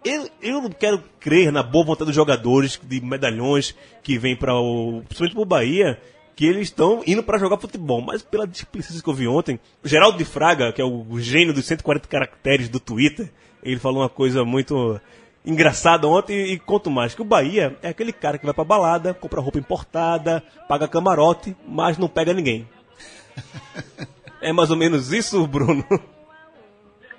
Eu, 0.05 0.29
eu 0.41 0.63
não 0.63 0.71
quero 0.71 1.03
crer 1.19 1.51
na 1.53 1.63
boa 1.63 1.85
vontade 1.85 2.07
dos 2.07 2.15
jogadores 2.15 2.81
de 2.83 3.01
medalhões 3.01 3.75
que 4.03 4.19
vêm 4.19 4.37
para 4.37 4.55
o. 4.55 5.03
principalmente 5.03 5.35
pro 5.35 5.45
Bahia, 5.45 6.01
que 6.37 6.47
eles 6.47 6.69
estão 6.69 7.03
indo 7.07 7.23
para 7.23 7.39
jogar 7.39 7.59
futebol. 7.59 8.01
Mas 8.01 8.23
pela 8.23 8.47
displicência 8.47 9.03
que 9.03 9.09
eu 9.09 9.15
vi 9.15 9.27
ontem, 9.27 9.59
o 9.83 9.89
Geraldo 9.89 10.17
de 10.17 10.25
Fraga, 10.25 10.73
que 10.73 10.81
é 10.81 10.85
o 10.85 11.19
gênio 11.19 11.53
dos 11.53 11.67
140 11.67 12.07
caracteres 12.07 12.69
do 12.69 12.79
Twitter, 12.79 13.31
ele 13.63 13.79
falou 13.79 14.03
uma 14.03 14.09
coisa 14.09 14.45
muito 14.45 15.01
engraçada 15.45 16.07
ontem 16.07 16.53
e 16.53 16.59
conto 16.59 16.91
mais, 16.91 17.15
que 17.15 17.23
o 17.23 17.25
Bahia 17.25 17.77
é 17.83 17.89
aquele 17.89 18.13
cara 18.13 18.39
que 18.39 18.45
vai 18.45 18.55
pra 18.55 18.65
balada, 18.65 19.15
compra 19.15 19.41
roupa 19.41 19.59
importada, 19.59 20.43
paga 20.69 20.87
camarote, 20.87 21.57
mas 21.67 21.99
não 21.99 22.09
pega 22.09 22.33
ninguém. 22.33 22.69
É 24.41 24.53
mais 24.53 24.71
ou 24.71 24.77
menos 24.77 25.13
isso, 25.13 25.45
Bruno? 25.49 25.85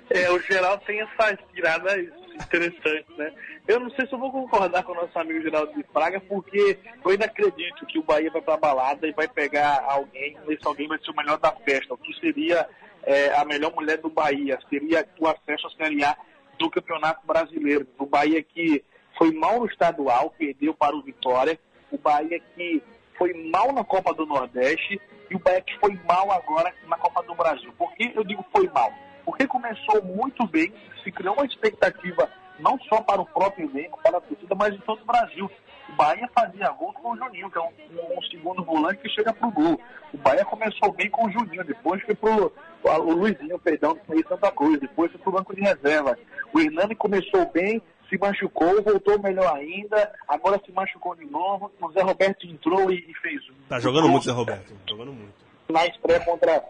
É, 0.08 0.30
o 0.30 0.40
Geraldo 0.40 0.82
tem 0.86 1.02
essas 1.02 1.38
tiradas 1.54 2.08
interessantes, 2.44 3.16
né? 3.16 3.32
Eu 3.66 3.80
não 3.80 3.90
sei 3.90 4.06
se 4.06 4.12
eu 4.12 4.18
vou 4.18 4.30
concordar 4.30 4.82
com 4.82 4.92
o 4.92 4.94
nosso 4.94 5.18
amigo 5.18 5.40
Geraldo 5.42 5.72
de 5.74 5.82
Praga, 5.84 6.20
porque 6.20 6.78
eu 7.04 7.10
ainda 7.10 7.26
acredito 7.26 7.86
que 7.86 7.98
o 7.98 8.02
Bahia 8.02 8.30
vai 8.30 8.42
pra 8.42 8.56
balada 8.56 9.06
e 9.06 9.12
vai 9.12 9.28
pegar 9.28 9.84
alguém, 9.88 10.36
e 10.48 10.52
esse 10.52 10.66
alguém 10.66 10.88
vai 10.88 10.98
ser 10.98 11.10
o 11.10 11.16
melhor 11.16 11.38
da 11.38 11.52
festa, 11.52 11.94
o 11.94 11.98
que 11.98 12.12
seria 12.20 12.68
é, 13.02 13.34
a 13.34 13.44
melhor 13.44 13.72
mulher 13.74 13.98
do 13.98 14.10
Bahia, 14.10 14.58
seria 14.68 15.06
o 15.18 15.26
acesso 15.26 15.66
à 15.66 15.70
Série 15.70 16.04
A 16.04 16.16
do 16.58 16.70
Campeonato 16.70 17.26
Brasileiro. 17.26 17.86
O 17.98 18.06
Bahia 18.06 18.42
que 18.42 18.84
foi 19.16 19.32
mal 19.32 19.60
no 19.60 19.66
estadual, 19.66 20.34
perdeu 20.38 20.74
para 20.74 20.96
o 20.96 21.02
Vitória, 21.02 21.58
o 21.90 21.98
Bahia 21.98 22.40
que 22.54 22.82
foi 23.16 23.32
mal 23.50 23.72
na 23.72 23.84
Copa 23.84 24.14
do 24.14 24.24
Nordeste 24.26 25.00
e 25.30 25.34
o 25.34 25.38
Bahia 25.38 25.60
que 25.60 25.78
foi 25.78 25.98
mal 26.06 26.30
agora 26.30 26.72
na 26.86 26.96
Copa 26.96 27.22
do 27.22 27.34
Brasil. 27.34 27.72
Por 27.76 27.92
que 27.94 28.12
eu 28.14 28.24
digo 28.24 28.44
foi 28.52 28.68
mal? 28.68 28.92
Porque 29.30 29.46
começou 29.46 30.02
muito 30.02 30.44
bem, 30.48 30.72
se 31.04 31.12
criou 31.12 31.34
uma 31.34 31.46
expectativa 31.46 32.28
não 32.58 32.76
só 32.80 33.00
para 33.00 33.22
o 33.22 33.26
próprio 33.26 33.70
elenco, 33.70 34.00
para 34.02 34.18
a 34.18 34.20
torcida, 34.20 34.54
mas 34.56 34.74
em 34.74 34.78
todo 34.78 35.00
o 35.02 35.06
Brasil. 35.06 35.48
O 35.88 35.92
Bahia 35.92 36.28
fazia 36.34 36.68
gol 36.70 36.92
com 36.92 37.12
o 37.12 37.16
Juninho, 37.16 37.48
que 37.48 37.56
é 37.56 37.60
um, 37.60 38.18
um 38.18 38.22
segundo 38.22 38.64
volante 38.64 38.98
que 38.98 39.08
chega 39.08 39.32
pro 39.32 39.50
gol. 39.52 39.80
O 40.12 40.18
Bahia 40.18 40.44
começou 40.44 40.92
bem 40.92 41.08
com 41.08 41.26
o 41.26 41.30
Juninho, 41.30 41.64
depois 41.64 42.02
foi 42.02 42.14
pro 42.16 42.52
o 42.82 43.12
Luizinho, 43.12 43.56
perdão, 43.60 43.94
que 43.94 44.28
Santa 44.28 44.50
Cruz, 44.50 44.80
depois 44.80 45.12
foi 45.12 45.20
pro 45.20 45.32
banco 45.32 45.54
de 45.54 45.60
reserva. 45.62 46.18
O 46.52 46.58
Hernani 46.58 46.96
começou 46.96 47.48
bem, 47.52 47.80
se 48.08 48.18
machucou, 48.18 48.82
voltou 48.82 49.22
melhor 49.22 49.56
ainda, 49.56 50.12
agora 50.26 50.60
se 50.66 50.72
machucou 50.72 51.14
de 51.14 51.24
novo. 51.24 51.70
O 51.80 51.92
Zé 51.92 52.02
Roberto 52.02 52.48
entrou 52.48 52.90
e, 52.90 52.98
e 53.08 53.14
fez 53.22 53.40
um 53.48 53.54
Tá 53.68 53.78
jogando 53.78 54.08
muito, 54.08 54.24
Zé 54.24 54.32
Roberto. 54.32 54.74
Jogando 54.88 55.12
muito. 55.12 55.34
na 55.68 55.86
estreia 55.86 56.20
contra 56.24 56.64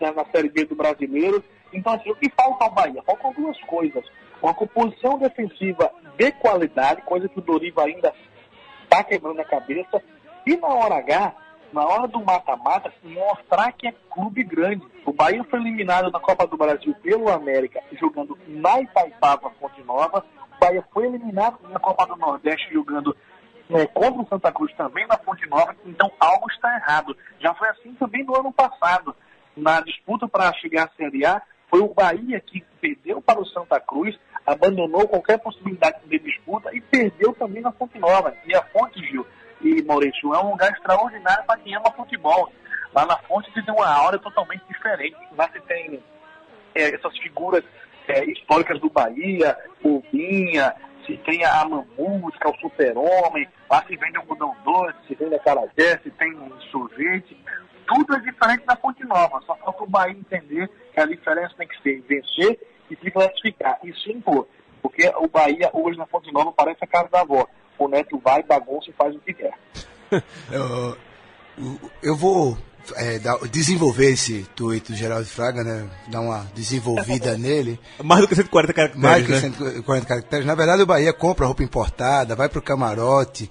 na, 0.00 0.12
na 0.12 0.24
Série 0.26 0.48
B 0.48 0.64
do 0.64 0.76
Brasileiro. 0.76 1.42
Então, 1.72 1.94
assim, 1.94 2.10
o 2.10 2.16
que 2.16 2.30
falta 2.30 2.64
ao 2.64 2.70
Bahia? 2.70 3.02
Faltam 3.02 3.32
duas 3.32 3.58
coisas. 3.62 4.04
Uma 4.42 4.54
composição 4.54 5.18
defensiva 5.18 5.90
de 6.16 6.32
qualidade, 6.32 7.02
coisa 7.02 7.28
que 7.28 7.38
o 7.38 7.42
Doriva 7.42 7.84
ainda 7.84 8.12
está 8.82 9.02
quebrando 9.04 9.40
a 9.40 9.44
cabeça. 9.44 10.02
E 10.44 10.56
na 10.56 10.68
hora 10.68 10.96
H, 10.96 11.34
na 11.72 11.86
hora 11.86 12.06
do 12.06 12.22
mata-mata, 12.22 12.92
mostrar 13.02 13.72
que 13.72 13.88
é 13.88 13.94
clube 14.10 14.42
grande. 14.42 14.86
O 15.06 15.12
Bahia 15.12 15.42
foi 15.44 15.60
eliminado 15.60 16.10
na 16.10 16.20
Copa 16.20 16.46
do 16.46 16.56
Brasil 16.56 16.94
pelo 17.02 17.30
América, 17.30 17.82
jogando 17.98 18.36
na 18.46 18.80
Itaipava 18.80 19.50
Fonte 19.58 19.82
Nova. 19.82 20.24
O 20.56 20.60
Bahia 20.60 20.84
foi 20.92 21.06
eliminado 21.06 21.58
na 21.68 21.78
Copa 21.78 22.06
do 22.06 22.16
Nordeste, 22.16 22.72
jogando 22.72 23.16
é, 23.70 23.86
contra 23.86 24.20
o 24.20 24.28
Santa 24.28 24.52
Cruz 24.52 24.72
também 24.74 25.06
na 25.06 25.16
Fonte 25.16 25.48
Nova, 25.48 25.74
então 25.86 26.10
algo 26.20 26.50
está 26.50 26.74
errado. 26.74 27.16
Já 27.40 27.54
foi 27.54 27.68
assim 27.70 27.94
também 27.94 28.24
no 28.24 28.36
ano 28.36 28.52
passado. 28.52 29.14
Na 29.56 29.80
disputa 29.80 30.26
para 30.28 30.52
chegar 30.54 30.84
à 30.84 30.96
Série 30.96 31.26
A, 31.26 31.42
foi 31.72 31.80
o 31.80 31.88
Bahia 31.88 32.38
que 32.38 32.62
perdeu 32.82 33.22
para 33.22 33.40
o 33.40 33.46
Santa 33.46 33.80
Cruz, 33.80 34.14
abandonou 34.44 35.08
qualquer 35.08 35.38
possibilidade 35.38 36.00
de 36.04 36.18
disputa 36.18 36.68
e 36.76 36.82
perdeu 36.82 37.32
também 37.32 37.62
na 37.62 37.72
Fonte 37.72 37.98
Nova. 37.98 38.36
E 38.44 38.54
a 38.54 38.62
Fonte, 38.64 39.02
Gil 39.06 39.26
e 39.62 39.80
Maurício, 39.82 40.34
é 40.34 40.38
um 40.38 40.50
lugar 40.50 40.70
extraordinário 40.70 41.46
para 41.46 41.58
quem 41.60 41.74
ama 41.74 41.90
futebol. 41.92 42.52
Lá 42.94 43.06
na 43.06 43.16
Fonte 43.20 43.50
se 43.54 43.64
tem 43.64 43.74
uma 43.74 43.88
aura 43.88 44.18
totalmente 44.18 44.62
diferente. 44.68 45.16
Lá 45.34 45.48
se 45.48 45.62
tem 45.62 45.98
é, 46.74 46.94
essas 46.94 47.16
figuras 47.16 47.64
é, 48.06 48.22
históricas 48.26 48.78
do 48.78 48.90
Bahia, 48.90 49.56
o 49.82 50.02
Vinha, 50.12 50.74
se 51.06 51.16
tem 51.16 51.42
a 51.42 51.64
que 51.64 52.46
é 52.46 52.50
o 52.50 52.54
super-homem, 52.60 53.48
lá 53.70 53.82
se 53.86 53.96
vende 53.96 54.18
algodão 54.18 54.54
doce, 54.62 54.98
se 55.08 55.14
vende 55.14 55.36
acarajé, 55.36 55.98
se 56.02 56.10
tem 56.10 56.36
sorvete. 56.70 57.34
Tudo 57.86 58.14
é 58.14 58.20
diferente 58.20 58.64
da 58.66 58.76
Fonte 58.76 59.04
Nova. 59.04 59.40
Só 59.46 59.54
falta 59.56 59.82
o 59.84 59.86
Bahia 59.86 60.16
entender 60.16 60.68
que 60.94 61.00
a 61.00 61.06
diferença 61.06 61.54
tem 61.56 61.68
que 61.68 61.82
ser 61.82 62.00
vencer 62.08 62.58
e 62.90 62.96
se 62.96 63.10
classificar. 63.10 63.78
E 63.84 63.92
se 63.94 64.12
impor. 64.12 64.46
Porque 64.80 65.06
o 65.16 65.28
Bahia 65.28 65.70
hoje 65.72 65.98
na 65.98 66.06
Fonte 66.06 66.32
Nova 66.32 66.52
parece 66.52 66.78
a 66.82 66.86
casa 66.86 67.08
da 67.10 67.20
avó. 67.20 67.46
O 67.78 67.88
Neto 67.88 68.18
vai, 68.18 68.42
bagunça 68.42 68.90
e 68.90 68.92
faz 68.92 69.14
o 69.14 69.20
que 69.20 69.34
quer. 69.34 69.54
Eu, 70.50 70.96
eu 72.02 72.16
vou 72.16 72.56
é, 72.96 73.18
dar- 73.18 73.38
desenvolver 73.48 74.12
esse 74.12 74.42
tweet 74.56 74.90
do 74.92 74.96
Geraldo 74.96 75.26
Fraga, 75.26 75.62
né? 75.62 75.88
Dar 76.08 76.20
uma 76.20 76.44
desenvolvida 76.54 77.36
nele. 77.38 77.78
Mais 78.02 78.22
do 78.22 78.28
que 78.28 78.34
140 78.34 78.72
caracteres, 78.72 79.02
Mais 79.02 79.26
que 79.26 79.32
né? 79.32 79.38
140 79.40 80.06
caracteres. 80.06 80.46
Na 80.46 80.54
verdade, 80.54 80.82
o 80.82 80.86
Bahia 80.86 81.12
compra 81.12 81.44
roupa 81.46 81.62
importada, 81.62 82.34
vai 82.34 82.48
pro 82.48 82.62
camarote, 82.62 83.50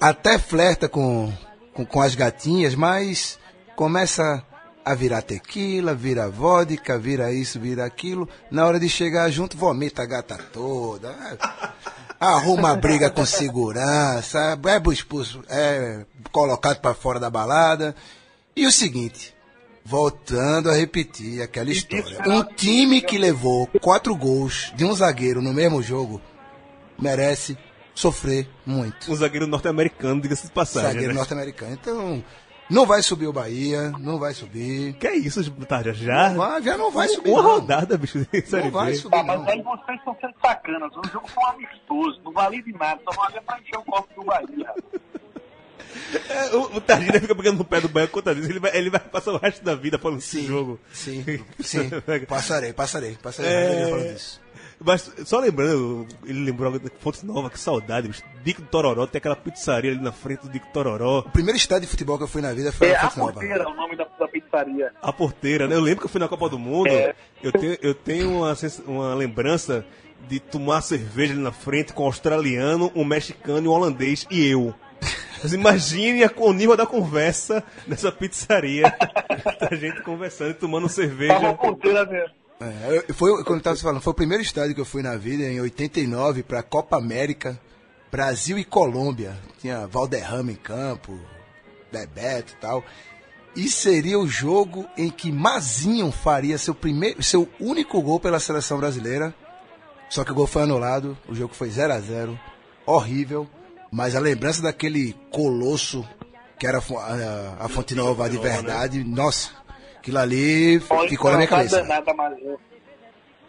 até 0.00 0.38
flerta 0.38 0.88
com, 0.88 1.32
com, 1.76 1.84
com 1.84 2.00
as 2.00 2.14
gatinhas, 2.14 2.74
mas 2.74 3.38
começa 3.76 4.42
a 4.84 4.94
virar 4.94 5.20
tequila, 5.20 5.94
vira 5.94 6.30
vodka, 6.30 6.98
vira 6.98 7.32
isso, 7.32 7.60
vira 7.60 7.84
aquilo. 7.84 8.28
Na 8.50 8.64
hora 8.64 8.80
de 8.80 8.88
chegar 8.88 9.28
junto, 9.30 9.56
vomita 9.56 10.02
a 10.02 10.06
gata 10.06 10.38
toda. 10.52 11.14
Arruma 12.18 12.74
briga 12.74 13.10
com 13.10 13.26
segurança, 13.26 14.58
é 14.66 14.92
expulso, 14.92 15.44
é 15.48 16.06
colocado 16.32 16.80
para 16.80 16.94
fora 16.94 17.20
da 17.20 17.28
balada. 17.28 17.94
E 18.54 18.66
o 18.66 18.72
seguinte, 18.72 19.34
voltando 19.84 20.70
a 20.70 20.74
repetir 20.74 21.42
aquela 21.42 21.70
história. 21.70 22.22
Um 22.26 22.42
time 22.42 23.02
que 23.02 23.18
levou 23.18 23.66
quatro 23.82 24.16
gols 24.16 24.72
de 24.74 24.84
um 24.84 24.94
zagueiro 24.94 25.42
no 25.42 25.52
mesmo 25.52 25.82
jogo 25.82 26.22
merece 26.98 27.58
sofrer 27.96 28.46
muito. 28.64 29.10
Um 29.10 29.16
zagueiro 29.16 29.46
norte-americano, 29.46 30.20
diga-se 30.20 30.46
de 30.46 30.52
passagem. 30.52 30.90
Zagueiro 30.90 31.12
né? 31.12 31.18
norte-americano. 31.18 31.72
Então, 31.72 32.24
não 32.70 32.84
vai 32.84 33.02
subir 33.02 33.26
o 33.26 33.32
Bahia, 33.32 33.90
não 33.98 34.18
vai 34.18 34.34
subir. 34.34 34.92
Que 34.94 35.06
é 35.08 35.16
isso, 35.16 35.50
Tarja? 35.66 35.94
Já? 35.94 36.30
Não 36.30 36.36
vai, 36.36 36.62
já 36.62 36.76
não 36.76 36.90
vai 36.90 37.08
subir. 37.08 37.30
Uma 37.30 37.42
não. 37.42 37.50
rodada, 37.54 37.96
bicho. 37.96 38.18
Não 38.18 38.70
vai 38.70 38.94
subir, 38.94 39.16
Ah, 39.16 39.22
mas 39.24 39.40
não. 39.40 39.48
aí 39.48 39.62
vocês 39.62 39.98
estão 39.98 40.16
sendo 40.20 40.34
sacanas. 40.44 40.92
O 40.96 41.08
jogo 41.10 41.28
foi 41.28 41.44
amistoso, 41.44 42.20
não 42.24 42.32
valia 42.32 42.62
de 42.62 42.72
nada, 42.72 43.00
só 43.04 43.22
valia 43.22 43.40
pra 43.42 43.58
encher 43.60 43.78
o 43.78 43.82
copo 43.84 44.14
do 44.20 44.24
Bahia. 44.26 44.74
É, 46.28 46.54
o, 46.54 46.76
o 46.76 46.80
Targina 46.80 47.18
fica 47.20 47.34
pegando 47.34 47.58
no 47.58 47.64
pé 47.64 47.80
do 47.80 47.88
Bahia 47.88 48.06
quantas 48.08 48.34
vezes 48.34 48.50
ele 48.50 48.60
vai, 48.60 48.76
ele 48.76 48.90
vai 48.90 49.00
passar 49.00 49.32
o 49.32 49.38
resto 49.38 49.64
da 49.64 49.74
vida 49.74 49.98
falando 49.98 50.18
desse 50.18 50.40
Sim, 50.40 50.46
jogo. 50.46 50.78
sim, 50.92 51.24
sim. 51.60 51.90
Passarei, 52.28 52.72
passarei, 52.72 53.16
passarei. 53.22 53.50
É. 53.50 53.82
É... 53.82 53.88
falando 53.88 54.12
disso. 54.12 54.40
Mas 54.84 55.10
só 55.24 55.38
lembrando, 55.40 56.06
ele 56.24 56.44
lembrou 56.44 56.78
Fontes 57.00 57.22
Nova, 57.22 57.48
que 57.48 57.58
saudade, 57.58 58.08
bicho. 58.08 58.22
Dico 58.44 58.60
do 58.62 58.68
Tororó, 58.68 59.06
tem 59.06 59.18
aquela 59.18 59.34
pizzaria 59.34 59.90
ali 59.90 60.00
na 60.00 60.12
frente 60.12 60.42
do 60.42 60.48
Dico 60.50 60.66
Tororó. 60.72 61.20
O 61.20 61.30
primeiro 61.30 61.56
estádio 61.56 61.82
de 61.86 61.90
futebol 61.90 62.18
que 62.18 62.24
eu 62.24 62.28
fui 62.28 62.42
na 62.42 62.52
vida 62.52 62.70
foi 62.72 62.88
É 62.88 62.96
a 62.96 62.98
a 63.06 63.10
Fonte 63.10 63.18
Nova. 63.18 63.32
porteira, 63.32 63.68
o 63.68 63.74
nome 63.74 63.96
da, 63.96 64.04
da 64.04 64.28
pizzaria. 64.28 64.92
A 65.00 65.12
porteira, 65.12 65.66
né? 65.66 65.74
Eu 65.74 65.80
lembro 65.80 66.00
que 66.00 66.06
eu 66.06 66.10
fui 66.10 66.20
na 66.20 66.28
Copa 66.28 66.48
do 66.48 66.58
Mundo. 66.58 66.88
É. 66.88 67.14
Eu 67.42 67.52
tenho, 67.52 67.78
eu 67.80 67.94
tenho 67.94 68.30
uma, 68.38 68.54
uma 68.86 69.14
lembrança 69.14 69.84
de 70.28 70.38
tomar 70.40 70.82
cerveja 70.82 71.32
ali 71.32 71.42
na 71.42 71.52
frente 71.52 71.92
com 71.92 72.02
um 72.02 72.06
australiano, 72.06 72.92
um 72.94 73.04
mexicano 73.04 73.64
e 73.66 73.68
um 73.68 73.72
holandês 73.72 74.26
e 74.30 74.46
eu. 74.46 74.74
Mas 75.42 75.52
imagine 75.52 76.24
a- 76.24 76.30
o 76.36 76.52
nível 76.52 76.76
da 76.76 76.86
conversa 76.86 77.62
nessa 77.86 78.10
pizzaria. 78.12 78.94
a 79.70 79.74
gente 79.74 80.02
conversando 80.02 80.50
e 80.50 80.54
tomando 80.54 80.82
Tava 80.88 80.92
a 80.92 80.94
cerveja. 80.94 81.54
porteira 81.54 82.04
mesmo. 82.06 82.34
É, 82.60 83.12
foi, 83.12 83.42
como 83.44 83.56
eu 83.56 83.58
estava 83.58 83.76
falando, 83.76 84.00
foi 84.00 84.12
o 84.12 84.14
primeiro 84.14 84.42
estádio 84.42 84.74
que 84.74 84.80
eu 84.80 84.86
fui 84.86 85.02
na 85.02 85.16
vida, 85.16 85.44
em 85.44 85.60
89, 85.60 86.42
para 86.42 86.60
a 86.60 86.62
Copa 86.62 86.96
América, 86.96 87.60
Brasil 88.10 88.58
e 88.58 88.64
Colômbia. 88.64 89.36
Tinha 89.58 89.86
Valderrama 89.86 90.52
em 90.52 90.56
campo, 90.56 91.18
Bebeto 91.92 92.54
e 92.54 92.56
tal. 92.56 92.84
E 93.54 93.70
seria 93.70 94.18
o 94.18 94.26
jogo 94.26 94.86
em 94.96 95.10
que 95.10 95.32
Mazinho 95.32 96.10
faria 96.10 96.58
seu, 96.58 96.74
primeiro, 96.74 97.22
seu 97.22 97.48
único 97.60 98.00
gol 98.02 98.20
pela 98.20 98.40
seleção 98.40 98.78
brasileira. 98.78 99.34
Só 100.08 100.24
que 100.24 100.32
o 100.32 100.34
gol 100.34 100.46
foi 100.46 100.62
anulado, 100.62 101.16
o 101.28 101.34
jogo 101.34 101.54
foi 101.54 101.70
0 101.70 101.92
a 101.92 102.00
0 102.00 102.38
horrível. 102.86 103.48
Mas 103.90 104.14
a 104.14 104.20
lembrança 104.20 104.62
daquele 104.62 105.14
colosso 105.30 106.06
que 106.58 106.66
era 106.66 106.78
a 106.78 106.80
a, 106.80 107.64
a 107.66 107.68
Fonte 107.68 107.94
Nova 107.94 108.28
de 108.28 108.38
verdade, 108.38 109.04
nossa, 109.04 109.50
aquilo 110.06 110.18
ali 110.18 110.80
ficou 111.08 111.30
na 111.30 111.36
minha 111.36 111.48
cabeça. 111.48 111.82
Danada, 111.82 112.14
Mazinho. 112.14 112.58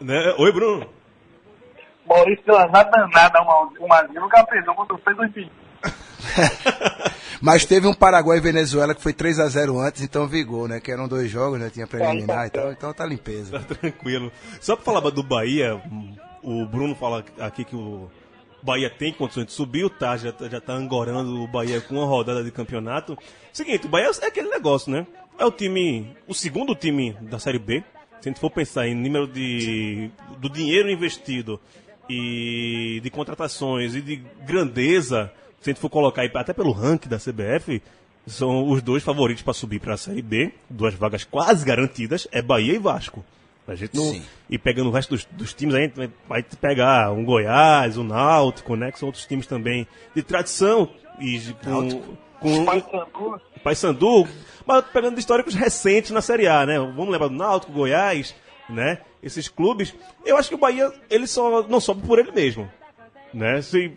Né? 0.01 0.35
Oi, 0.37 0.51
Bruno. 0.51 0.89
Maurício 2.07 2.43
deu 2.45 2.55
uma 2.55 2.83
danada, 2.83 3.41
o 3.41 3.83
um 3.83 3.87
Mazinho 3.87 4.21
nunca 4.21 4.43
perdeu 4.45 4.73
quando 4.73 4.97
fez 4.97 5.17
o 5.17 5.23
impedido. 5.23 5.51
Mas 7.39 7.65
teve 7.65 7.85
um 7.85 7.93
Paraguai 7.93 8.37
e 8.39 8.41
Venezuela 8.41 8.95
que 8.95 9.01
foi 9.01 9.13
3 9.13 9.39
a 9.39 9.47
0 9.47 9.79
antes, 9.79 10.01
então 10.01 10.27
vigou, 10.27 10.67
né? 10.67 10.79
Que 10.79 10.91
eram 10.91 11.07
dois 11.07 11.29
jogos, 11.29 11.59
né? 11.59 11.69
Tinha 11.69 11.85
preliminar 11.85 12.47
e 12.47 12.49
tal, 12.49 12.71
então 12.71 12.91
tá 12.91 13.05
limpeza. 13.05 13.59
Tá 13.59 13.75
tranquilo. 13.75 14.31
Só 14.59 14.75
pra 14.75 14.85
falar 14.85 15.01
do 15.11 15.21
Bahia, 15.21 15.79
o 16.41 16.65
Bruno 16.65 16.95
fala 16.95 17.23
aqui 17.39 17.63
que 17.63 17.75
o 17.75 18.09
Bahia 18.63 18.89
tem 18.89 19.13
condições 19.13 19.45
de 19.45 19.51
subir, 19.51 19.85
o 19.85 19.89
Tar 19.89 20.17
já, 20.17 20.31
tá- 20.31 20.49
já 20.49 20.59
tá 20.59 20.73
angorando 20.73 21.43
o 21.43 21.47
Bahia 21.47 21.79
com 21.79 21.95
uma 21.95 22.07
rodada 22.07 22.43
de 22.43 22.51
campeonato. 22.51 23.15
Seguinte, 23.53 23.85
o 23.85 23.89
Bahia 23.89 24.09
é 24.21 24.25
aquele 24.25 24.49
negócio, 24.49 24.91
né? 24.91 25.05
É 25.39 25.45
o 25.45 25.51
time, 25.51 26.15
o 26.27 26.33
segundo 26.33 26.73
time 26.75 27.15
da 27.21 27.37
Série 27.39 27.59
B. 27.59 27.83
Se 28.21 28.29
a 28.29 28.31
gente 28.31 28.39
for 28.39 28.49
pensar 28.49 28.87
em 28.87 28.95
número 28.95 29.27
de 29.27 30.09
do 30.39 30.49
dinheiro 30.49 30.89
investido 30.89 31.59
e 32.09 32.99
de 33.03 33.09
contratações 33.09 33.93
e 33.95 34.01
de 34.01 34.15
grandeza, 34.45 35.31
se 35.61 35.69
a 35.69 35.73
gente 35.73 35.79
for 35.81 35.89
colocar 35.89 36.23
aí 36.23 36.31
até 36.33 36.53
pelo 36.53 36.71
ranking 36.71 37.07
da 37.09 37.17
CBF, 37.19 37.81
são 38.25 38.67
os 38.69 38.81
dois 38.81 39.03
favoritos 39.03 39.43
para 39.43 39.53
subir 39.53 39.79
para 39.79 39.93
a 39.93 39.97
Série 39.97 40.21
B, 40.21 40.51
duas 40.69 40.93
vagas 40.95 41.23
quase 41.23 41.63
garantidas, 41.65 42.27
é 42.31 42.41
Bahia 42.41 42.73
e 42.73 42.79
Vasco. 42.79 43.23
A 43.67 43.75
gente 43.75 43.95
não, 43.95 44.11
Sim. 44.13 44.23
e 44.49 44.57
pegando 44.57 44.89
o 44.89 44.93
resto 44.93 45.09
dos, 45.09 45.25
dos 45.25 45.53
times, 45.53 45.75
a 45.75 45.79
gente 45.81 45.93
vai- 46.27 46.41
pegar 46.41 47.11
um 47.11 47.23
Goiás, 47.25 47.97
um 47.97 48.03
Náutico, 48.03 48.75
né, 48.77 48.91
que 48.93 48.97
são 48.97 49.07
outros 49.09 49.25
times 49.25 49.45
também 49.45 49.85
de 50.15 50.23
tradição 50.23 50.89
e 51.19 51.37
de- 51.37 51.53
com, 51.53 51.69
Náutico. 51.69 52.17
Com 52.39 52.65
Paysandu, 52.65 53.41
Paysandu, 53.63 54.27
mas 54.65 54.85
pegando 54.85 55.19
históricos 55.19 55.55
recentes 55.55 56.11
na 56.11 56.21
Série 56.21 56.47
A, 56.47 56.65
né? 56.65 56.79
Vamos 56.79 57.09
lembrar 57.09 57.27
do 57.27 57.35
Náutico, 57.35 57.71
Goiás, 57.71 58.35
né? 58.69 59.01
Esses 59.21 59.47
clubes. 59.47 59.95
Eu 60.25 60.37
acho 60.37 60.49
que 60.49 60.55
o 60.55 60.59
Bahia, 60.59 60.91
ele 61.09 61.27
só 61.27 61.63
não 61.63 61.79
sobe 61.79 62.05
por 62.05 62.19
ele 62.19 62.31
mesmo, 62.31 62.69
né? 63.33 63.61
Se 63.61 63.93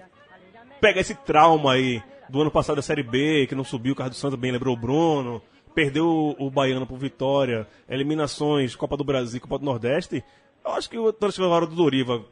pega 0.80 1.00
esse 1.00 1.14
trauma 1.14 1.74
aí 1.74 2.02
do 2.28 2.40
ano 2.40 2.50
passado 2.50 2.76
da 2.76 2.82
Série 2.82 3.02
B, 3.02 3.46
que 3.48 3.54
não 3.54 3.64
subiu, 3.64 3.92
o 3.92 3.96
Carlos 3.96 4.16
Santos 4.16 4.38
bem 4.38 4.52
lembrou 4.52 4.74
o 4.74 4.78
Bruno, 4.78 5.42
perdeu 5.74 6.34
o, 6.38 6.50
Baiano 6.50 6.86
por 6.86 6.98
Vitória, 6.98 7.66
eliminações, 7.88 8.76
Copa 8.76 8.96
do 8.96 9.04
Brasil, 9.04 9.40
Copa 9.40 9.58
do 9.58 9.64
Nordeste. 9.64 10.24
Eu 10.64 10.72
acho 10.72 10.88
que 10.88 10.98
o 10.98 11.08
a 11.08 11.48
hora 11.48 11.66
do 11.66 11.74
Doriva 11.74 12.24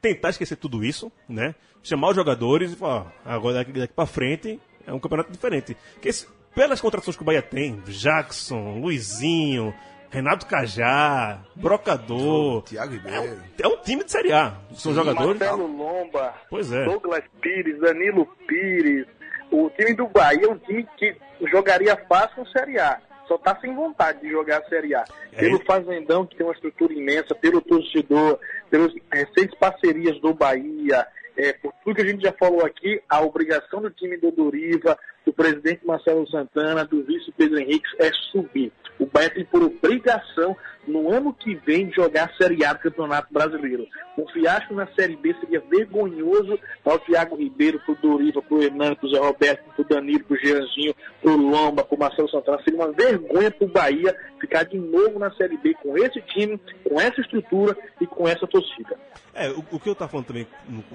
tentar 0.00 0.30
esquecer 0.30 0.56
tudo 0.56 0.84
isso, 0.84 1.10
né? 1.28 1.54
Chamar 1.82 2.10
os 2.10 2.16
jogadores 2.16 2.72
e 2.72 2.76
falar, 2.76 3.12
"Ah, 3.24 3.34
agora 3.34 3.56
daqui, 3.56 3.72
daqui 3.72 3.94
pra 3.94 4.06
frente 4.06 4.60
é 4.86 4.92
um 4.92 4.98
campeonato 4.98 5.32
diferente. 5.32 5.76
Que 6.00 6.08
esse- 6.08 6.26
pelas 6.54 6.80
contratações 6.80 7.16
que 7.16 7.22
o 7.22 7.26
Bahia 7.26 7.42
tem, 7.42 7.80
Jackson, 7.86 8.78
Luizinho, 8.80 9.74
Renato 10.10 10.46
Cajá, 10.46 11.40
Brocador. 11.54 12.62
Thiago 12.62 12.94
É 13.08 13.20
um, 13.20 13.40
é 13.62 13.68
um 13.68 13.76
time 13.82 14.04
de 14.04 14.10
Série 14.12 14.32
A. 14.32 14.54
São 14.74 14.94
jogadores. 14.94 15.38
Marcelo 15.38 15.66
Lomba, 15.66 16.34
Pois 16.48 16.72
é. 16.72 16.84
Douglas 16.84 17.24
Pires, 17.40 17.78
Danilo 17.80 18.26
Pires. 18.46 19.06
O 19.50 19.68
time 19.70 19.94
do 19.94 20.06
Bahia 20.08 20.46
é 20.46 20.48
um 20.48 20.58
time 20.58 20.86
que 20.96 21.14
jogaria 21.50 21.96
fácil 22.08 22.42
no 22.44 22.48
Série 22.50 22.78
A. 22.78 22.98
Só 23.28 23.36
tá 23.38 23.58
sem 23.60 23.74
vontade 23.74 24.20
de 24.20 24.30
jogar 24.30 24.58
a 24.58 24.68
Série 24.68 24.94
A. 24.94 25.04
É 25.32 25.40
Pelo 25.40 25.56
isso. 25.56 25.64
Fazendão, 25.66 26.24
que 26.24 26.36
tem 26.36 26.46
uma 26.46 26.52
estrutura 26.54 26.92
imensa, 26.94 27.34
pelo 27.34 27.60
torcedor, 27.60 28.38
pelas 28.70 28.92
seis 29.36 29.52
parcerias 29.58 30.18
do 30.20 30.32
Bahia, 30.32 31.06
é, 31.36 31.52
por 31.52 31.72
tudo 31.84 31.94
que 31.96 32.02
a 32.02 32.06
gente 32.06 32.22
já 32.22 32.32
falou 32.32 32.64
aqui, 32.64 33.00
a 33.08 33.20
obrigação 33.20 33.82
do 33.82 33.90
time 33.90 34.16
do 34.16 34.30
Doriva, 34.30 34.98
do 35.26 35.32
presidente 35.32 35.84
Marcelo 35.84 36.26
Santana, 36.28 36.84
do 36.84 37.02
vice 37.02 37.32
Pedro 37.36 37.58
Henrique 37.58 37.84
é 37.98 38.10
subir. 38.30 38.72
O 38.98 39.06
Bahia 39.06 39.28
tem 39.28 39.44
por 39.44 39.62
obrigação, 39.62 40.56
no 40.86 41.12
ano 41.12 41.34
que 41.34 41.54
vem, 41.56 41.92
jogar 41.92 42.30
a 42.30 42.36
Série 42.36 42.64
A 42.64 42.72
do 42.72 42.78
Campeonato 42.78 43.34
Brasileiro. 43.34 43.86
Um 44.16 44.26
fiasco 44.28 44.72
na 44.72 44.86
Série 44.94 45.16
B 45.16 45.34
seria 45.40 45.60
vergonhoso 45.60 46.58
para 46.82 46.94
o 46.94 46.98
Thiago 47.00 47.36
Ribeiro, 47.36 47.80
para 47.80 47.92
o 47.92 47.96
Doriva, 47.96 48.42
o 48.48 48.62
Hernando, 48.62 48.96
para 48.96 49.06
o 49.06 49.10
Zé 49.10 49.18
Roberto, 49.18 49.64
para 49.64 49.82
o 49.82 49.88
Danilo, 49.88 50.24
para 50.24 50.36
o 50.36 50.38
Jeanzinho, 50.38 50.94
o 51.24 51.30
Lomba, 51.30 51.84
para 51.84 51.94
o 51.94 51.98
Marcelo 51.98 52.30
Santana. 52.30 52.62
Seria 52.62 52.78
uma 52.78 52.92
vergonha 52.92 53.50
para 53.50 53.66
o 53.66 53.70
Bahia 53.70 54.16
ficar 54.40 54.62
de 54.62 54.78
novo 54.78 55.18
na 55.18 55.30
Série 55.32 55.56
B 55.58 55.74
com 55.82 55.98
esse 55.98 56.22
time, 56.22 56.58
com 56.88 57.00
essa 57.00 57.20
estrutura 57.20 57.76
e 58.00 58.06
com 58.06 58.28
essa 58.28 58.46
torcida. 58.46 58.96
É, 59.34 59.50
o, 59.50 59.64
o 59.72 59.80
que 59.80 59.90
eu 59.90 59.94
tava 59.94 60.12
falando 60.12 60.26
também, 60.26 60.46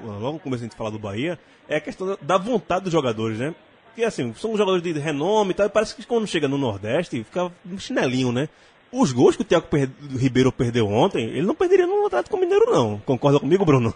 logo 0.03 0.33
no 0.33 0.39
começo 0.39 0.63
a 0.63 0.67
gente 0.67 0.77
falar 0.77 0.89
do 0.89 0.97
Bahia, 0.97 1.37
é 1.67 1.75
a 1.75 1.81
questão 1.81 2.07
da, 2.07 2.17
da 2.21 2.37
vontade 2.37 2.85
dos 2.85 2.93
jogadores, 2.93 3.37
né? 3.37 3.53
Que 3.95 4.03
assim, 4.03 4.33
são 4.35 4.51
jogadores 4.55 4.81
de 4.81 4.91
renome 4.99 5.51
e 5.51 5.53
tal, 5.53 5.65
e 5.65 5.69
parece 5.69 5.95
que 5.95 6.05
quando 6.05 6.25
chega 6.27 6.47
no 6.47 6.57
Nordeste, 6.57 7.23
fica 7.23 7.51
um 7.65 7.77
chinelinho, 7.77 8.31
né? 8.31 8.47
Os 8.91 9.11
gols 9.11 9.35
que 9.35 9.41
o 9.41 9.45
Thiago 9.45 9.67
per- 9.67 9.89
Ribeiro 10.17 10.51
perdeu 10.51 10.87
ontem, 10.87 11.23
ele 11.25 11.43
não 11.43 11.55
perderia 11.55 11.87
no 11.87 12.05
Atlético 12.05 12.37
Mineiro, 12.37 12.71
não. 12.71 12.99
Concorda 12.99 13.39
comigo, 13.39 13.65
Bruno? 13.65 13.93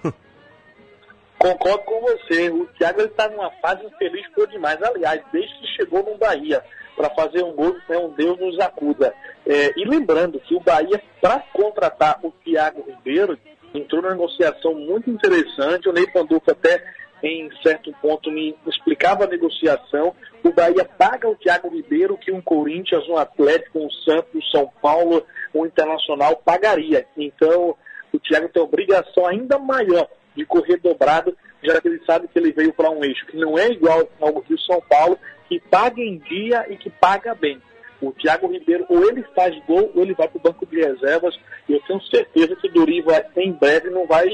Concordo 1.38 1.84
com 1.84 2.02
você. 2.02 2.50
O 2.50 2.66
Thiago 2.78 3.02
está 3.02 3.30
numa 3.30 3.52
fase 3.62 3.86
infeliz 3.86 4.26
por 4.34 4.48
demais. 4.48 4.82
Aliás, 4.82 5.22
desde 5.32 5.54
que 5.60 5.68
chegou 5.76 6.04
no 6.04 6.18
Bahia 6.18 6.64
para 6.96 7.10
fazer 7.10 7.44
um 7.44 7.54
gol, 7.54 7.76
é 7.90 7.98
um 7.98 8.10
Deus 8.14 8.40
nos 8.40 8.58
acuda. 8.60 9.14
É, 9.46 9.74
e 9.78 9.86
lembrando 9.86 10.40
que 10.40 10.56
o 10.56 10.62
Bahia, 10.62 11.02
para 11.22 11.40
contratar 11.54 12.20
o 12.24 12.32
Thiago 12.44 12.86
Ribeiro, 12.88 13.38
entrou 13.74 14.02
numa 14.02 14.14
negociação 14.14 14.74
muito 14.74 15.10
interessante. 15.10 15.90
O 15.90 15.94
Ney 15.94 16.08
Pandolfo 16.08 16.50
até 16.50 16.82
em 17.28 17.50
certo 17.64 17.92
ponto 18.02 18.32
me 18.32 18.56
explicava 18.68 19.24
a 19.24 19.28
negociação. 19.28 20.14
O 20.44 20.52
Bahia 20.52 20.86
paga 20.86 21.28
o 21.28 21.36
Thiago 21.36 21.70
Ribeiro 21.70 22.18
que 22.18 22.32
um 22.32 22.40
Corinthians, 22.42 23.08
um 23.10 23.18
Atlético, 23.18 23.80
um 23.80 23.90
Santos, 23.90 24.50
São 24.52 24.72
Paulo, 24.82 25.26
um 25.54 25.66
Internacional 25.66 26.36
pagaria. 26.38 27.06
Então, 27.18 27.76
o 28.14 28.20
Thiago 28.20 28.50
tem 28.50 28.62
obrigação 28.62 29.26
ainda 29.26 29.58
maior 29.58 30.08
de 30.36 30.46
correr 30.46 30.78
dobrado, 30.78 31.36
já 31.64 31.82
que 31.82 31.88
ele 31.88 32.02
sabe 32.06 32.28
que 32.28 32.38
ele 32.38 32.52
veio 32.52 32.74
para 32.74 32.92
um 32.92 33.04
eixo 33.04 33.26
que 33.26 33.38
não 33.38 33.58
é 33.58 33.70
igual 33.72 34.08
ao 34.22 34.40
Rio 34.42 34.60
São 34.60 34.80
Paulo, 34.82 35.18
que 35.50 35.60
paga 35.60 36.02
em 36.02 36.18
dia 36.20 36.66
e 36.70 36.78
que 36.78 36.90
paga 36.90 37.34
bem. 37.34 37.60
O 38.02 38.12
Thiago 38.12 38.48
Ribeiro, 38.48 38.86
ou 38.90 39.10
ele 39.10 39.24
faz 39.36 39.58
gol, 39.66 39.92
ou 39.96 40.04
ele 40.04 40.14
vai 40.14 40.28
para 40.28 40.38
o 40.38 40.42
banco 40.42 40.66
de 40.66 40.76
reservas. 40.76 41.36
E 41.68 41.74
eu 41.74 41.80
tenho 41.88 42.02
certeza 42.04 42.56
que 42.56 42.68
o 42.68 42.72
Doriva, 42.72 43.26
em 43.38 43.54
breve, 43.54 43.90
não 43.90 44.06
vai 44.06 44.28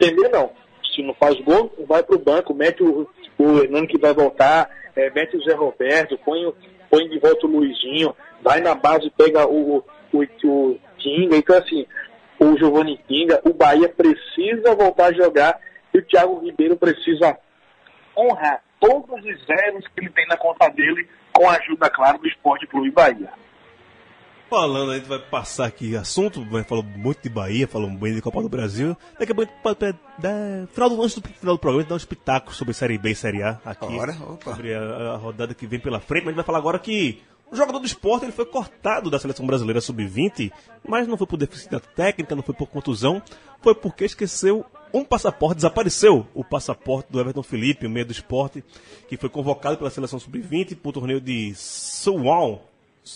entender, 0.00 0.28
não. 0.30 0.50
Se 0.94 1.02
não 1.02 1.14
faz 1.14 1.38
gol, 1.40 1.72
vai 1.86 2.02
para 2.02 2.16
o 2.16 2.18
banco, 2.18 2.54
mete 2.54 2.82
o, 2.82 3.08
o 3.38 3.58
Hernani 3.58 3.86
que 3.86 3.98
vai 3.98 4.12
voltar, 4.12 4.70
é, 4.94 5.10
mete 5.10 5.36
o 5.36 5.42
Zé 5.42 5.54
Roberto, 5.54 6.18
põe, 6.24 6.52
põe 6.90 7.08
de 7.08 7.18
volta 7.18 7.46
o 7.46 7.50
Luizinho, 7.50 8.14
vai 8.42 8.60
na 8.60 8.74
base, 8.74 9.10
pega 9.16 9.46
o, 9.46 9.84
o, 10.12 10.22
o 10.22 10.78
Kinga. 10.98 11.36
Então, 11.36 11.56
assim, 11.56 11.86
o 12.38 12.56
Giovanni 12.56 12.98
Kinga, 13.08 13.40
o 13.44 13.52
Bahia 13.52 13.88
precisa 13.88 14.74
voltar 14.74 15.06
a 15.06 15.12
jogar 15.12 15.58
e 15.92 15.98
o 15.98 16.02
Thiago 16.02 16.40
Ribeiro 16.40 16.76
precisa 16.76 17.36
honrar 18.16 18.62
todos 18.80 19.24
os 19.24 19.46
zeros 19.46 19.86
que 19.88 20.00
ele 20.00 20.10
tem 20.10 20.26
na 20.28 20.36
conta 20.36 20.68
dele 20.68 21.08
com 21.32 21.48
a 21.48 21.56
ajuda, 21.56 21.90
claro, 21.90 22.18
do 22.18 22.28
Esporte 22.28 22.66
Clube 22.66 22.90
Bahia. 22.90 23.30
Falando, 24.54 24.92
a 24.92 24.94
gente 24.96 25.08
vai 25.08 25.18
passar 25.18 25.66
aqui 25.66 25.96
assunto, 25.96 26.46
falou 26.64 26.84
muito 26.84 27.22
de 27.24 27.28
Bahia, 27.28 27.66
falou 27.66 27.90
muito 27.90 28.14
de 28.14 28.22
Copa 28.22 28.40
do 28.40 28.48
Brasil. 28.48 28.96
Daqui 29.18 29.32
a 29.32 29.34
pouco, 29.34 29.52
pode 29.60 29.78
dar- 30.16 30.68
final 30.72 30.88
do, 30.88 31.02
antes 31.02 31.18
do 31.18 31.28
final 31.28 31.56
do 31.56 31.58
programa, 31.58 31.80
a 31.80 31.82
gente 31.82 31.88
dá 31.88 31.94
um 31.94 31.98
espetáculo 31.98 32.54
sobre 32.54 32.72
Série 32.72 32.96
B 32.96 33.10
e 33.10 33.14
Série 33.16 33.42
A 33.42 33.58
aqui. 33.64 33.96
Ora, 33.98 34.12
opa. 34.12 34.54
Sobre 34.54 34.72
a, 34.72 34.80
a 34.80 35.16
rodada 35.16 35.54
que 35.54 35.66
vem 35.66 35.80
pela 35.80 35.98
frente, 35.98 36.22
mas 36.22 36.28
a 36.28 36.30
gente 36.30 36.36
vai 36.36 36.44
falar 36.44 36.58
agora 36.58 36.78
que 36.78 37.20
o 37.50 37.56
jogador 37.56 37.80
do 37.80 37.84
esporte 37.86 38.26
ele 38.26 38.32
foi 38.32 38.46
cortado 38.46 39.10
da 39.10 39.18
seleção 39.18 39.44
brasileira 39.44 39.80
sub-20, 39.80 40.52
mas 40.86 41.08
não 41.08 41.16
foi 41.16 41.26
por 41.26 41.36
deficiência 41.36 41.80
técnica, 41.80 42.36
não 42.36 42.42
foi 42.44 42.54
por 42.54 42.68
contusão, 42.68 43.20
foi 43.60 43.74
porque 43.74 44.04
esqueceu 44.04 44.64
um 44.92 45.04
passaporte, 45.04 45.56
desapareceu 45.56 46.28
o 46.32 46.44
passaporte 46.44 47.10
do 47.10 47.18
Everton 47.18 47.42
Felipe, 47.42 47.88
o 47.88 47.90
meio 47.90 48.06
do 48.06 48.12
esporte, 48.12 48.62
que 49.08 49.16
foi 49.16 49.28
convocado 49.28 49.76
pela 49.78 49.90
seleção 49.90 50.20
sub-20 50.20 50.76
para 50.76 50.88
o 50.90 50.92
torneio 50.92 51.20
de 51.20 51.52
Suwon, 51.56 52.60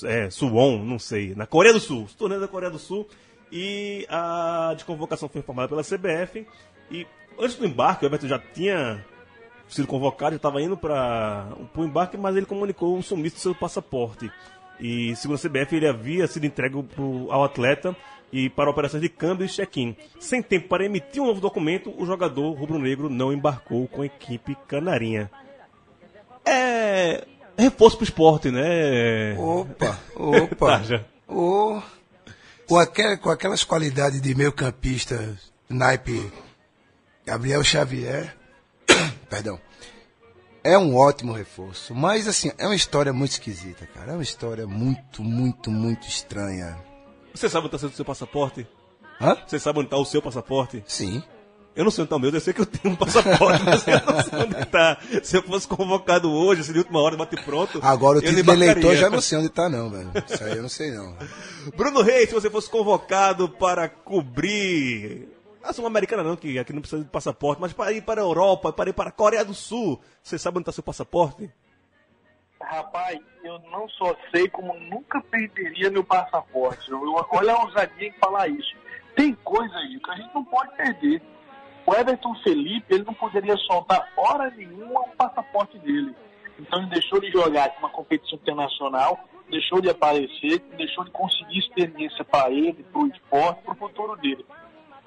é, 0.05 0.31
Suwon, 0.31 0.79
não 0.85 0.98
sei, 0.98 1.35
na 1.35 1.46
Coreia 1.46 1.72
do 1.74 1.81
Sul, 1.81 2.07
torneio 2.16 2.40
da 2.40 2.48
Coreia 2.48 2.70
do 2.70 2.79
Sul, 2.79 3.09
e 3.51 4.07
a 4.09 4.72
desconvocação 4.74 5.29
foi 5.29 5.40
informada 5.40 5.68
pela 5.68 5.83
CBF, 5.83 6.46
e 6.90 7.07
antes 7.38 7.57
do 7.57 7.66
embarque, 7.66 8.05
o 8.05 8.07
Everton 8.07 8.27
já 8.29 8.38
tinha 8.38 9.05
sido 9.68 9.87
convocado, 9.87 10.33
já 10.33 10.37
estava 10.37 10.62
indo 10.62 10.77
para 10.77 11.48
o 11.77 11.85
embarque, 11.85 12.16
mas 12.16 12.37
ele 12.37 12.46
comunicou 12.46 12.96
o 12.98 13.03
sumiço 13.03 13.37
do 13.37 13.40
seu 13.40 13.55
passaporte. 13.55 14.31
E 14.81 15.14
segundo 15.16 15.37
a 15.37 15.40
CBF, 15.48 15.77
ele 15.77 15.88
havia 15.88 16.27
sido 16.27 16.46
entregue 16.46 16.83
pro- 16.83 17.31
ao 17.31 17.44
atleta 17.44 17.96
e 18.33 18.48
para 18.48 18.70
operações 18.70 19.03
de 19.03 19.09
câmbio 19.09 19.44
e 19.44 19.48
check-in. 19.48 19.96
Sem 20.20 20.40
tempo 20.42 20.68
para 20.68 20.85
emitir 20.85 21.20
um 21.22 21.27
novo 21.27 21.40
documento, 21.40 21.92
o 21.98 22.07
jogador 22.07 22.53
rubro-negro 22.53 23.11
não 23.11 23.33
embarcou 23.33 23.87
com 23.88 24.03
a 24.03 24.07
equipe 24.07 24.57
canarinha. 24.66 25.31
É 26.44 27.27
reforço 27.58 27.96
pro 27.96 28.04
esporte, 28.04 28.50
né? 28.50 29.34
Opa, 29.38 29.98
opa. 30.14 30.78
Taja. 30.78 31.06
Ô, 31.26 31.80
com, 32.66 32.78
aquel- 32.78 33.18
com 33.18 33.30
aquelas 33.30 33.64
qualidades 33.64 34.20
de 34.20 34.34
meio 34.34 34.52
campista, 34.52 35.36
naipe 35.68 36.32
Gabriel 37.26 37.62
Xavier, 37.62 38.34
perdão, 39.28 39.60
é 40.64 40.76
um 40.78 40.96
ótimo 40.96 41.32
reforço. 41.32 41.94
Mas, 41.94 42.26
assim, 42.28 42.50
é 42.58 42.66
uma 42.66 42.74
história 42.74 43.12
muito 43.12 43.32
esquisita, 43.32 43.86
cara. 43.94 44.12
É 44.12 44.14
uma 44.14 44.22
história 44.22 44.66
muito, 44.66 45.22
muito, 45.22 45.70
muito 45.70 46.06
estranha. 46.08 46.76
Você 47.34 47.48
sabe 47.48 47.66
onde 47.66 47.76
está 47.76 47.86
o 47.86 47.90
seu 47.90 48.04
passaporte? 48.04 48.66
Hã? 49.20 49.36
Você 49.46 49.58
sabe 49.58 49.78
onde 49.78 49.86
está 49.86 49.96
o 49.96 50.04
seu 50.04 50.20
passaporte? 50.22 50.82
Sim. 50.86 51.22
Eu 51.78 51.84
não 51.84 51.90
sei 51.92 52.02
onde 52.02 52.06
está 52.06 52.16
o 52.16 52.18
meu, 52.18 52.30
eu 52.30 52.40
sei 52.40 52.52
que 52.52 52.60
eu 52.60 52.66
tenho 52.66 52.92
um 52.92 52.96
passaporte, 52.96 53.62
mas 53.64 53.86
eu 53.86 53.94
não 54.04 54.20
sei 54.22 54.38
onde 54.40 54.60
está. 54.62 54.98
Se 55.22 55.36
eu 55.36 55.42
fosse 55.44 55.68
convocado 55.68 56.28
hoje, 56.30 56.64
se 56.64 56.72
de 56.72 56.80
última 56.80 57.00
hora 57.00 57.16
bate 57.16 57.36
pronto. 57.44 57.78
Agora 57.82 58.18
o 58.18 58.20
título 58.20 58.52
eleitor 58.52 58.96
já 58.96 59.08
não 59.08 59.20
sei 59.20 59.38
onde 59.38 59.48
tá, 59.48 59.68
não, 59.68 59.88
velho. 59.88 60.10
Isso 60.28 60.42
aí 60.44 60.56
eu 60.56 60.62
não 60.62 60.68
sei, 60.68 60.90
não. 60.90 61.16
Bruno 61.76 62.02
Reis, 62.02 62.28
se 62.30 62.34
você 62.34 62.50
fosse 62.50 62.68
convocado 62.68 63.48
para 63.48 63.88
cobrir. 63.88 65.28
A 65.62 65.72
Sul-Americana 65.72 66.22
não, 66.24 66.34
que 66.36 66.58
aqui 66.58 66.72
não 66.72 66.80
precisa 66.80 67.02
de 67.04 67.08
passaporte, 67.10 67.60
mas 67.60 67.72
para 67.72 67.92
ir 67.92 68.02
para 68.02 68.20
a 68.20 68.24
Europa, 68.24 68.72
para 68.72 68.90
ir 68.90 68.92
para 68.92 69.10
a 69.10 69.12
Coreia 69.12 69.44
do 69.44 69.54
Sul, 69.54 70.00
você 70.22 70.36
sabe 70.38 70.56
onde 70.58 70.62
está 70.62 70.72
seu 70.72 70.82
passaporte? 70.82 71.48
Rapaz, 72.60 73.18
eu 73.44 73.58
não 73.70 73.88
só 73.90 74.16
sei 74.32 74.48
como 74.48 74.74
nunca 74.74 75.20
perderia 75.20 75.90
meu 75.90 76.02
passaporte. 76.02 76.90
Eu- 76.90 77.02
eu- 77.04 77.26
olha 77.30 77.52
a 77.52 77.62
ousadia 77.64 78.08
em 78.08 78.12
falar 78.18 78.48
isso. 78.48 78.74
Tem 79.14 79.32
coisa 79.44 79.74
aí 79.76 79.98
que 80.00 80.10
a 80.10 80.16
gente 80.16 80.34
não 80.34 80.44
pode 80.44 80.74
perder. 80.76 81.22
O 81.88 81.94
Everton 81.94 82.35
Felipe, 82.42 82.94
ele 82.94 83.05
não 83.05 83.14
poderia 83.14 83.57
soltar 83.57 84.12
hora 84.14 84.51
nenhuma 84.51 85.01
o 85.01 85.09
passaporte 85.16 85.79
dele. 85.79 86.14
Então 86.59 86.81
ele 86.81 86.90
deixou 86.90 87.18
de 87.18 87.31
jogar 87.31 87.74
uma 87.79 87.88
competição 87.88 88.38
internacional, 88.38 89.18
deixou 89.48 89.81
de 89.81 89.88
aparecer, 89.88 90.59
deixou 90.77 91.03
de 91.05 91.11
conseguir 91.12 91.61
experiência 91.61 92.22
para 92.27 92.51
ele, 92.51 92.85
para 92.92 93.01
o 93.01 93.07
esporte, 93.07 93.62
para 93.62 93.72
o 93.72 93.77
futuro 93.77 94.14
dele. 94.16 94.44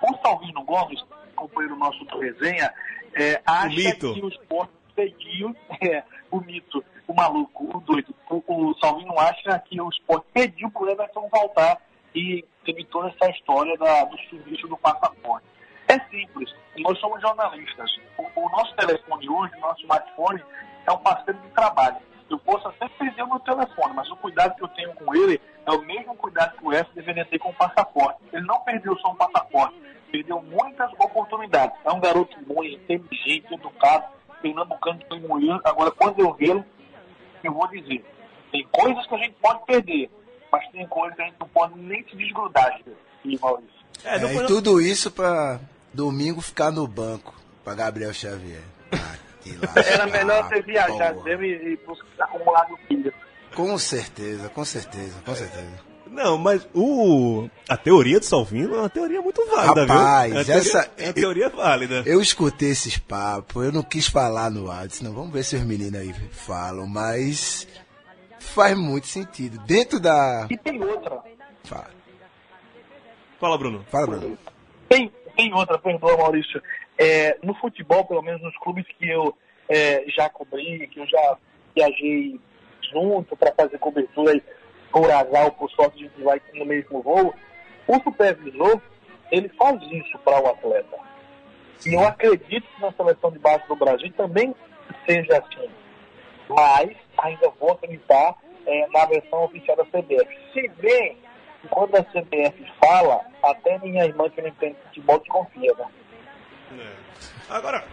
O 0.01 0.17
Salvino 0.25 0.63
Gomes, 0.63 0.99
companheiro 1.35 1.75
nosso 1.75 2.03
do 2.03 2.17
resenha, 2.17 2.73
é, 3.13 3.39
acha 3.45 3.75
mito. 3.75 4.15
que 4.15 4.25
o 4.25 4.29
esporte 4.29 4.73
pediu, 4.95 5.55
é, 5.79 6.03
o 6.31 6.41
mito, 6.41 6.83
o 7.07 7.13
maluco, 7.13 7.77
o 7.77 7.79
doido, 7.81 8.11
o, 8.27 8.41
o 8.47 8.75
Salvino 8.79 9.19
acha 9.19 9.59
que 9.59 9.79
o 9.79 9.87
esporte 9.87 10.25
pediu 10.33 10.71
para 10.71 10.81
o 10.81 10.89
Everton 10.89 11.29
voltar 11.31 11.79
e 12.15 12.43
teve 12.65 12.83
toda 12.85 13.09
essa 13.09 13.29
história 13.29 13.77
da, 13.77 14.03
do 14.05 14.17
sumiço 14.17 14.67
do 14.67 14.77
passaporte. 14.77 15.45
É 15.91 15.99
simples, 16.09 16.49
nós 16.77 16.97
somos 16.99 17.21
jornalistas. 17.21 17.91
O, 18.17 18.23
o 18.23 18.49
nosso 18.49 18.73
telefone 18.75 19.29
hoje, 19.29 19.53
o 19.57 19.59
nosso 19.59 19.81
smartphone, 19.81 20.41
é 20.87 20.91
um 20.91 20.97
parceiro 20.99 21.37
de 21.41 21.49
trabalho. 21.49 21.97
Eu 22.29 22.39
posso 22.39 22.65
até 22.69 22.87
perder 22.87 23.23
o 23.23 23.27
meu 23.27 23.39
telefone, 23.39 23.93
mas 23.93 24.09
o 24.09 24.15
cuidado 24.15 24.55
que 24.55 24.63
eu 24.63 24.69
tenho 24.69 24.93
com 24.93 25.13
ele 25.13 25.41
é 25.65 25.71
o 25.71 25.81
mesmo 25.81 26.15
cuidado 26.15 26.57
que 26.57 26.65
o 26.65 26.71
F 26.71 26.89
deveria 26.95 27.25
ter 27.25 27.39
com 27.39 27.49
o 27.49 27.53
passaporte. 27.53 28.21
Ele 28.31 28.45
não 28.45 28.61
perdeu 28.61 28.97
só 28.99 29.11
um 29.11 29.15
passaporte, 29.15 29.75
perdeu 30.09 30.41
muitas 30.41 30.89
oportunidades. 30.93 31.77
É 31.83 31.91
um 31.91 31.99
garoto 31.99 32.37
bom, 32.47 32.63
inteligente, 32.63 33.53
educado, 33.53 34.05
pernambucano 34.41 34.99
de 34.99 35.19
Moinho. 35.27 35.59
Agora, 35.65 35.91
quando 35.91 36.19
eu 36.19 36.33
vê-lo, 36.33 36.63
eu 37.43 37.53
vou 37.53 37.67
dizer, 37.67 38.05
tem 38.49 38.65
coisas 38.71 39.05
que 39.07 39.15
a 39.15 39.17
gente 39.17 39.35
pode 39.41 39.65
perder, 39.65 40.09
mas 40.49 40.65
tem 40.69 40.87
coisas 40.87 41.17
que 41.17 41.21
a 41.21 41.25
gente 41.25 41.37
não 41.37 41.49
pode 41.49 41.77
nem 41.77 42.01
se 42.05 42.15
desgrudar, 42.15 42.79
e 43.25 43.37
Maurício. 43.39 43.81
É, 44.05 44.15
É, 44.15 44.35
e 44.35 44.47
tudo 44.47 44.81
isso 44.81 45.11
pra 45.11 45.59
domingo 45.93 46.41
ficar 46.41 46.71
no 46.71 46.87
banco, 46.87 47.33
pra 47.63 47.73
Gabriel 47.75 48.13
Xavier. 48.13 48.61
Ah, 48.91 49.15
Era 49.85 50.05
melhor 50.05 50.47
ter 50.49 50.63
viajado 50.63 51.15
porra. 51.15 51.29
mesmo 51.37 51.43
e, 51.45 51.73
e 51.73 51.77
buscar 51.85 52.25
acumular 52.25 52.67
no 52.69 52.77
filho. 52.87 53.13
Com 53.55 53.77
certeza, 53.77 54.49
com 54.49 54.63
certeza, 54.63 55.15
com 55.25 55.35
certeza. 55.35 55.91
Não, 56.07 56.37
mas 56.37 56.67
o 56.73 57.49
a 57.69 57.77
teoria 57.77 58.19
de 58.19 58.25
Salvino 58.25 58.75
é 58.75 58.79
uma 58.79 58.89
teoria 58.89 59.21
muito 59.21 59.45
válida, 59.47 59.85
Rapaz, 59.85 60.29
viu? 60.29 60.37
É 60.37 60.39
uma 60.39 60.45
teoria, 60.45 60.61
essa- 60.61 60.91
é 60.97 61.03
uma 61.05 61.13
teoria 61.13 61.49
válida. 61.49 62.03
Eu 62.05 62.21
escutei 62.21 62.69
esses 62.71 62.97
papos, 62.97 63.63
eu 63.65 63.71
não 63.71 63.81
quis 63.81 64.07
falar 64.07 64.51
no 64.51 64.69
ar, 64.69 64.87
disse, 64.87 65.03
não, 65.03 65.13
vamos 65.13 65.31
ver 65.31 65.43
se 65.43 65.55
os 65.55 65.61
meninos 65.63 65.99
aí 65.99 66.13
falam, 66.31 66.85
mas 66.85 67.65
faz 68.39 68.77
muito 68.77 69.07
sentido. 69.07 69.57
Dentro 69.65 69.99
da. 70.01 70.47
E 70.49 70.57
tem 70.57 70.83
outra. 70.83 71.17
Fala, 71.63 71.87
Fala, 73.39 73.57
Bruno. 73.57 73.85
fala 73.89 74.07
Bruno. 74.07 74.37
Tem, 74.89 75.11
tem 75.35 75.53
outra, 75.53 75.77
perdoa, 75.77 76.17
Maurício. 76.17 76.61
É, 76.97 77.37
no 77.43 77.53
futebol, 77.55 78.05
pelo 78.05 78.21
menos 78.21 78.41
nos 78.41 78.57
clubes 78.57 78.85
que 78.97 79.09
eu 79.09 79.35
é, 79.69 80.03
já 80.07 80.29
cobri, 80.29 80.87
que 80.87 80.99
eu 80.99 81.07
já 81.07 81.37
viajei 81.75 82.39
junto 82.91 83.35
para 83.35 83.53
fazer 83.53 83.77
cobertura 83.77 84.41
por 84.91 85.09
azar 85.09 85.45
ou 85.45 85.51
por 85.51 85.71
sorte 85.71 86.03
a 86.03 86.07
gente 86.07 86.21
vai 86.21 86.41
no 86.53 86.65
mesmo 86.65 87.01
voo, 87.01 87.33
o 87.87 87.99
supervisor, 88.01 88.81
ele 89.31 89.49
faz 89.49 89.81
isso 89.91 90.17
para 90.19 90.41
o 90.41 90.47
atleta. 90.47 90.97
E 91.85 91.93
eu 91.93 92.05
acredito 92.05 92.67
que 92.75 92.81
na 92.81 92.91
seleção 92.91 93.31
de 93.31 93.39
base 93.39 93.65
do 93.67 93.75
Brasil 93.75 94.11
também 94.15 94.53
seja 95.05 95.37
assim. 95.37 95.69
Mas 96.49 96.91
ainda 97.17 97.49
vou 97.59 97.71
acreditar 97.71 98.35
é, 98.65 98.87
na 98.89 99.05
versão 99.05 99.45
oficial 99.45 99.77
da 99.77 99.85
CBF. 99.85 100.37
Se 100.53 100.67
bem 100.79 101.17
quando 101.69 101.95
a 101.95 102.03
CBF 102.03 102.65
fala, 102.83 103.21
até 103.43 103.77
minha 103.79 104.05
irmã 104.05 104.29
que 104.29 104.41
não 104.41 104.49
entende 104.49 104.75
futebol 104.87 105.19
desconfia, 105.19 105.73
né? 105.75 105.85
Agora, 107.49 107.85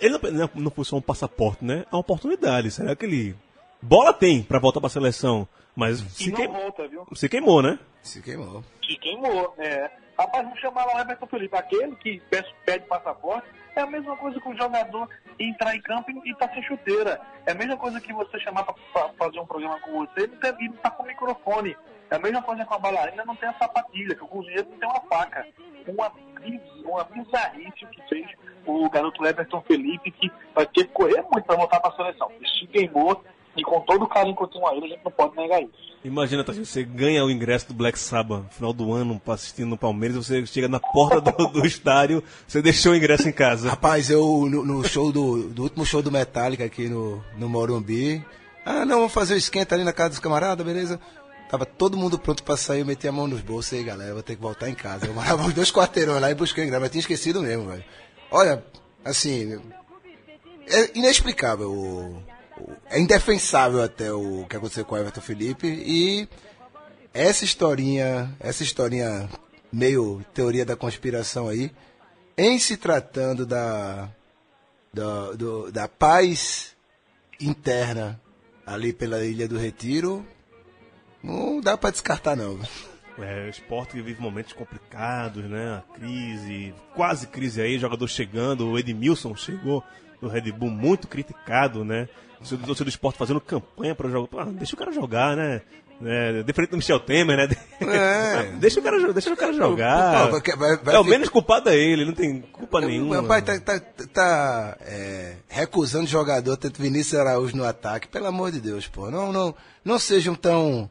ele 0.00 0.18
não, 0.18 0.30
não- 0.30 0.50
não 0.54 0.70
foi 0.70 0.84
só 0.84 0.96
um 0.96 1.00
passaporte, 1.02 1.64
né? 1.64 1.84
É 1.90 1.94
uma 1.94 2.00
oportunidade. 2.00 2.70
Será 2.70 2.94
que 2.96 3.04
ele. 3.06 3.36
Bola 3.80 4.12
tem 4.12 4.42
pra 4.42 4.58
voltar 4.60 4.80
pra 4.80 4.88
seleção, 4.88 5.46
mas 5.74 5.98
se, 6.00 6.30
queim- 6.32 6.46
volta, 6.48 6.86
viu? 6.86 7.06
se 7.14 7.28
queimou, 7.28 7.62
né? 7.62 7.78
Se 8.02 8.20
queimou. 8.22 8.62
Se 8.86 8.96
queimou, 8.96 9.54
né? 9.58 9.90
Rapaz, 10.18 10.44
vamos 10.44 10.60
chamar 10.60 10.84
lá 10.84 10.96
o 10.96 11.00
Everton 11.00 11.26
Felipe. 11.26 11.56
Aquele 11.56 11.96
que 11.96 12.22
pede 12.64 12.86
passaporte 12.86 13.48
é 13.74 13.80
a 13.80 13.86
mesma 13.86 14.16
coisa 14.16 14.38
que 14.40 14.48
o 14.48 14.56
jogador 14.56 15.08
entrar 15.38 15.74
em 15.74 15.80
campo 15.80 16.10
e 16.10 16.30
e 16.30 16.34
tá 16.34 16.48
sem 16.52 16.62
chuteira. 16.62 17.20
É 17.46 17.52
a 17.52 17.54
mesma 17.54 17.76
coisa 17.76 18.00
que 18.00 18.12
você 18.12 18.38
chamar 18.40 18.64
para 18.64 19.08
fazer 19.18 19.40
um 19.40 19.46
programa 19.46 19.80
com 19.80 19.92
você 19.92 20.26
e 20.26 20.68
não, 20.68 20.74
não 20.74 20.76
tá 20.82 20.90
com 20.90 21.04
microfone. 21.04 21.76
É 22.10 22.16
a 22.16 22.18
mesma 22.18 22.42
coisa 22.42 22.64
com 22.64 22.74
a 22.74 22.78
bailarina 22.78 23.24
não 23.24 23.34
tem 23.34 23.48
a 23.48 23.54
sapatilha, 23.54 24.14
que 24.14 24.22
o 24.22 24.28
cozinheiro 24.28 24.68
não 24.70 24.78
tem 24.78 24.88
uma 24.88 25.00
faca. 25.00 25.46
Uma, 25.86 26.12
uma 26.84 27.04
bizarrice 27.04 27.84
o 27.84 27.88
que 27.88 28.02
fez 28.08 28.30
o 28.66 28.88
garoto 28.90 29.26
Everton 29.26 29.62
Felipe, 29.62 30.10
que 30.10 30.30
vai 30.54 30.66
ter 30.66 30.84
que 30.84 30.92
correr 30.92 31.22
muito 31.32 31.44
para 31.44 31.56
voltar 31.56 31.80
para 31.80 31.90
a 31.90 31.96
seleção. 31.96 32.30
Ele 32.32 32.48
se 32.48 32.66
queimou 32.66 33.24
e 33.56 33.62
com 33.62 33.80
todo 33.80 34.04
o 34.04 34.08
carinho 34.08 34.34
que 34.36 34.42
eu 34.42 34.48
tenho 34.48 34.66
a 34.66 34.74
ele, 34.74 34.86
a 34.86 34.88
gente 34.88 35.04
não 35.04 35.12
pode 35.12 35.36
negar 35.36 35.62
isso. 35.62 35.72
Imagina, 36.04 36.42
Tati, 36.42 36.58
você 36.64 36.82
ganha 36.82 37.24
o 37.24 37.30
ingresso 37.30 37.68
do 37.68 37.74
Black 37.74 37.98
Sabbath 37.98 38.42
no 38.44 38.48
final 38.50 38.72
do 38.72 38.92
ano 38.92 39.20
pra 39.24 39.34
assistir 39.34 39.64
no 39.64 39.76
Palmeiras, 39.78 40.16
você 40.16 40.44
chega 40.46 40.66
na 40.68 40.80
porta 40.80 41.20
do, 41.20 41.46
do 41.48 41.64
estádio, 41.66 42.22
você 42.46 42.60
deixou 42.60 42.92
o 42.92 42.96
ingresso 42.96 43.28
em 43.28 43.32
casa. 43.32 43.70
Rapaz, 43.70 44.10
eu 44.10 44.46
no, 44.50 44.64
no 44.64 44.84
show 44.88 45.12
do, 45.12 45.48
do 45.50 45.62
último 45.62 45.86
show 45.86 46.02
do 46.02 46.10
Metallica 46.10 46.64
aqui 46.64 46.88
no, 46.88 47.22
no 47.38 47.48
Morumbi. 47.48 48.24
Ah, 48.64 48.84
não, 48.84 48.98
vamos 48.98 49.12
fazer 49.12 49.34
o 49.34 49.36
esquenta 49.36 49.74
ali 49.74 49.84
na 49.84 49.92
casa 49.92 50.10
dos 50.10 50.18
camaradas, 50.18 50.64
beleza? 50.66 50.98
Tava 51.48 51.66
todo 51.66 51.96
mundo 51.98 52.18
pronto 52.18 52.42
pra 52.42 52.56
sair, 52.56 52.80
eu 52.80 52.86
meti 52.86 53.06
a 53.06 53.12
mão 53.12 53.28
nos 53.28 53.40
bolsos 53.42 53.74
aí, 53.74 53.84
galera, 53.84 54.14
vou 54.14 54.22
ter 54.22 54.34
que 54.36 54.42
voltar 54.42 54.70
em 54.70 54.74
casa. 54.74 55.06
Eu 55.06 55.12
morava 55.14 55.42
uns 55.42 55.52
dois 55.52 55.70
quarteirões 55.70 56.20
lá 56.20 56.30
e 56.30 56.34
busquei 56.34 56.64
ingresso, 56.64 56.80
mas 56.80 56.90
tinha 56.90 57.00
esquecido 57.00 57.42
mesmo, 57.42 57.66
velho. 57.66 57.84
Olha, 58.30 58.64
assim, 59.04 59.60
é 60.66 60.98
inexplicável, 60.98 61.70
o- 61.70 62.16
o- 62.16 62.22
é 62.90 62.98
indefensável 63.00 63.82
até 63.82 64.12
o 64.12 64.44
que 64.48 64.56
aconteceu 64.56 64.84
com 64.84 64.94
o 64.94 64.98
Everton 64.98 65.20
Felipe 65.20 65.66
e 65.66 66.28
essa 67.14 67.44
historinha, 67.44 68.34
essa 68.40 68.62
historinha 68.62 69.28
meio 69.72 70.24
teoria 70.34 70.64
da 70.64 70.76
conspiração 70.76 71.48
aí, 71.48 71.70
em 72.36 72.58
se 72.58 72.76
tratando 72.76 73.44
da, 73.46 74.08
da, 74.92 75.32
do- 75.32 75.70
da 75.72 75.88
paz 75.88 76.74
interna 77.40 78.20
ali 78.66 78.92
pela 78.92 79.24
Ilha 79.24 79.48
do 79.48 79.58
Retiro, 79.58 80.24
não 81.22 81.60
dá 81.60 81.76
pra 81.76 81.90
descartar 81.90 82.36
não. 82.36 82.58
É, 83.18 83.46
o 83.46 83.50
esporte 83.50 83.92
que 83.92 84.00
vive 84.02 84.20
momentos 84.20 84.54
complicados, 84.54 85.44
né? 85.44 85.76
A 85.86 85.94
crise, 85.98 86.74
quase 86.94 87.26
crise 87.26 87.60
aí, 87.60 87.78
jogador 87.78 88.08
chegando, 88.08 88.66
o 88.68 88.78
Edmilson 88.78 89.36
chegou 89.36 89.84
do 90.20 90.28
Red 90.28 90.50
Bull 90.52 90.70
muito 90.70 91.06
criticado, 91.06 91.84
né? 91.84 92.08
O 92.42 92.56
torcedor 92.58 92.84
do 92.84 92.88
esporte 92.88 93.18
fazendo 93.18 93.40
campanha 93.40 93.94
para 93.94 94.08
jogar. 94.10 94.42
Ah, 94.42 94.44
deixa 94.50 94.74
o 94.74 94.78
cara 94.78 94.92
jogar, 94.92 95.36
né? 95.36 95.62
É, 96.04 96.42
diferente 96.42 96.70
do 96.70 96.76
Michel 96.76 96.98
Temer, 96.98 97.36
né? 97.36 97.56
É. 97.80 98.42
deixa, 98.58 98.80
o 98.80 98.82
cara, 98.82 99.12
deixa 99.12 99.32
o 99.32 99.36
cara 99.36 99.52
jogar. 99.52 100.28
Vai- 100.56 100.76
vai- 100.78 100.94
é, 100.96 100.98
o 100.98 101.04
menos 101.04 101.28
culpado 101.28 101.68
é 101.70 101.76
ele, 101.76 102.04
não 102.04 102.12
tem 102.12 102.40
culpa 102.40 102.80
nenhuma. 102.80 103.14
Meu 103.20 103.24
pai 103.24 103.40
tá, 103.40 103.58
tá, 103.60 103.78
tá, 104.12 104.76
é, 104.80 105.36
recusando 105.48 106.06
jogador, 106.08 106.56
tanto 106.56 106.82
Vinícius 106.82 107.20
Araújo 107.20 107.56
no 107.56 107.64
ataque. 107.64 108.08
Pelo 108.08 108.26
amor 108.26 108.50
de 108.50 108.60
Deus, 108.60 108.88
pô. 108.88 109.10
Não, 109.12 109.32
não, 109.32 109.54
não 109.84 109.96
sejam 109.98 110.34
tão, 110.34 110.90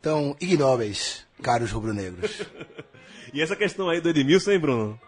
tão 0.00 0.36
ignóbeis, 0.40 1.26
caros 1.42 1.70
rubro-negros. 1.72 2.42
E 3.32 3.42
essa 3.42 3.56
questão 3.56 3.88
aí 3.90 4.00
do 4.00 4.10
Edmilson, 4.10 4.52
hein, 4.52 4.60
Bruno? 4.60 5.00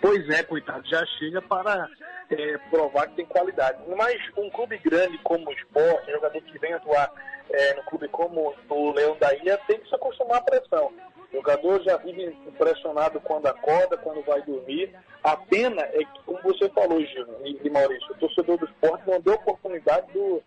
Pois 0.00 0.28
é, 0.28 0.42
coitado, 0.42 0.86
já 0.88 1.04
chega 1.18 1.40
para 1.42 1.88
é, 2.30 2.58
provar 2.70 3.08
que 3.08 3.16
tem 3.16 3.26
qualidade. 3.26 3.78
Mas 3.96 4.16
um 4.36 4.50
clube 4.50 4.78
grande 4.78 5.18
como 5.18 5.48
o 5.48 5.52
Sport, 5.52 6.08
um 6.08 6.12
jogador 6.12 6.42
que 6.42 6.58
vem 6.58 6.72
atuar 6.74 7.12
é, 7.50 7.74
no 7.74 7.82
clube 7.84 8.08
como 8.08 8.54
o 8.68 8.92
Leão 8.92 9.16
da 9.18 9.34
Ilha, 9.34 9.58
tem 9.66 9.80
que 9.80 9.88
se 9.88 9.94
acostumar 9.94 10.38
à 10.38 10.42
pressão. 10.42 10.92
O 11.32 11.36
jogador 11.36 11.82
já 11.82 11.96
vive 11.96 12.36
impressionado 12.46 13.20
quando 13.20 13.46
acorda, 13.46 13.96
quando 13.96 14.22
vai 14.24 14.42
dormir. 14.42 14.94
A 15.24 15.36
pena 15.36 15.82
é 15.82 15.98
que, 15.98 16.22
como 16.24 16.40
você 16.42 16.68
falou, 16.70 17.00
Gil 17.00 17.26
e 17.42 17.70
Maurício, 17.70 18.12
o 18.12 18.18
torcedor 18.18 18.58
do 18.58 18.66
esporte 18.66 19.08
não 19.08 19.20
deu 19.20 19.34
oportunidade 19.34 20.12
do 20.12 20.42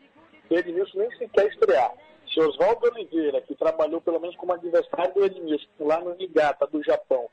Edmilson 0.49 0.99
nem 0.99 1.11
sequer 1.17 1.47
estrear. 1.47 1.91
Se 2.33 2.39
Oswaldo 2.39 2.87
Oliveira, 2.87 3.41
que 3.41 3.55
trabalhou 3.55 3.99
pelo 4.01 4.19
menos 4.19 4.35
como 4.35 4.53
adversário 4.53 5.13
do 5.13 5.25
Edmilson 5.25 5.67
lá 5.79 5.99
no 5.99 6.15
Nigata 6.15 6.65
do 6.67 6.83
Japão, 6.83 7.29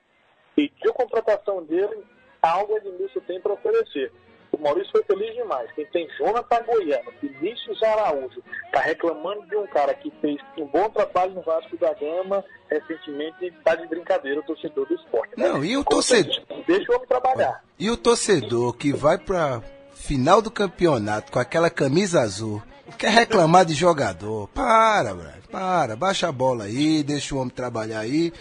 pediu 0.56 0.92
contratação 0.94 1.62
dele, 1.64 2.02
algo 2.42 2.72
o 2.72 2.76
Edmilson 2.78 3.20
tem 3.26 3.40
para 3.40 3.52
oferecer. 3.52 4.10
O 4.52 4.58
Maurício 4.62 4.90
foi 4.90 5.02
feliz 5.04 5.34
demais. 5.34 5.70
Quem 5.72 5.84
tem 5.86 6.08
Jonathan 6.18 6.62
Goiano, 6.64 7.12
Vinícius 7.20 7.82
Araújo, 7.82 8.42
está 8.64 8.80
reclamando 8.80 9.44
de 9.46 9.56
um 9.56 9.66
cara 9.66 9.92
que 9.92 10.10
fez 10.22 10.38
um 10.56 10.64
bom 10.66 10.88
trabalho 10.88 11.34
no 11.34 11.42
Vasco 11.42 11.76
da 11.76 11.92
Gama, 11.92 12.42
recentemente 12.70 13.44
está 13.46 13.74
de 13.74 13.86
brincadeira 13.86 14.40
o 14.40 14.42
torcedor 14.44 14.86
do 14.86 14.94
esporte. 14.94 15.34
né? 15.36 15.48
Não, 15.48 15.62
e 15.64 15.76
o 15.76 15.84
Como 15.84 15.96
torcedor- 15.96 16.42
Deixa 16.66 16.90
o 16.90 16.94
homem 16.96 17.06
trabalhar. 17.08 17.62
E 17.78 17.90
o 17.90 17.96
torcedor 17.98 18.72
que 18.74 18.92
vai 18.94 19.18
pra 19.18 19.60
final 19.92 20.40
do 20.40 20.50
campeonato 20.50 21.30
com 21.32 21.38
aquela 21.38 21.68
camisa 21.68 22.20
azul, 22.22 22.62
quer 22.96 23.10
reclamar 23.10 23.66
de 23.66 23.74
jogador. 23.74 24.48
Para, 24.54 25.14
para. 25.50 25.96
Baixa 25.96 26.28
a 26.28 26.32
bola 26.32 26.64
aí, 26.64 27.02
deixa 27.02 27.34
o 27.34 27.38
homem 27.38 27.50
trabalhar 27.54 27.98
aí. 28.00 28.32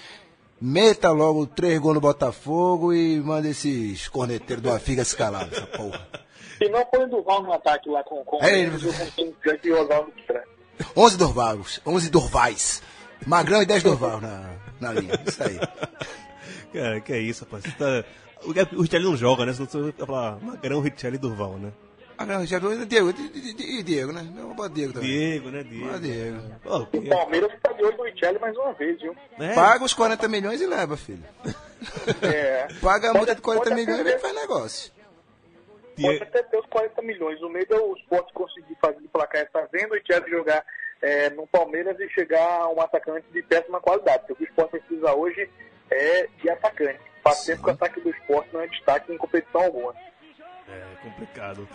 Meta 0.60 1.12
logo 1.12 1.46
três 1.46 1.80
gols 1.80 1.96
no 1.96 2.02
Botafogo 2.02 2.94
e 2.94 3.20
manda 3.20 3.48
esses 3.50 4.08
corneteiros 4.08 4.64
do 4.64 4.72
Afiga 4.72 5.04
se 5.04 5.16
calar, 5.16 5.48
essa 5.52 5.68
porra. 5.68 6.08
Se 6.58 6.70
não 6.70 6.86
põe 6.86 7.10
Duval 7.10 7.44
no 7.44 7.52
ataque 7.52 7.90
lá 7.90 8.02
com, 8.02 8.24
com, 8.24 8.42
É, 8.42 8.66
com 8.70 8.76
Oswaldo 8.76 10.14
Oliveira. 10.14 10.44
11 10.96 11.18
Dorvagos, 11.18 11.82
11 11.86 12.10
Dorvais. 12.10 12.82
Magrão 13.26 13.62
e 13.62 13.66
10 13.66 13.84
Dorval 13.84 14.22
na, 14.22 14.56
na 14.80 14.94
linha. 14.94 15.20
Isso 15.26 15.44
aí. 15.44 15.60
Cara, 16.72 17.02
que 17.02 17.12
é 17.12 17.20
isso, 17.20 17.44
rapaz. 17.44 17.64
Tá... 17.76 18.06
O 18.46 18.82
Richelli 18.82 19.04
não 19.04 19.18
joga, 19.18 19.46
né? 19.46 19.54
Senão 19.54 19.68
você 19.68 19.82
vai 19.82 19.92
falar 19.92 20.38
Magrão, 20.42 20.80
Richelli 20.80 21.16
e 21.16 21.20
Durval, 21.20 21.58
né? 21.58 21.72
Magrão, 22.18 22.46
já 22.46 22.60
Diego, 22.60 23.12
Di- 23.14 23.30
Di- 23.30 23.54
Di- 23.54 23.80
e 23.80 23.84
Diego, 23.84 24.12
né? 24.14 24.26
Eu 24.38 24.54
vou 24.54 24.70
Diego 24.70 24.94
também. 24.94 25.10
Diego, 25.10 25.50
né? 25.52 25.64
Diego. 25.64 25.90
Ah, 25.94 25.98
Diego. 25.98 26.42
Ó, 26.66 26.80
O 26.84 27.10
Palmeiras 27.10 27.54
está 27.54 27.72
de 27.74 27.84
olho 27.84 27.98
no 27.98 28.04
Richelli 28.04 28.40
mais 28.40 28.56
uma 28.56 28.74
vez, 28.74 29.02
viu? 29.02 29.16
é, 29.40 29.54
Paga 29.54 29.84
os 29.84 29.94
40 29.94 30.28
milhões 30.28 30.62
e 30.62 30.66
leva, 30.66 30.96
filho. 30.96 31.24
É. 32.22 32.68
Paga 32.82 33.12
a 33.12 33.14
multa 33.14 33.36
de 33.36 33.42
40 33.42 33.64
pode 33.70 33.76
milhões 33.76 33.98
e 33.98 34.02
até 34.02 34.04
vem 34.10 34.14
ter- 34.14 34.20
faz 34.22 34.36
negócio. 34.36 34.92
Pode 36.02 36.24
até 36.24 36.44
ter 36.44 36.58
os 36.58 36.66
40 36.68 37.02
milhões. 37.02 37.42
O 37.42 37.50
medo 37.50 37.74
é 37.74 37.80
o 37.80 37.96
esporte 37.96 38.34
conseguir 38.34 38.76
fazer 38.82 39.00
de 39.00 39.08
placar 39.08 39.42
essa 39.42 39.66
venda, 39.72 39.90
o 39.90 39.94
Richelli 39.98 40.30
jogar 40.30 40.66
é, 41.02 41.30
no 41.30 41.46
Palmeiras 41.48 41.98
e 42.00 42.10
chegar 42.10 42.62
a 42.62 42.70
um 42.70 42.82
atacante 42.82 43.26
de 43.32 43.42
péssima 43.44 43.80
qualidade. 43.80 44.20
Porque 44.20 44.34
o 44.34 44.36
que 44.38 44.44
o 44.44 44.48
esporte 44.48 44.80
precisa 44.80 45.14
hoje 45.14 45.50
é 45.92 46.28
de 46.42 46.50
atacante. 46.50 47.00
Faz 47.24 47.44
tempo 47.46 47.64
que 47.64 47.70
o 47.70 47.74
ataque 47.74 48.02
do 48.02 48.10
esporte 48.10 48.50
não 48.54 48.62
é 48.62 48.68
destaque 48.68 49.12
em 49.14 49.18
competição 49.18 49.62
alguma. 49.62 49.94
É 50.68 50.84
complicado. 51.04 51.68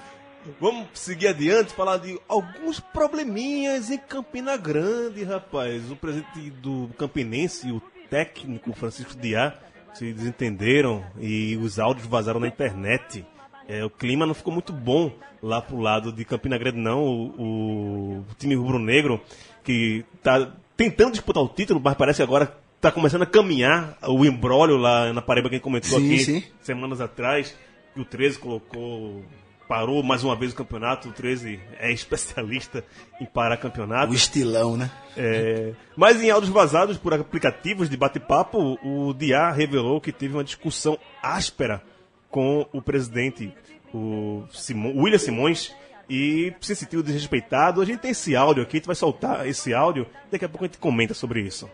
Vamos 0.60 0.88
seguir 0.94 1.28
adiante, 1.28 1.72
falar 1.72 1.98
de 1.98 2.18
alguns 2.28 2.80
probleminhas 2.80 3.90
em 3.90 3.98
Campina 3.98 4.56
Grande, 4.56 5.22
rapaz. 5.22 5.90
O 5.90 5.96
presidente 5.96 6.50
do 6.50 6.90
Campinense 6.96 7.68
e 7.68 7.72
o 7.72 7.82
técnico 8.08 8.72
Francisco 8.72 9.14
Diá 9.16 9.54
se 9.94 10.12
desentenderam 10.12 11.04
e 11.18 11.56
os 11.56 11.78
áudios 11.78 12.06
vazaram 12.06 12.40
na 12.40 12.48
internet. 12.48 13.24
É, 13.68 13.84
o 13.84 13.90
clima 13.90 14.26
não 14.26 14.34
ficou 14.34 14.52
muito 14.52 14.72
bom 14.72 15.12
lá 15.42 15.60
pro 15.60 15.78
lado 15.78 16.12
de 16.12 16.24
Campina 16.24 16.58
Grande, 16.58 16.78
não. 16.78 17.04
O, 17.04 18.18
o 18.20 18.34
time 18.38 18.54
rubro-negro, 18.54 19.20
que 19.62 20.04
tá 20.22 20.52
tentando 20.76 21.12
disputar 21.12 21.42
o 21.42 21.48
título, 21.48 21.80
mas 21.82 21.94
parece 21.94 22.16
que 22.16 22.22
agora 22.22 22.56
tá 22.80 22.90
começando 22.90 23.22
a 23.22 23.26
caminhar 23.26 23.96
o 24.08 24.24
embrólio 24.24 24.76
lá 24.76 25.12
na 25.12 25.20
Paraíba 25.20 25.48
que 25.48 25.56
a 25.56 25.58
gente 25.58 25.64
comentou 25.64 26.00
Sim, 26.00 26.06
aqui 26.06 26.24
sim. 26.24 26.44
semanas 26.62 27.00
atrás. 27.00 27.54
que 27.94 28.00
o 28.00 28.04
13 28.04 28.38
colocou. 28.38 29.22
Parou 29.70 30.02
mais 30.02 30.24
uma 30.24 30.34
vez 30.34 30.52
o 30.52 30.56
campeonato. 30.56 31.10
O 31.10 31.12
13 31.12 31.60
é 31.78 31.92
especialista 31.92 32.84
em 33.20 33.24
parar 33.24 33.56
campeonato. 33.56 34.10
O 34.10 34.14
estilão, 34.16 34.76
né? 34.76 34.90
É, 35.16 35.74
mas 35.96 36.20
em 36.20 36.28
áudios 36.28 36.52
vazados 36.52 36.98
por 36.98 37.14
aplicativos 37.14 37.88
de 37.88 37.96
bate-papo, 37.96 38.76
o 38.82 39.14
Diá 39.14 39.52
revelou 39.52 40.00
que 40.00 40.10
teve 40.10 40.34
uma 40.34 40.42
discussão 40.42 40.98
áspera 41.22 41.80
com 42.28 42.66
o 42.72 42.82
presidente, 42.82 43.54
o 43.94 44.42
Simo- 44.52 44.92
William 45.00 45.18
Simões, 45.18 45.72
e 46.08 46.52
se 46.60 46.74
sentiu 46.74 47.00
desrespeitado. 47.00 47.80
A 47.80 47.84
gente 47.84 48.00
tem 48.00 48.10
esse 48.10 48.34
áudio 48.34 48.64
aqui, 48.64 48.76
a 48.76 48.80
gente 48.80 48.86
vai 48.88 48.96
soltar 48.96 49.46
esse 49.46 49.72
áudio, 49.72 50.04
daqui 50.32 50.44
a 50.44 50.48
pouco 50.48 50.64
a 50.64 50.66
gente 50.66 50.78
comenta 50.78 51.14
sobre 51.14 51.42
isso. 51.42 51.70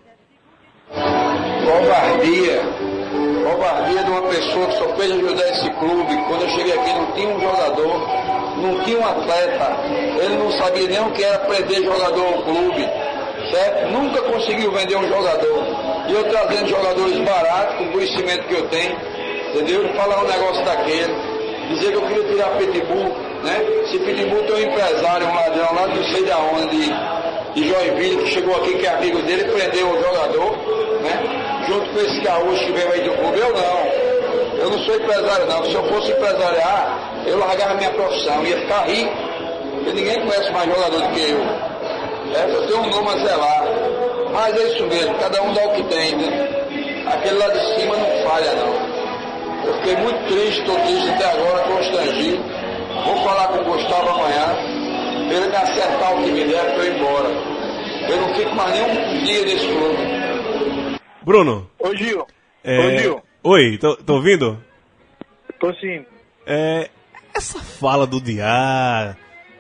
covardia, 1.64 2.62
covardia 3.66 4.04
de 4.04 4.10
uma 4.10 4.22
pessoa 4.22 4.66
que 4.66 4.78
só 4.78 4.88
fez 4.94 5.10
ajudar 5.10 5.48
esse 5.48 5.70
clube. 5.70 6.16
Quando 6.28 6.42
eu 6.42 6.48
cheguei 6.50 6.72
aqui 6.72 6.92
não 6.92 7.06
tinha 7.12 7.28
um 7.28 7.40
jogador, 7.40 8.08
não 8.62 8.84
tinha 8.84 8.98
um 8.98 9.04
atleta, 9.04 9.76
ele 10.22 10.36
não 10.36 10.50
sabia 10.52 10.88
nem 10.88 11.00
o 11.00 11.10
que 11.10 11.24
era 11.24 11.38
prender 11.40 11.82
jogador 11.82 12.26
ao 12.26 12.42
clube, 12.42 12.88
certo? 13.50 13.92
Nunca 13.92 14.22
conseguiu 14.22 14.70
vender 14.70 14.96
um 14.96 15.08
jogador. 15.08 15.64
E 16.08 16.12
eu 16.12 16.24
trazendo 16.28 16.68
jogadores 16.68 17.18
baratos, 17.18 17.76
com 17.76 17.84
o 17.84 17.92
conhecimento 17.92 18.46
que 18.46 18.54
eu 18.54 18.68
tenho, 18.68 18.96
entendeu? 19.50 19.88
Falar 19.94 20.22
um 20.22 20.28
negócio 20.28 20.64
daquele, 20.64 21.14
dizer 21.70 21.90
que 21.90 21.96
eu 21.96 22.02
queria 22.02 22.24
tirar 22.24 22.50
Pitbull, 22.58 23.16
né? 23.42 23.64
Se 23.90 23.98
Pitbull 23.98 24.42
tem 24.44 24.54
um 24.54 24.70
empresário, 24.70 25.26
um 25.26 25.34
ladrão 25.34 25.74
lá 25.74 25.86
não 25.88 26.04
sei 26.04 26.22
de 26.22 26.32
onde, 26.32 26.94
de 27.54 27.68
Joinville, 27.68 28.22
que 28.22 28.30
chegou 28.30 28.54
aqui, 28.56 28.74
que 28.78 28.86
é 28.86 28.90
amigo 28.90 29.18
dele, 29.22 29.44
prendeu 29.44 29.90
o 29.90 30.00
jogador? 30.00 30.75
Junto 31.66 31.90
com 31.90 32.00
esse 32.00 32.20
gaúcho 32.20 32.64
que 32.64 32.72
veio 32.72 32.92
aí 32.92 33.00
do 33.02 33.12
clube, 33.14 33.38
eu 33.38 33.52
não. 33.52 34.06
Eu 34.58 34.70
não 34.70 34.78
sou 34.78 34.96
empresário 34.96 35.46
não. 35.46 35.64
Se 35.64 35.74
eu 35.74 35.84
fosse 35.84 36.10
empresariar, 36.10 37.22
eu 37.26 37.38
largava 37.38 37.74
minha 37.74 37.90
profissão, 37.90 38.44
ia 38.44 38.58
ficar 38.58 38.86
rico. 38.86 39.12
Porque 39.74 39.92
ninguém 39.92 40.20
conhece 40.20 40.50
mais 40.52 40.66
jogador 40.66 41.00
do 41.00 41.08
que 41.10 41.30
eu. 41.30 41.40
É, 42.34 42.50
eu 42.50 42.66
tenho 42.66 42.80
um 42.80 42.90
nome 42.90 43.08
a 43.08 43.16
zelar. 43.18 43.64
Mas 44.32 44.56
é 44.56 44.68
isso 44.68 44.86
mesmo, 44.86 45.14
cada 45.14 45.42
um 45.42 45.52
dá 45.54 45.64
o 45.64 45.72
que 45.72 45.82
tem, 45.84 46.16
né? 46.16 46.48
Aquele 47.06 47.38
lá 47.38 47.48
de 47.48 47.60
cima 47.74 47.96
não 47.96 48.28
falha 48.28 48.52
não. 48.54 49.66
Eu 49.66 49.74
fiquei 49.76 49.96
muito 49.96 50.26
triste, 50.28 50.60
estou 50.60 50.76
triste 50.80 51.08
até 51.10 51.24
agora, 51.30 51.62
constrangido. 51.64 52.44
Vou 53.04 53.16
falar 53.24 53.48
com 53.48 53.60
o 53.60 53.64
Gustavo 53.64 54.08
amanhã, 54.10 54.56
ele 55.30 55.46
me 55.46 55.56
acertar 55.56 56.14
o 56.14 56.22
que 56.22 56.30
me 56.32 56.44
der 56.44 56.74
para 56.74 56.84
eu 56.84 56.92
ir 56.92 56.96
embora. 56.98 57.28
Eu 58.08 58.20
não 58.20 58.34
fico 58.34 58.54
mais 58.54 58.70
nem 58.72 58.82
um 58.82 59.24
dia 59.24 59.42
nesse 59.42 59.66
clube. 59.66 60.15
Bruno. 61.26 61.68
Ô 61.80 61.92
Gil, 61.92 62.24
É... 62.62 62.78
ô 62.78 62.98
Gil, 62.98 63.22
Oi, 63.42 63.78
tô, 63.78 63.96
tô 63.96 64.14
ouvindo? 64.14 64.62
tô 65.58 65.74
sim. 65.74 66.06
É, 66.46 66.88
essa 67.34 67.58
fala 67.60 68.06
do 68.06 68.20
Diá. 68.20 69.16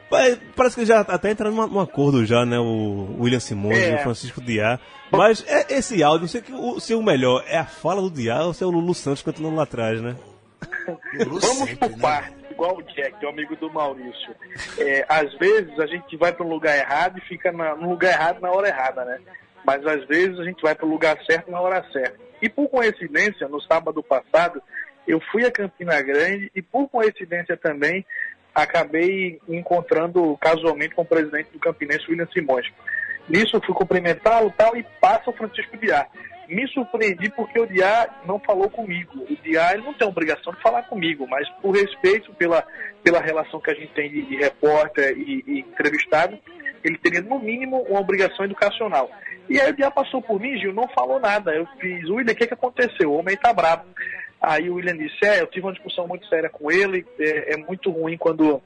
pa- 0.08 0.18
Parece 0.54 0.76
que 0.76 0.84
já 0.86 1.00
até 1.00 1.32
entraram 1.32 1.54
num 1.56 1.66
num 1.66 1.80
acordo 1.80 2.24
já, 2.24 2.46
né? 2.46 2.56
O 2.56 3.16
William 3.20 3.40
Simões 3.40 3.78
É. 3.82 3.90
e 3.90 3.94
o 3.96 3.98
Francisco 3.98 4.40
Diá. 4.40 4.78
Mas 5.10 5.44
é, 5.48 5.74
esse 5.76 6.02
áudio, 6.04 6.20
não 6.22 6.28
sei 6.28 6.40
que 6.40 6.52
o, 6.52 6.78
se 6.78 6.94
o 6.94 7.02
melhor 7.02 7.42
é 7.48 7.58
a 7.58 7.64
fala 7.66 8.00
do 8.00 8.10
Diá 8.10 8.44
ou 8.44 8.54
se 8.54 8.62
é 8.62 8.66
o 8.66 8.70
Lulu 8.70 8.94
Santos 8.94 9.22
cantando 9.22 9.52
lá 9.52 9.64
atrás, 9.64 10.00
né? 10.00 10.14
Lulu 11.14 11.40
Vamos 11.40 11.56
sempre, 11.58 11.76
por 11.76 11.90
né? 11.90 11.98
partes, 12.00 12.32
igual 12.50 12.76
o 12.76 12.82
Jack, 12.82 13.24
o 13.26 13.28
amigo 13.28 13.56
do 13.56 13.72
Maurício. 13.72 14.34
É, 14.78 15.04
às 15.08 15.32
vezes 15.34 15.76
a 15.80 15.86
gente 15.86 16.16
vai 16.16 16.32
para 16.32 16.46
um 16.46 16.48
lugar 16.48 16.76
errado 16.78 17.18
e 17.18 17.20
fica 17.22 17.50
na- 17.50 17.74
no 17.74 17.90
lugar 17.90 18.12
errado 18.12 18.40
na 18.40 18.50
hora 18.52 18.68
errada, 18.68 19.04
né? 19.04 19.18
Mas 19.66 19.84
às 19.84 20.06
vezes 20.06 20.38
a 20.38 20.44
gente 20.44 20.62
vai 20.62 20.74
para 20.74 20.86
o 20.86 20.88
lugar 20.88 21.18
certo 21.24 21.50
na 21.50 21.60
hora 21.60 21.84
certa. 21.92 22.16
E 22.40 22.48
por 22.48 22.68
coincidência, 22.68 23.48
no 23.48 23.60
sábado 23.60 24.00
passado, 24.02 24.62
eu 25.08 25.20
fui 25.32 25.44
a 25.44 25.50
Campina 25.50 26.00
Grande 26.00 26.50
e 26.54 26.62
por 26.62 26.88
coincidência 26.88 27.56
também 27.56 28.06
acabei 28.54 29.40
encontrando 29.48 30.36
casualmente 30.40 30.94
com 30.94 31.02
o 31.02 31.06
presidente 31.06 31.50
do 31.50 31.58
Campinense, 31.58 32.08
William 32.08 32.28
Simões. 32.32 32.66
Nisso 33.28 33.56
eu 33.56 33.60
fui 33.60 33.74
cumprimentá-lo 33.74 34.52
tal, 34.56 34.76
e 34.76 34.84
passa 35.00 35.30
o 35.30 35.32
Francisco 35.32 35.76
Diá. 35.76 36.06
Me 36.48 36.66
surpreendi 36.68 37.28
porque 37.30 37.58
o 37.58 37.66
Diá 37.66 38.08
não 38.24 38.38
falou 38.38 38.70
comigo. 38.70 39.26
O 39.28 39.36
Diá 39.42 39.74
ele 39.74 39.82
não 39.82 39.92
tem 39.92 40.06
obrigação 40.06 40.52
de 40.52 40.62
falar 40.62 40.84
comigo, 40.84 41.26
mas 41.28 41.48
por 41.60 41.74
respeito 41.74 42.32
pela, 42.34 42.64
pela 43.02 43.20
relação 43.20 43.60
que 43.60 43.70
a 43.70 43.74
gente 43.74 43.92
tem 43.92 44.08
de, 44.08 44.22
de 44.22 44.36
repórter 44.36 45.18
e, 45.18 45.42
e 45.46 45.58
entrevistado, 45.60 46.38
ele 46.86 46.98
teria 46.98 47.20
no 47.20 47.38
mínimo 47.38 47.82
uma 47.82 48.00
obrigação 48.00 48.44
educacional. 48.44 49.10
E 49.48 49.60
aí 49.60 49.70
o 49.70 49.74
Diá 49.74 49.90
passou 49.90 50.22
por 50.22 50.40
mim, 50.40 50.58
Gil, 50.58 50.72
não 50.72 50.88
falou 50.88 51.18
nada. 51.18 51.52
Eu 51.52 51.66
fiz, 51.80 52.08
William, 52.08 52.32
o 52.32 52.36
que, 52.36 52.46
que 52.46 52.54
aconteceu? 52.54 53.10
O 53.12 53.18
homem 53.18 53.36
tá 53.36 53.52
bravo. 53.52 53.84
Aí 54.40 54.70
o 54.70 54.74
William 54.74 54.96
disse, 54.96 55.24
é, 55.24 55.40
eu 55.40 55.46
tive 55.46 55.66
uma 55.66 55.72
discussão 55.72 56.06
muito 56.06 56.26
séria 56.28 56.48
com 56.48 56.70
ele, 56.70 57.04
é, 57.18 57.54
é 57.54 57.56
muito 57.56 57.90
ruim 57.90 58.16
quando 58.16 58.62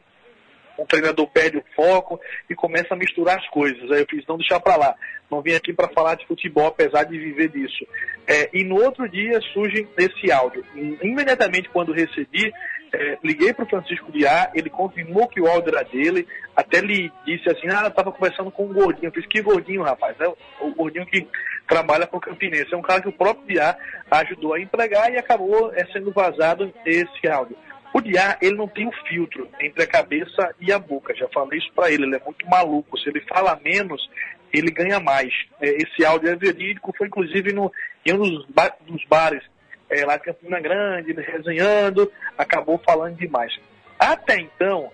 um 0.79 0.87
treinador 0.87 1.27
perde 1.29 1.59
o 1.59 1.65
foco 1.75 2.19
e 2.49 2.55
começa 2.55 2.95
a 2.95 2.97
misturar 2.97 3.39
as 3.39 3.47
coisas. 3.49 3.91
Aí 3.91 4.01
eu 4.01 4.07
fiz, 4.09 4.27
não 4.27 4.39
deixar 4.39 4.61
para 4.61 4.77
lá. 4.77 4.95
Não 5.31 5.43
vim 5.43 5.55
aqui 5.55 5.73
para 5.73 5.89
falar 5.89 6.17
de 6.17 6.27
futebol, 6.27 6.67
apesar 6.67 7.05
de 7.05 7.19
viver 7.19 7.49
disso. 7.49 7.87
É, 8.27 8.51
e 8.53 8.65
no 8.65 8.83
outro 8.83 9.09
dia 9.09 9.41
surge 9.53 9.87
esse 9.97 10.33
áudio. 10.33 10.65
Imediatamente 11.03 11.69
quando 11.69 11.93
recebi, 11.93 12.53
é, 12.93 13.19
liguei 13.23 13.53
para 13.53 13.65
o 13.65 13.69
Francisco 13.69 14.11
Diá, 14.13 14.51
ele 14.55 14.71
confirmou 14.71 15.29
que 15.29 15.41
o 15.41 15.47
áudio 15.47 15.75
era 15.75 15.85
dele, 15.85 16.27
até 16.57 16.81
lhe 16.81 17.13
disse 17.25 17.49
assim, 17.49 17.69
ah, 17.69 17.83
eu 17.83 17.89
estava 17.89 18.13
conversando 18.13 18.51
com 18.51 18.67
um 18.67 18.73
gordinho. 18.73 19.09
Eu 19.09 19.13
fiz, 19.13 19.27
que 19.27 19.41
gordinho, 19.43 19.83
rapaz? 19.83 20.17
É 20.21 20.29
o, 20.29 20.37
o 20.61 20.75
gordinho 20.75 21.07
que 21.07 21.27
trabalha 21.69 22.07
para 22.07 22.17
o 22.17 22.21
Campinense. 22.21 22.73
É 22.73 22.77
um 22.77 22.83
cara 22.83 23.01
que 23.01 23.09
o 23.09 23.13
próprio 23.13 23.47
Diá 23.47 23.77
ajudou 24.11 24.55
a 24.55 24.61
empregar 24.61 25.13
e 25.13 25.19
acabou 25.19 25.73
é, 25.75 25.85
sendo 25.87 26.13
vazado 26.13 26.73
esse 26.85 27.29
áudio. 27.29 27.57
O 27.93 28.01
Diá, 28.01 28.39
ele 28.41 28.57
não 28.57 28.69
tem 28.69 28.87
o 28.87 28.93
filtro 29.09 29.49
entre 29.61 29.83
a 29.83 29.87
cabeça 29.87 30.55
e 30.61 30.73
a 30.73 30.79
boca. 30.79 31.15
Já 31.15 31.29
falei 31.29 31.59
isso 31.59 31.73
para 31.75 31.91
ele, 31.91 32.05
ele 32.05 32.17
é 32.17 32.23
muito 32.25 32.47
maluco. 32.49 32.99
Se 32.99 33.09
ele 33.09 33.21
fala 33.23 33.59
menos, 33.65 34.09
ele 34.53 34.71
ganha 34.71 35.01
mais. 35.01 35.33
É, 35.61 35.69
esse 35.71 36.05
áudio 36.05 36.29
é 36.29 36.37
verídico, 36.37 36.95
foi 36.97 37.07
inclusive 37.07 37.53
no, 37.53 37.73
em 38.05 38.13
um 38.13 38.19
dos, 38.19 38.47
ba 38.47 38.75
dos 38.87 39.05
bares 39.07 39.43
é, 39.91 40.05
lá 40.05 40.17
de 40.17 40.25
Campina 40.25 40.61
Grande, 40.61 41.13
resenhando, 41.13 42.11
acabou 42.39 42.81
falando 42.85 43.17
demais. 43.17 43.59
Até 43.99 44.39
então, 44.39 44.91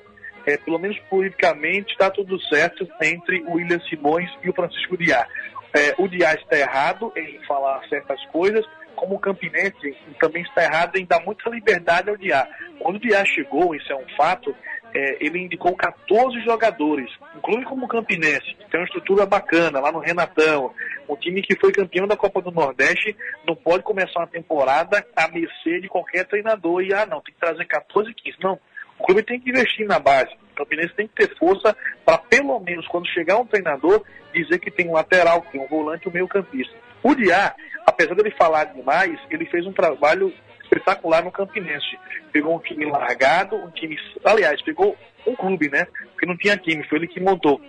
é, 0.47 0.57
pelo 0.57 0.79
menos 0.79 0.99
politicamente, 1.11 1.93
está 1.93 2.11
tudo 2.11 2.41
certo 2.41 2.89
entre 3.03 3.43
o 3.43 3.55
William 3.55 3.81
Simões 3.89 4.31
e 4.43 4.51
o 4.51 4.55
Francisco 4.55 4.97
Diá. 4.97 5.27
É, 5.75 5.95
o 5.99 6.09
Diá 6.09 6.35
está 6.35 6.57
errado 6.57 7.13
em 7.17 7.39
falar 7.45 7.87
certas 7.89 8.25
coisas, 8.27 8.65
como 8.97 9.15
o 9.15 9.19
Campinense 9.21 9.97
também 10.19 10.43
está 10.43 10.65
errado 10.65 10.97
em 10.97 11.05
dar 11.05 11.21
muita 11.21 11.49
liberdade 11.51 12.11
ao 12.11 12.17
Diá. 12.17 12.49
Quando 12.81 12.97
o 12.97 13.01
Diá 13.01 13.25
chegou, 13.25 13.75
isso 13.75 13.93
é 13.93 13.97
um 13.97 14.09
fato, 14.17 14.55
é, 14.95 15.25
ele 15.25 15.41
indicou 15.41 15.77
14 15.77 16.41
jogadores, 16.41 17.11
inclusive 17.37 17.67
como 17.67 17.85
o 17.85 17.89
Campinense, 17.89 18.55
que 18.55 18.71
tem 18.71 18.81
uma 18.81 18.87
estrutura 18.87 19.27
bacana 19.27 19.79
lá 19.79 19.93
no 19.93 19.99
Renatão, 19.99 20.73
um 21.09 21.17
time 21.17 21.43
que 21.43 21.59
foi 21.59 21.71
campeão 21.71 22.07
da 22.07 22.17
Copa 22.17 22.41
do 22.41 22.51
Nordeste, 22.51 23.17
não 23.47 23.55
pode 23.55 23.83
começar 23.83 24.21
uma 24.21 24.27
temporada 24.27 25.07
à 25.15 25.29
mercê 25.29 25.81
de 25.81 25.89
qualquer 25.89 26.25
treinador 26.27 26.83
e, 26.83 26.93
ah, 26.93 27.07
não, 27.07 27.21
tem 27.21 27.35
que 27.35 27.41
trazer 27.41 27.65
14, 27.67 28.13
15. 28.13 28.39
Não, 28.43 28.59
o 28.99 29.05
clube 29.05 29.23
tem 29.23 29.39
que 29.39 29.51
investir 29.51 29.87
na 29.87 29.99
base. 29.99 30.35
O 30.53 30.57
Campinense 30.57 30.95
tem 30.95 31.07
que 31.07 31.15
ter 31.15 31.37
força 31.37 31.77
para, 32.05 32.19
pelo 32.19 32.59
menos, 32.61 32.87
quando 32.89 33.07
chegar 33.09 33.37
um 33.37 33.47
treinador, 33.47 34.03
dizer 34.33 34.59
que 34.59 34.71
tem 34.71 34.89
um 34.89 34.95
lateral, 34.95 35.43
que 35.43 35.53
tem 35.53 35.61
um 35.61 35.69
volante 35.69 36.09
um 36.09 36.13
meio 36.13 36.27
campista. 36.27 36.75
O 37.07 37.15
Diá, 37.15 37.55
apesar 37.87 38.17
dele 38.17 38.33
falar 38.33 38.65
demais, 38.65 39.17
ele 39.31 39.47
fez 39.47 39.65
um 39.65 39.73
trabalho 39.73 40.33
espetacular 40.65 41.23
no 41.23 41.31
Campinense. 41.31 41.97
Pegou 42.33 42.57
um 42.57 42.59
time 42.59 42.85
largado, 42.85 43.55
um 43.55 43.71
time, 43.71 43.97
aliás, 44.25 44.61
pegou 44.63 44.97
um 45.25 45.37
clube, 45.37 45.71
né? 45.71 45.87
Porque 46.11 46.27
não 46.27 46.37
tinha 46.37 46.57
time, 46.57 46.83
foi 46.89 46.99
ele 46.99 47.07
que 47.07 47.21
montou. 47.21 47.61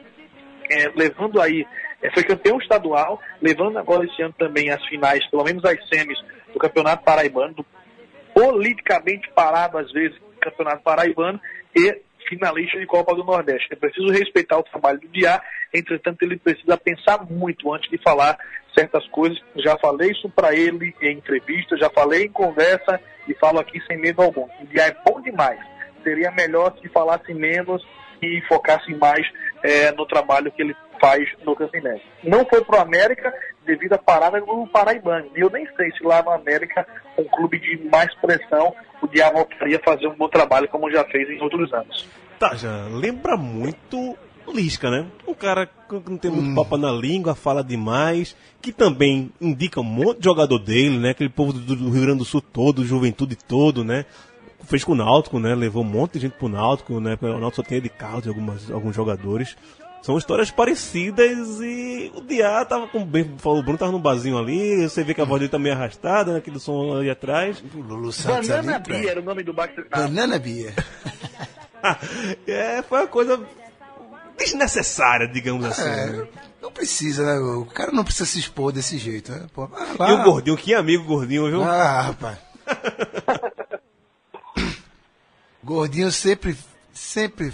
É, 0.71 0.91
levando 0.95 1.39
aí, 1.39 1.67
é, 2.01 2.09
foi 2.09 2.23
campeão 2.23 2.57
estadual, 2.57 3.21
levando 3.39 3.77
agora 3.77 4.05
esse 4.05 4.19
ano 4.23 4.33
também 4.39 4.71
as 4.71 4.83
finais, 4.87 5.23
pelo 5.29 5.43
menos 5.43 5.63
as 5.65 5.87
semis 5.87 6.17
do 6.51 6.57
Campeonato 6.57 7.03
Paraibano, 7.03 7.53
do 7.53 7.65
politicamente 8.33 9.29
parado 9.35 9.77
às 9.77 9.91
vezes, 9.91 10.17
Campeonato 10.41 10.81
Paraibano 10.81 11.39
e 11.75 12.01
finalista 12.27 12.79
de 12.79 12.85
Copa 12.85 13.15
do 13.15 13.23
Nordeste. 13.23 13.67
É 13.71 13.75
preciso 13.75 14.09
respeitar 14.09 14.57
o 14.57 14.63
trabalho 14.63 14.99
do 14.99 15.07
Diá, 15.07 15.41
entretanto 15.73 16.21
ele 16.23 16.37
precisa 16.37 16.77
pensar 16.77 17.23
muito 17.29 17.73
antes 17.73 17.89
de 17.89 17.97
falar 17.97 18.37
certas 18.77 19.07
coisas. 19.07 19.39
Já 19.57 19.77
falei 19.77 20.11
isso 20.11 20.29
para 20.29 20.55
ele 20.55 20.93
em 21.01 21.17
entrevista, 21.17 21.77
já 21.77 21.89
falei 21.89 22.25
em 22.25 22.31
conversa 22.31 22.99
e 23.27 23.33
falo 23.35 23.59
aqui 23.59 23.81
sem 23.87 23.97
medo 23.97 24.21
algum. 24.21 24.47
O 24.61 24.65
Diá 24.67 24.85
é 24.87 24.95
bom 25.05 25.21
demais. 25.21 25.59
Seria 26.03 26.31
melhor 26.31 26.75
se 26.81 26.87
falasse 26.89 27.33
menos 27.33 27.85
e 28.21 28.41
focasse 28.47 28.93
mais 28.95 29.25
é, 29.63 29.91
no 29.91 30.05
trabalho 30.05 30.51
que 30.51 30.61
ele 30.61 30.75
faz 30.99 31.29
no 31.45 31.55
Campinense. 31.55 32.03
Não 32.23 32.45
foi 32.45 32.63
para 32.63 32.79
o 32.79 32.81
América 32.81 33.33
devido 33.65 33.93
à 33.93 33.97
parada 33.97 34.39
do 34.39 34.67
Paraibano. 34.67 35.29
E 35.35 35.39
eu 35.41 35.49
nem 35.49 35.67
sei 35.75 35.91
se 35.91 36.03
lá 36.03 36.21
no 36.21 36.31
América, 36.31 36.87
um 37.17 37.23
clube 37.25 37.59
de 37.59 37.77
mais 37.89 38.13
pressão, 38.15 38.73
o 39.01 39.07
Diá 39.07 39.31
voltaria 39.31 39.77
a 39.77 39.83
fazer 39.83 40.07
um 40.07 40.15
bom 40.15 40.29
trabalho 40.29 40.67
como 40.69 40.91
já 40.91 41.03
fez 41.05 41.29
em 41.29 41.41
outros 41.41 41.71
anos. 41.73 42.07
Tá, 42.39 42.55
já 42.55 42.85
lembra 42.91 43.35
muito 43.35 44.17
Lisca, 44.53 44.89
né? 44.89 45.05
Um 45.27 45.33
cara 45.33 45.65
que 45.65 46.09
não 46.09 46.17
tem 46.17 46.31
muito 46.31 46.55
papo 46.55 46.77
na 46.77 46.91
língua, 46.91 47.35
fala 47.35 47.63
demais, 47.63 48.35
que 48.61 48.71
também 48.71 49.31
indica 49.41 49.81
um 49.81 49.83
monte 49.83 50.19
de 50.19 50.25
jogador 50.25 50.57
dele, 50.59 50.97
né? 50.97 51.09
Aquele 51.09 51.29
povo 51.29 51.51
do, 51.51 51.75
do 51.75 51.89
Rio 51.89 52.01
Grande 52.01 52.19
do 52.19 52.25
Sul 52.25 52.41
todo, 52.41 52.85
juventude 52.85 53.35
todo, 53.35 53.83
né? 53.83 54.05
Fez 54.63 54.83
com 54.83 54.93
o 54.93 54.95
Náutico, 54.95 55.39
né? 55.39 55.53
Levou 55.53 55.83
um 55.83 55.87
monte 55.87 56.13
de 56.13 56.19
gente 56.21 56.37
pro 56.37 56.47
Náutico, 56.47 56.99
né? 56.99 57.17
O 57.21 57.39
Náutico 57.39 57.55
só 57.55 57.63
tem 57.63 57.81
de 57.81 57.89
carro 57.89 58.21
de 58.21 58.29
algumas, 58.29 58.71
alguns 58.71 58.95
jogadores. 58.95 59.57
São 60.01 60.17
histórias 60.17 60.49
parecidas 60.51 61.59
e 61.61 62.11
o 62.15 62.21
Diá 62.21 62.63
tava, 62.63 62.87
como 62.87 63.05
bem 63.05 63.35
falou 63.37 63.59
o 63.59 63.63
Bruno, 63.63 63.77
tava 63.77 63.91
num 63.91 63.99
barzinho 63.99 64.37
ali, 64.37 64.83
você 64.87 65.03
vê 65.03 65.13
que 65.13 65.21
a 65.21 65.25
voz 65.25 65.39
dele 65.39 65.51
tá 65.51 65.59
meio 65.59 65.75
arrastada, 65.75 66.31
né? 66.31 66.37
Aquele 66.39 66.59
som 66.59 66.95
ali 66.95 67.09
atrás. 67.09 67.61
O 67.73 67.79
Lulu 67.79 68.11
Santos 68.11 68.47
Banana 68.47 68.75
ali, 68.75 68.83
Bia 68.83 69.11
era 69.11 69.19
o 69.19 69.23
nome 69.23 69.43
do 69.43 69.53
bar 69.53 69.67
que. 69.67 69.81
Banana 69.83 70.39
Bia. 70.39 70.73
é, 72.47 72.81
foi 72.83 73.01
uma 73.01 73.07
coisa 73.07 73.41
desnecessária, 74.37 75.27
digamos 75.27 75.65
assim. 75.65 75.83
né? 75.83 76.27
É, 76.33 76.47
não 76.61 76.71
precisa, 76.71 77.25
né? 77.25 77.39
O 77.39 77.65
cara 77.65 77.91
não 77.91 78.03
precisa 78.03 78.25
se 78.25 78.39
expor 78.39 78.71
desse 78.71 78.97
jeito, 78.97 79.31
né? 79.31 79.47
Pô, 79.53 79.69
lá. 79.99 80.09
E 80.09 80.13
o 80.13 80.23
gordinho, 80.23 80.55
que 80.55 80.73
amigo 80.73 81.03
gordinho, 81.03 81.49
viu? 81.49 81.63
Ah, 81.63 82.01
rapaz. 82.01 82.37
Gordinho 85.63 86.09
sempre, 86.13 86.55
sempre 86.93 87.51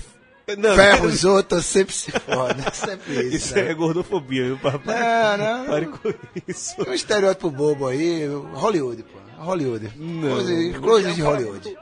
Não, 0.57 0.75
ferra 0.75 1.05
os 1.05 1.23
outros, 1.23 1.65
sempre 1.65 1.93
se 1.93 2.11
foda. 2.11 2.71
Sempre 2.73 3.13
isso. 3.27 3.35
Isso 3.35 3.55
né? 3.55 3.71
é 3.71 3.73
gordofobia, 3.73 4.43
viu, 4.43 4.59
papai? 4.59 4.99
Não, 4.99 5.37
não. 5.37 5.65
Pare 5.65 5.85
com 5.85 6.13
isso. 6.47 6.75
Um 6.89 6.93
estereótipo 6.93 7.49
bobo 7.49 7.87
aí, 7.87 8.27
Hollywood, 8.53 9.03
pô. 9.03 9.19
Hollywood. 9.41 9.89
Não. 9.95 10.81
Coisa 10.81 11.13
de 11.13 11.21
Hollywood. 11.21 11.77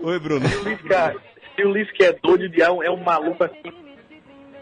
Oi, 0.00 0.18
Bruno. 0.18 0.48
Se 0.48 0.56
o 0.56 0.68
Lisca, 0.68 1.16
se 1.54 1.64
o 1.64 1.72
Lisca 1.72 2.04
é 2.04 2.12
doido, 2.12 2.44
o 2.44 2.48
Diabo 2.48 2.82
é 2.82 2.90
um 2.90 3.02
maluco 3.02 3.44
assim, 3.44 3.72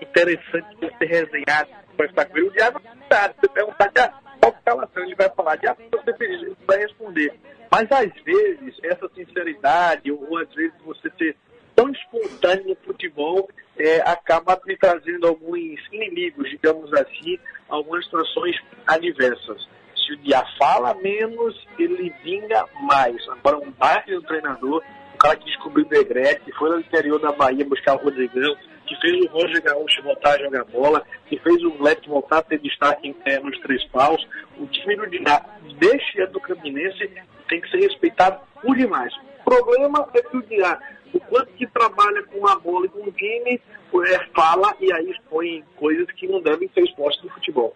interessante 0.03 0.77
de 0.81 0.99
ser 0.99 1.07
resenhado, 1.07 1.71
conversar 1.91 2.27
com 2.27 2.37
ele. 2.37 2.49
O 2.49 2.53
Diabo 2.53 2.81
sabe. 3.11 3.35
Você 3.41 3.49
perguntar, 3.49 3.91
já, 3.97 4.09
qual 4.41 4.53
escalação 4.53 5.03
ele 5.03 5.14
vai 5.14 5.31
falar, 5.31 5.57
de 5.57 5.66
com 5.66 6.25
ele 6.25 6.57
vai 6.66 6.79
responder. 6.79 7.33
Mas 7.71 7.91
às 7.91 8.12
vezes, 8.23 8.75
essa 8.83 9.09
sinceridade, 9.14 10.11
ou 10.11 10.39
às 10.39 10.53
vezes 10.55 10.75
você 10.85 11.11
ser 11.19 11.37
tão 11.79 11.89
espontâneo 11.91 12.70
no 12.70 12.76
futebol, 12.85 13.49
é, 13.79 14.01
acaba 14.01 14.61
me 14.66 14.76
trazendo 14.76 15.29
alguns 15.29 15.79
inimigos, 15.93 16.51
digamos 16.51 16.93
assim, 16.93 17.39
algumas 17.68 18.05
situações 18.05 18.57
adversas. 18.85 19.68
Se 19.95 20.12
o 20.12 20.16
dia 20.16 20.45
fala 20.59 20.93
menos, 20.95 21.55
ele 21.79 22.12
vinga 22.24 22.66
mais. 22.81 23.16
Agora, 23.29 23.59
um 23.59 23.70
baixo 23.70 24.11
do 24.11 24.22
treinador, 24.22 24.83
o 25.14 25.18
cara 25.18 25.37
que 25.37 25.45
descobriu 25.45 25.87
o 25.87 25.89
Degrete, 25.89 26.47
que 26.47 26.53
foi 26.55 26.68
no 26.68 26.81
interior 26.81 27.20
da 27.20 27.31
Bahia 27.31 27.64
buscar 27.64 27.95
o 27.95 28.03
Rodrigão, 28.03 28.57
que 28.85 28.97
fez 28.97 29.24
o 29.24 29.29
Roger 29.29 29.62
Gaúcho 29.62 30.03
voltar 30.03 30.35
a 30.35 30.43
jogar 30.43 30.64
bola, 30.64 31.05
que 31.26 31.39
fez 31.39 31.62
o 31.62 31.70
Moleque 31.74 32.09
voltar 32.09 32.39
a 32.39 32.43
ter 32.43 32.59
destaque 32.59 33.14
é, 33.24 33.39
nos 33.39 33.57
três 33.61 33.85
paus. 33.91 34.26
O 34.59 34.66
time 34.66 34.97
do 34.97 35.07
Diná, 35.09 35.45
deste 35.79 36.22
ano 36.22 36.33
do 36.33 36.41
Campinense, 36.41 37.09
tem 37.49 37.61
que 37.61 37.70
ser 37.70 37.83
respeitado 37.83 38.41
por 38.61 38.74
demais. 38.74 39.14
O 39.41 39.45
problema 39.45 40.09
é 40.14 40.22
que 40.22 40.37
o 40.37 40.43
Diná, 40.43 40.79
o 41.14 41.20
quanto 41.20 41.52
que 41.52 41.66
trabalha 41.66 42.22
com 42.24 42.46
a 42.46 42.56
bola 42.59 42.86
e 42.86 42.88
com 42.88 43.00
o 43.00 43.12
time, 43.12 43.61
é, 44.06 44.26
fala 44.34 44.74
e 44.80 44.92
aí 44.92 45.11
expõe 45.11 45.64
coisas 45.76 46.06
que 46.12 46.26
não 46.26 46.40
devem 46.40 46.68
ser 46.74 46.82
expostas 46.82 47.24
no 47.24 47.30
futebol. 47.30 47.74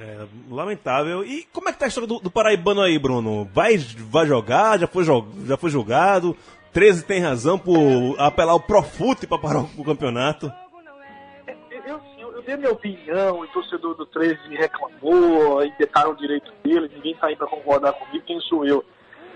É, 0.00 0.26
lamentável. 0.50 1.22
E 1.22 1.44
como 1.52 1.68
é 1.68 1.72
que 1.72 1.78
tá 1.78 1.84
a 1.84 1.88
história 1.88 2.08
do, 2.08 2.18
do 2.18 2.30
Paraibano 2.30 2.80
aí, 2.80 2.98
Bruno? 2.98 3.44
Vai, 3.52 3.76
vai 3.76 4.26
jogar? 4.26 4.78
Já 4.78 4.86
foi, 4.86 5.04
já 5.04 5.56
foi 5.56 5.70
jogado? 5.70 6.36
13 6.72 7.04
tem 7.04 7.20
razão 7.20 7.58
por 7.58 8.16
apelar 8.18 8.54
o 8.54 8.60
Profute 8.60 9.26
para 9.26 9.38
parar 9.38 9.60
o 9.60 9.84
campeonato. 9.84 10.50
Eu, 11.86 12.00
eu, 12.18 12.32
eu 12.32 12.42
dei 12.42 12.56
minha 12.56 12.72
opinião, 12.72 13.40
o 13.40 13.46
torcedor 13.48 13.94
do 13.94 14.06
13 14.06 14.38
reclamou, 14.56 15.62
e 15.62 15.68
o 15.68 16.14
direito 16.14 16.50
dele, 16.64 16.90
ninguém 16.94 17.12
está 17.12 17.26
aí 17.26 17.36
para 17.36 17.46
concordar 17.46 17.92
comigo, 17.92 18.24
quem 18.24 18.40
sou 18.40 18.64
eu? 18.64 18.82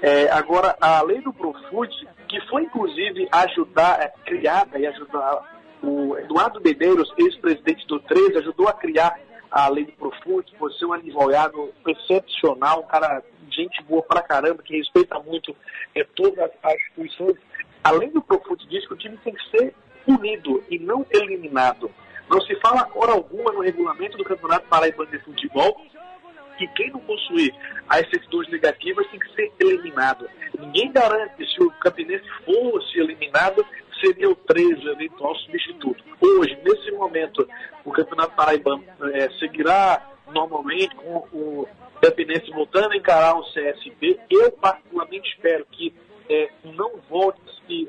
É, 0.03 0.30
agora, 0.30 0.76
a 0.80 1.03
lei 1.03 1.20
do 1.20 1.32
Profute, 1.32 2.07
que 2.28 2.40
foi 2.49 2.64
inclusive 2.64 3.28
ajudar, 3.32 4.01
é, 4.01 4.12
criada 4.24 4.78
e 4.78 4.86
ajudar 4.86 5.57
o 5.82 6.16
Eduardo 6.18 6.61
Medeiros, 6.61 7.12
ex-presidente 7.16 7.86
do 7.86 7.99
13, 8.01 8.38
ajudou 8.38 8.68
a 8.68 8.72
criar 8.72 9.18
a 9.51 9.68
lei 9.68 9.84
do 9.86 9.92
Profute, 9.92 10.55
por 10.57 10.72
ser 10.74 10.86
um 10.86 10.92
advogado 10.92 11.72
excepcional, 11.86 12.80
um 12.80 12.86
cara 12.86 13.22
gente 13.51 13.82
boa 13.84 14.03
pra 14.03 14.22
caramba, 14.22 14.62
que 14.62 14.76
respeita 14.76 15.18
muito 15.20 15.57
é, 15.94 16.05
todas 16.05 16.38
as 16.62 16.74
instituições. 16.74 17.36
Além 17.82 18.11
do 18.11 18.20
Profute 18.20 18.66
diz 18.68 18.86
que 18.86 18.94
o 18.94 18.97
time 18.97 19.16
tem 19.18 19.32
que 19.32 19.51
ser 19.51 19.74
unido 20.07 20.62
e 20.70 20.78
não 20.78 21.07
eliminado. 21.11 21.90
Não 22.28 22.40
se 22.40 22.55
fala 22.57 22.88
hora 22.94 23.12
alguma 23.12 23.53
no 23.53 23.61
regulamento 23.61 24.18
do 24.18 24.24
Campeonato 24.24 24.66
Paraibano 24.68 25.11
de 25.11 25.18
Futebol 25.20 25.80
que 26.57 26.66
quem 26.68 26.90
não 26.90 27.00
possuir 27.00 27.54
as 27.88 28.09
certidões 28.11 28.48
negativas 28.48 29.07
tem 29.09 29.20
que 29.20 29.34
ser 29.34 29.52
eliminado. 29.61 30.28
Ninguém 30.59 30.90
garante 30.92 31.46
se 31.46 31.62
o 31.62 31.70
Campinense 31.72 32.24
fosse 32.44 32.98
eliminado 32.98 33.64
seria 34.00 34.28
o 34.28 34.34
13 34.34 34.86
o 34.86 34.92
eventual 34.92 35.34
substituto. 35.36 36.04
Hoje, 36.20 36.59
nesse 36.62 36.90
momento, 36.92 37.48
o 37.84 37.92
Campeonato 37.92 38.34
Paraibano 38.34 38.84
é, 39.12 39.30
seguirá 39.38 40.11
normalmente 40.32 40.94
com 40.96 41.16
o 41.32 41.68
Campinense 42.02 42.50
voltando 42.50 42.92
a 42.92 42.96
encarar 42.96 43.36
o 43.38 43.44
CSB. 43.52 44.20
Eu, 44.30 44.52
particularmente, 44.52 45.28
espero 45.30 45.66
que 45.70 45.94
é, 46.28 46.50
não 46.64 46.98
volte 47.09 47.40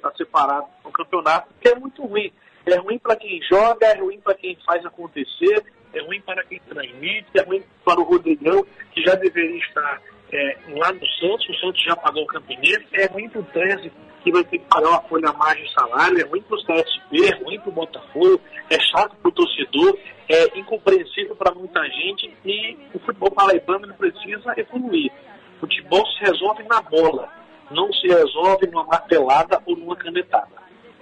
a 0.04 0.12
separar 0.16 0.64
o 0.84 0.92
campeonato, 0.92 1.54
porque 1.54 1.70
é 1.70 1.76
muito 1.76 2.04
ruim. 2.06 2.32
É 2.66 2.76
ruim 2.78 2.98
para 2.98 3.16
quem 3.16 3.42
joga, 3.44 3.88
é 3.88 4.00
ruim 4.00 4.20
para 4.20 4.34
quem 4.34 4.58
faz 4.66 4.86
acontecer, 4.86 5.64
é 5.94 6.02
ruim 6.02 6.22
para 6.22 6.44
quem 6.44 6.60
transmite, 6.68 7.28
é 7.36 7.42
ruim 7.42 7.64
para 7.84 8.00
o 8.00 8.04
Rodrigão, 8.04 8.66
que 8.92 9.02
já 9.04 9.16
deveria 9.16 9.60
estar 9.60 10.02
é, 10.32 10.58
lá 10.76 10.92
no 10.92 11.08
Santos, 11.08 11.50
o 11.50 11.56
Santos 11.60 11.84
já 11.84 11.96
pagou 11.96 12.24
o 12.24 12.28
Campinense, 12.28 12.86
é 12.94 13.06
ruim 13.06 13.30
para 13.30 13.42
o 13.42 13.44
13, 13.46 13.92
que 14.24 14.32
vai 14.32 14.44
ter 14.44 14.60
que 14.60 14.66
pagar 14.66 14.90
uma 14.90 15.02
folha 15.04 15.30
a 15.30 15.34
mais 15.34 15.58
de 15.58 15.74
salário, 15.74 16.20
é 16.20 16.24
ruim 16.26 16.42
para 16.42 16.58
o 16.58 16.62
CSP, 16.62 17.26
é 17.26 17.44
ruim 17.44 17.60
para 17.60 17.70
o 17.70 17.74
Botafogo, 17.74 18.42
é 18.70 18.80
chato 18.80 19.16
para 19.16 19.30
o 19.30 19.32
torcedor, 19.32 19.98
é 20.28 20.60
incompreensível 20.60 21.36
para 21.36 21.54
muita 21.54 21.82
gente. 21.90 22.34
E 22.44 22.78
o 22.94 23.00
futebol 23.00 23.32
paraibano 23.32 23.94
precisa 23.94 24.54
evoluir. 24.58 25.12
O 25.58 25.60
futebol 25.62 26.06
se 26.08 26.20
resolve 26.26 26.64
na 26.64 26.82
bola, 26.82 27.30
não 27.72 27.92
se 27.94 28.08
resolve 28.08 28.68
numa 28.68 28.84
martelada 28.84 29.62
ou 29.66 29.78
numa 29.78 29.96
canetada. 29.96 30.58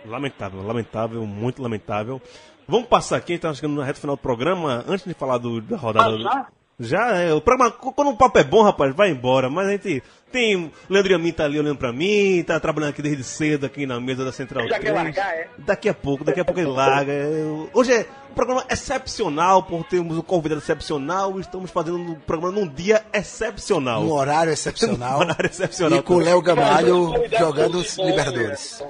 Lamentável, 0.05 0.61
lamentável, 0.61 1.25
muito 1.25 1.61
lamentável. 1.63 2.21
Vamos 2.67 2.87
passar 2.87 3.17
aqui, 3.17 3.33
então, 3.33 3.53
chegando 3.53 3.75
na 3.75 3.83
reta 3.85 3.99
final 3.99 4.15
do 4.15 4.21
programa, 4.21 4.83
antes 4.87 5.05
de 5.05 5.13
falar 5.13 5.37
do, 5.37 5.61
da 5.61 5.77
rodada. 5.77 6.15
Ah, 6.15 6.19
já? 6.19 6.47
Já 6.77 7.15
é, 7.15 7.33
o 7.33 7.39
programa, 7.39 7.71
quando 7.71 8.09
o 8.09 8.17
papo 8.17 8.37
é 8.37 8.43
bom, 8.43 8.61
rapaz, 8.61 8.93
vai 8.93 9.09
embora. 9.09 9.49
Mas 9.49 9.67
a 9.67 9.71
gente 9.71 10.03
tem. 10.29 10.57
O 10.57 10.71
Leandro 10.89 11.15
Amin 11.15 11.31
tá 11.31 11.45
ali 11.45 11.57
olhando 11.57 11.77
pra 11.77 11.93
mim, 11.93 12.43
tá 12.45 12.59
trabalhando 12.59 12.89
aqui 12.89 13.01
desde 13.01 13.23
cedo 13.23 13.65
aqui 13.65 13.85
na 13.85 13.97
mesa 14.01 14.25
da 14.25 14.31
Central 14.33 14.67
Já 14.67 14.77
3. 14.77 14.83
quer 14.83 14.91
largar, 14.91 15.33
é? 15.35 15.47
Daqui 15.59 15.87
a 15.87 15.93
pouco, 15.93 16.25
daqui 16.25 16.41
a 16.41 16.43
pouco 16.43 16.59
ele 16.59 16.69
larga. 16.69 17.13
É, 17.13 17.45
Hoje 17.73 17.93
é 17.93 18.05
um 18.29 18.33
programa 18.33 18.65
excepcional, 18.69 19.63
por 19.63 19.85
termos 19.85 20.17
um 20.17 20.21
convidado 20.21 20.59
excepcional. 20.59 21.39
Estamos 21.39 21.71
fazendo 21.71 21.97
um 21.97 22.15
programa 22.15 22.59
num 22.59 22.67
dia 22.67 23.05
excepcional. 23.13 24.03
Um 24.03 24.11
horário 24.11 24.51
excepcional. 24.53 25.19
Um 25.19 25.21
horário 25.21 25.45
excepcional. 25.49 25.99
E 25.99 26.01
com 26.03 26.15
o 26.15 26.19
Léo 26.19 26.41
Gamalho 26.41 27.13
jogando 27.39 27.77
os 27.77 27.97
Libertadores. 27.97 28.83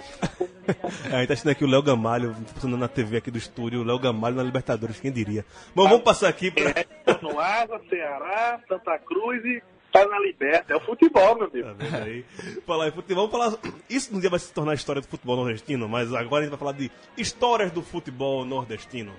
É, 1.11 1.15
a 1.15 1.19
gente 1.19 1.27
tá 1.27 1.33
assistindo 1.33 1.51
aqui 1.51 1.63
o 1.63 1.67
Léo 1.67 1.81
Gamalho, 1.81 2.35
passando 2.53 2.77
na 2.77 2.87
TV 2.87 3.17
aqui 3.17 3.31
do 3.31 3.37
estúdio, 3.37 3.81
o 3.81 3.83
Léo 3.83 3.99
Gamalho 3.99 4.35
na 4.35 4.43
Libertadores, 4.43 4.99
quem 4.99 5.11
diria. 5.11 5.45
Bom, 5.73 5.87
vamos 5.87 6.03
passar 6.03 6.29
aqui 6.29 6.51
pra. 6.51 6.73
No 7.21 7.39
Água, 7.39 7.81
Ceará, 7.89 8.59
Santa 8.67 8.97
Cruz 8.99 9.43
e 9.45 9.61
tá 9.91 10.05
na 10.07 10.19
Liberta. 10.19 10.73
É 10.73 10.75
o 10.75 10.81
futebol, 10.81 11.35
meu 11.35 11.47
amigo. 11.47 11.67
Tá 11.67 11.73
vendo 11.73 12.03
aí? 12.03 12.25
Falar 12.65 12.87
em 12.87 12.91
futebol, 12.91 13.27
vamos 13.27 13.49
falar. 13.49 13.73
Isso 13.89 14.15
um 14.15 14.19
dia 14.19 14.29
vai 14.29 14.39
se 14.39 14.51
tornar 14.51 14.73
história 14.73 15.01
do 15.01 15.07
futebol 15.07 15.37
nordestino, 15.37 15.87
mas 15.87 16.13
agora 16.13 16.41
a 16.41 16.43
gente 16.43 16.51
vai 16.51 16.59
falar 16.59 16.73
de 16.73 16.91
histórias 17.17 17.71
do 17.71 17.81
futebol 17.81 18.43
nordestino. 18.43 19.13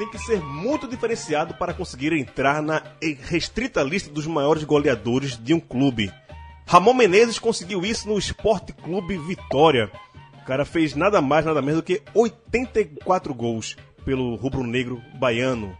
Tem 0.00 0.08
que 0.08 0.18
ser 0.18 0.40
muito 0.40 0.88
diferenciado 0.88 1.52
para 1.52 1.74
conseguir 1.74 2.14
entrar 2.14 2.62
na 2.62 2.82
restrita 3.20 3.82
lista 3.82 4.10
dos 4.10 4.26
maiores 4.26 4.64
goleadores 4.64 5.36
de 5.36 5.52
um 5.52 5.60
clube. 5.60 6.10
Ramon 6.66 6.94
Menezes 6.94 7.38
conseguiu 7.38 7.84
isso 7.84 8.08
no 8.08 8.18
Esporte 8.18 8.72
Clube 8.72 9.18
Vitória. 9.18 9.92
O 10.40 10.46
cara 10.46 10.64
fez 10.64 10.94
nada 10.94 11.20
mais, 11.20 11.44
nada 11.44 11.60
menos 11.60 11.82
do 11.82 11.84
que 11.84 12.00
84 12.14 13.34
gols 13.34 13.76
pelo 14.02 14.36
rubro-negro 14.36 15.02
baiano. 15.18 15.76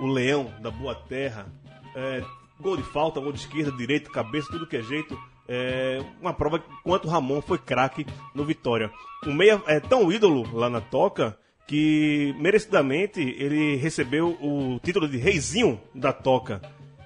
O 0.00 0.06
Leão 0.06 0.52
da 0.60 0.72
Boa 0.72 0.96
Terra. 0.96 1.46
É, 1.94 2.24
gol 2.58 2.76
de 2.76 2.82
falta, 2.82 3.20
gol 3.20 3.32
de 3.32 3.38
esquerda, 3.38 3.70
direita, 3.70 4.10
cabeça, 4.10 4.48
tudo 4.50 4.66
que 4.66 4.78
é 4.78 4.82
jeito. 4.82 5.16
É 5.46 6.04
uma 6.20 6.34
prova 6.34 6.58
que 6.58 6.66
quanto 6.82 7.06
Ramon 7.06 7.40
foi 7.40 7.58
craque 7.58 8.04
no 8.34 8.44
Vitória. 8.44 8.90
O 9.24 9.32
meia 9.32 9.62
é 9.68 9.78
tão 9.78 10.10
ídolo 10.10 10.52
lá 10.52 10.68
na 10.68 10.80
toca 10.80 11.38
que 11.66 12.34
merecidamente 12.38 13.20
ele 13.20 13.76
recebeu 13.76 14.36
o 14.40 14.78
título 14.82 15.08
de 15.08 15.16
reizinho 15.16 15.80
da 15.94 16.12
toca. 16.12 16.60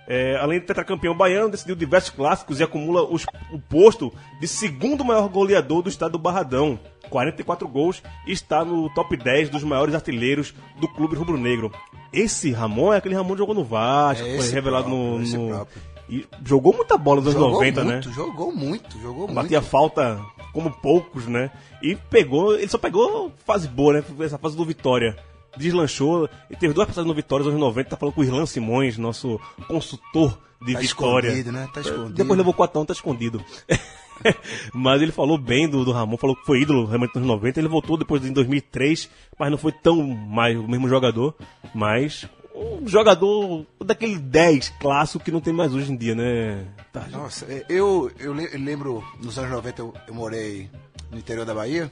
É, 0.08 0.36
além 0.36 0.60
de 0.60 0.66
tetracampeão 0.66 1.16
baiano, 1.16 1.50
decidiu 1.50 1.74
diversos 1.74 2.10
clássicos 2.10 2.60
e 2.60 2.62
acumula 2.62 3.02
os- 3.02 3.26
o 3.52 3.58
posto 3.58 4.12
de 4.40 4.46
segundo 4.46 5.04
maior 5.04 5.28
goleador 5.28 5.82
do 5.82 5.88
estado 5.88 6.12
do 6.12 6.18
Barradão. 6.18 6.78
44 7.10 7.66
gols 7.68 8.02
e 8.26 8.32
está 8.32 8.64
no 8.64 8.88
top 8.94 9.16
10 9.16 9.48
dos 9.48 9.62
maiores 9.64 9.94
artilheiros 9.94 10.54
do 10.80 10.88
clube 10.88 11.16
rubro-negro. 11.16 11.72
Esse 12.12 12.50
Ramon 12.52 12.92
é 12.92 12.96
aquele 12.98 13.14
Ramon 13.14 13.32
que 13.32 13.38
jogou 13.38 13.54
no 13.54 13.64
Vasco, 13.64 14.26
É 14.26 14.36
foi 14.38 14.48
revelado 14.50 14.84
próprio, 14.88 15.08
no, 15.18 15.18
no-. 15.38 15.66
E 16.08 16.24
jogou 16.44 16.72
muita 16.72 16.96
bola 16.96 17.20
nos 17.20 17.34
anos 17.34 17.40
Jogou 17.40 17.58
90, 17.58 17.84
muito, 17.84 18.08
né? 18.08 18.14
jogou 18.14 18.54
muito, 18.54 19.00
jogou 19.00 19.26
muito. 19.26 19.34
Batia 19.34 19.60
falta 19.60 20.20
como 20.52 20.70
poucos, 20.70 21.26
né? 21.26 21.50
E 21.82 21.96
pegou, 21.96 22.54
ele 22.56 22.68
só 22.68 22.78
pegou 22.78 23.32
fase 23.44 23.66
boa, 23.68 23.94
né? 23.94 24.04
Essa 24.20 24.38
fase 24.38 24.56
do 24.56 24.64
Vitória. 24.64 25.16
Deslanchou, 25.56 26.28
e 26.50 26.56
teve 26.56 26.74
duas 26.74 26.86
passagens 26.86 27.08
no 27.08 27.14
Vitória 27.14 27.44
nos 27.44 27.54
anos 27.54 27.66
90, 27.66 27.90
tá 27.90 27.96
falando 27.96 28.14
com 28.14 28.20
o 28.20 28.24
Irlan 28.24 28.46
Simões, 28.46 28.98
nosso 28.98 29.40
consultor 29.66 30.38
de 30.62 30.74
Tá 30.74 30.80
Vitória. 30.80 31.28
escondido, 31.28 31.52
né? 31.52 31.68
Tá 31.72 31.80
escondido. 31.80 32.12
Depois 32.12 32.38
levou 32.38 32.52
quatão, 32.54 32.84
tá 32.84 32.92
escondido. 32.92 33.42
mas 34.72 35.02
ele 35.02 35.12
falou 35.12 35.38
bem 35.38 35.68
do, 35.68 35.84
do 35.84 35.92
Ramon, 35.92 36.16
falou 36.16 36.36
que 36.36 36.44
foi 36.44 36.60
ídolo 36.60 36.86
realmente 36.86 37.16
nos 37.16 37.26
90. 37.26 37.60
Ele 37.60 37.68
voltou 37.68 37.96
depois 37.96 38.24
em 38.24 38.32
2003, 38.32 39.10
mas 39.38 39.50
não 39.50 39.58
foi 39.58 39.72
tão 39.72 40.02
mais 40.06 40.58
o 40.58 40.68
mesmo 40.68 40.88
jogador. 40.88 41.34
Mas 41.74 42.26
um 42.56 42.88
jogador 42.88 43.66
daquele 43.84 44.18
10 44.18 44.70
clássico 44.80 45.22
que 45.24 45.30
não 45.30 45.40
tem 45.40 45.52
mais 45.52 45.74
hoje 45.74 45.92
em 45.92 45.96
dia, 45.96 46.14
né? 46.14 46.64
Tá, 46.92 47.06
Nossa, 47.08 47.44
é, 47.46 47.64
eu, 47.68 48.10
eu 48.18 48.32
le- 48.32 48.48
eu 48.52 48.58
lembro, 48.60 49.04
nos 49.22 49.38
anos 49.38 49.50
90 49.50 49.82
eu, 49.82 49.94
eu 50.08 50.14
morei 50.14 50.70
no 51.10 51.18
interior 51.18 51.44
da 51.44 51.54
Bahia 51.54 51.90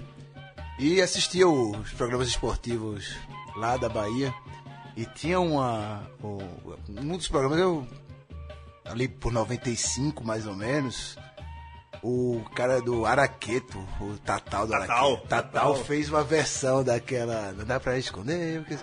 e 0.79 1.01
assistia 1.01 1.47
os 1.49 1.91
programas 1.93 2.29
esportivos 2.29 3.15
lá 3.57 3.77
da 3.77 3.89
Bahia 3.89 4.33
e 4.97 5.05
tinha 5.05 5.39
uma... 5.41 6.09
um 6.23 7.17
dos 7.17 7.29
programas 7.29 7.59
eu 7.59 7.87
ali 8.85 9.07
por 9.09 9.33
95 9.33 10.25
mais 10.25 10.47
ou 10.47 10.55
menos, 10.55 11.17
o 12.03 12.43
cara 12.55 12.81
do 12.83 13.07
Araqueto, 13.07 13.79
o 14.01 14.17
Tatal 14.25 14.67
do 14.67 14.73
Tatal, 14.73 14.97
Araqueto, 14.97 15.29
Tatal, 15.29 15.53
Tatal. 15.73 15.85
fez 15.85 16.09
uma 16.11 16.23
versão 16.23 16.85
daquela. 16.85 17.53
Não 17.53 17.65
dá 17.65 17.81
pra 17.81 17.97
esconder. 17.99 18.61
porque- 18.63 18.77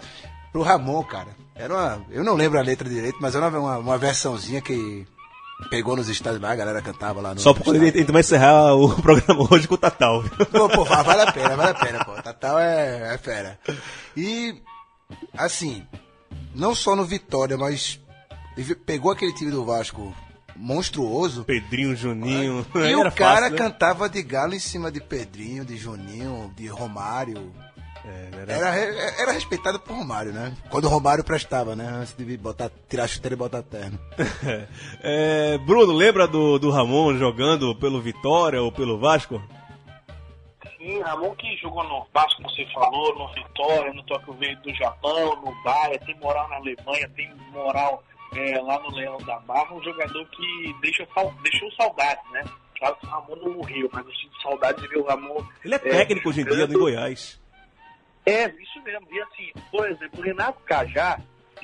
Pro 0.52 0.62
Ramon, 0.62 1.04
cara. 1.04 1.30
Era 1.56 1.74
uma. 1.74 2.06
Eu 2.10 2.24
não 2.24 2.36
lembro 2.36 2.58
a 2.60 2.62
letra 2.62 2.90
direito, 2.90 3.18
mas 3.22 3.36
era 3.36 3.48
uma, 3.48 3.78
uma 3.78 3.98
versãozinha 3.98 4.62
que 4.62 5.06
pegou 5.70 5.96
nos 5.96 6.10
estádios 6.10 6.42
lá, 6.42 6.52
a 6.52 6.56
galera 6.56 6.82
cantava 6.82 7.22
lá 7.22 7.34
no. 7.36 7.40
Só 7.40 7.54
porque 7.54 7.72
no 7.78 7.84
a 7.84 7.92
gente 7.92 8.12
vai 8.12 8.22
encerrar 8.22 8.74
o 8.76 8.90
programa 9.02 9.48
hoje 9.52 9.68
com 9.68 9.76
o 9.76 9.78
Tatal. 9.78 10.24
Pô, 10.52 10.68
pô, 10.70 10.84
va- 10.84 11.04
vale 11.04 11.22
a 11.22 11.32
pena, 11.32 11.56
vale 11.56 11.70
a 11.72 11.74
pena, 11.76 12.04
pô. 12.06 12.14
Tatal 12.22 12.60
é, 12.60 13.14
é 13.14 13.18
fera. 13.18 13.60
E, 14.18 14.62
assim, 15.38 15.86
não 16.56 16.74
só 16.74 16.96
no 16.96 17.06
Vitória, 17.06 17.58
mas 17.58 18.00
pegou 18.86 19.12
aquele 19.12 19.34
time 19.34 19.52
do 19.52 19.64
Vasco 19.64 20.14
monstruoso. 20.56 21.44
Pedrinho, 21.44 21.96
Juninho. 21.96 22.66
E 22.76 22.96
o 22.96 23.12
cara 23.12 23.42
fácil, 23.48 23.52
né? 23.52 23.58
cantava 23.58 24.10
de 24.10 24.22
galo 24.24 24.54
em 24.54 24.60
cima 24.60 24.92
de 24.92 25.00
Pedrinho, 25.00 25.64
de 25.66 25.78
Juninho, 25.78 26.52
de 26.56 26.68
Romário. 26.68 27.52
É, 28.04 28.42
era- 28.42 28.54
Era, 28.76 29.22
era 29.22 29.32
respeitado 29.32 29.80
por 29.80 29.96
Romário, 29.96 30.32
né? 30.34 30.56
Quando 30.70 30.86
o 30.86 30.90
Romário 30.90 31.24
prestava, 31.24 31.76
né? 31.76 31.86
Antes 31.88 32.16
de 32.16 32.38
botar, 32.38 32.72
tirar 32.90 33.04
a 33.04 33.08
chuteira 33.08 33.36
e 33.36 33.38
botar 33.38 33.62
terno. 33.64 34.00
É, 35.04 35.58
Bruno, 35.60 35.94
lembra 35.94 36.28
do, 36.28 36.58
do 36.60 36.70
Ramon 36.72 37.18
jogando 37.18 37.76
pelo 37.76 38.02
Vitória 38.02 38.62
ou 38.62 38.72
pelo 38.72 39.00
Vasco? 39.00 39.42
Sim, 40.78 41.00
Ramon 41.02 41.36
que 41.36 41.56
jogou 41.58 41.84
no 41.84 42.06
Vasco, 42.14 42.42
como 42.42 42.50
você 42.56 42.66
falou, 42.74 43.16
no 43.16 43.28
Vitória, 43.34 43.94
no 43.94 44.04
Tóquio 44.04 44.34
Verde 44.34 44.62
do 44.64 44.74
Japão, 44.76 45.36
no 45.44 45.64
Bahia, 45.64 46.00
tem 46.00 46.16
moral 46.20 46.48
na 46.50 46.56
Alemanha, 46.58 47.10
tem 47.16 47.32
moral 47.52 48.04
é, 48.36 48.60
lá 48.62 48.80
no 48.80 48.92
Leão 48.96 49.18
da 49.20 49.40
Barra, 49.42 49.74
um 49.74 49.84
jogador 49.84 50.26
que 50.30 50.76
deixa, 50.82 51.08
deixou 51.44 51.72
saudades, 51.74 52.24
né? 52.32 52.44
Claro 52.80 52.96
que 52.96 53.06
o 53.06 53.10
Ramon 53.10 53.36
não 53.36 53.54
morreu, 53.54 53.90
mas 53.94 54.06
eu 54.06 54.14
sinto 54.14 54.42
saudades 54.42 54.82
de 54.82 54.88
ver 54.90 54.98
o 55.00 55.06
Ramon. 55.06 55.44
Ele 55.64 55.76
é 55.76 55.80
técnico 55.80 56.30
hoje 56.30 56.42
em 56.42 56.46
dia 56.46 56.66
no 56.68 56.80
Goiás. 56.80 57.40
É, 58.26 58.46
isso 58.46 58.82
mesmo. 58.84 59.08
E 59.12 59.22
assim, 59.22 59.52
por 59.70 59.90
exemplo, 59.90 60.22
Renato 60.22 60.60
Cajá 60.64 61.20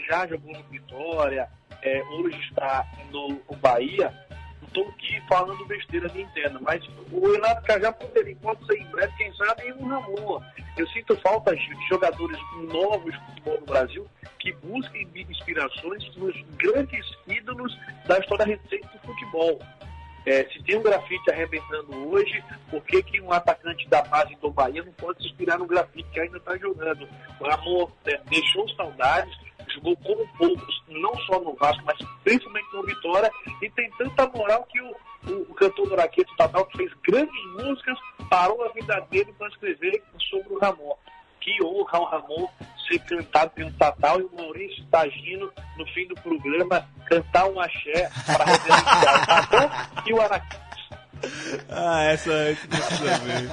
já 0.08 0.28
jogou 0.28 0.54
no 0.54 0.64
Vitória, 0.64 1.50
é, 1.82 2.04
hoje 2.04 2.40
está 2.40 2.86
no 3.12 3.40
Bahia. 3.58 4.14
Não 4.62 4.68
estou 4.68 4.88
aqui 4.90 5.22
falando 5.28 5.66
besteira, 5.66 6.12
me 6.14 6.24
entenda, 6.24 6.60
mas 6.60 6.84
o 7.12 7.32
Renato 7.32 7.64
Cajá 7.64 7.92
poderia, 7.92 8.36
pode 8.38 8.66
ser 8.66 8.80
em 8.80 8.86
breve, 8.88 9.14
quem 9.18 9.34
sabe, 9.36 9.72
um 9.74 9.88
Ramon. 9.88 10.42
Eu 10.78 10.88
sinto 10.90 11.16
falta 11.18 11.56
de 11.56 11.88
jogadores 11.90 12.38
novos 12.72 13.14
de 13.14 13.26
futebol 13.26 13.60
no 13.60 13.66
Brasil 13.66 14.08
que 14.40 14.54
busquem 14.54 15.08
inspirações 15.16 16.16
nos 16.16 16.36
grandes 16.58 17.06
ídolos 17.28 17.76
da 18.06 18.20
história 18.20 18.46
recente 18.46 18.88
do 18.94 19.00
futebol. 19.00 19.60
É, 20.28 20.44
se 20.50 20.62
tem 20.64 20.78
um 20.78 20.84
grafite 20.84 21.32
arrebentando 21.32 22.10
hoje, 22.10 22.44
por 22.70 22.84
que, 22.84 23.02
que 23.02 23.22
um 23.22 23.32
atacante 23.32 23.88
da 23.88 24.02
base 24.02 24.36
do 24.42 24.52
Bahia 24.52 24.84
não 24.84 24.92
pode 24.92 25.22
se 25.22 25.30
inspirar 25.30 25.58
no 25.58 25.66
grafite 25.66 26.10
que 26.12 26.20
ainda 26.20 26.36
está 26.36 26.58
jogando? 26.58 27.08
O 27.40 27.48
Ramon 27.48 27.90
é, 28.06 28.18
deixou 28.30 28.68
saudades, 28.72 29.34
jogou 29.74 29.96
como 29.96 30.28
poucos, 30.38 30.84
não 30.90 31.16
só 31.20 31.40
no 31.40 31.56
Vasco, 31.56 31.82
mas 31.86 31.98
principalmente 32.26 32.68
no 32.74 32.84
Vitória, 32.84 33.32
e 33.62 33.70
tem 33.70 33.90
tanta 33.92 34.28
moral 34.28 34.68
que 34.70 34.82
o, 34.82 34.96
o, 35.30 35.34
o 35.50 35.54
cantor 35.54 35.88
do 35.88 35.96
Raquete 35.96 36.36
Tatal, 36.36 36.66
que 36.66 36.76
fez 36.76 36.92
grandes 37.08 37.46
músicas, 37.54 37.98
parou 38.30 38.66
a 38.66 38.74
vida 38.74 39.00
dele 39.10 39.34
para 39.38 39.48
escrever 39.48 40.04
sobre 40.30 40.56
o 40.56 40.60
Ramon. 40.60 40.94
Que 41.40 41.64
honra 41.64 42.00
o 42.02 42.04
Ramon 42.04 42.50
ser 42.88 43.00
cantado 43.00 43.52
pelo 43.52 43.72
Tatal 43.74 44.20
e 44.20 44.24
o 44.24 44.32
Maurício 44.36 44.84
Tagino, 44.92 45.52
no 45.78 45.86
fim 45.88 46.08
do 46.08 46.16
programa, 46.16 46.88
cantar 47.08 47.48
um 47.48 47.60
axé 47.60 48.10
para 48.26 48.46
reverenciar 48.46 49.24
o 49.24 49.26
Tatal 49.26 49.72
e 50.06 50.14
o 50.14 50.22
Araquete. 50.22 50.68
Ah, 51.70 52.04
essa 52.04 52.30
ver. 52.30 53.50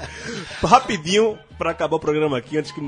Rapidinho, 0.62 1.38
pra 1.56 1.70
acabar 1.70 1.96
o 1.96 2.00
programa 2.00 2.38
aqui, 2.38 2.58
antes 2.58 2.72
que 2.72 2.80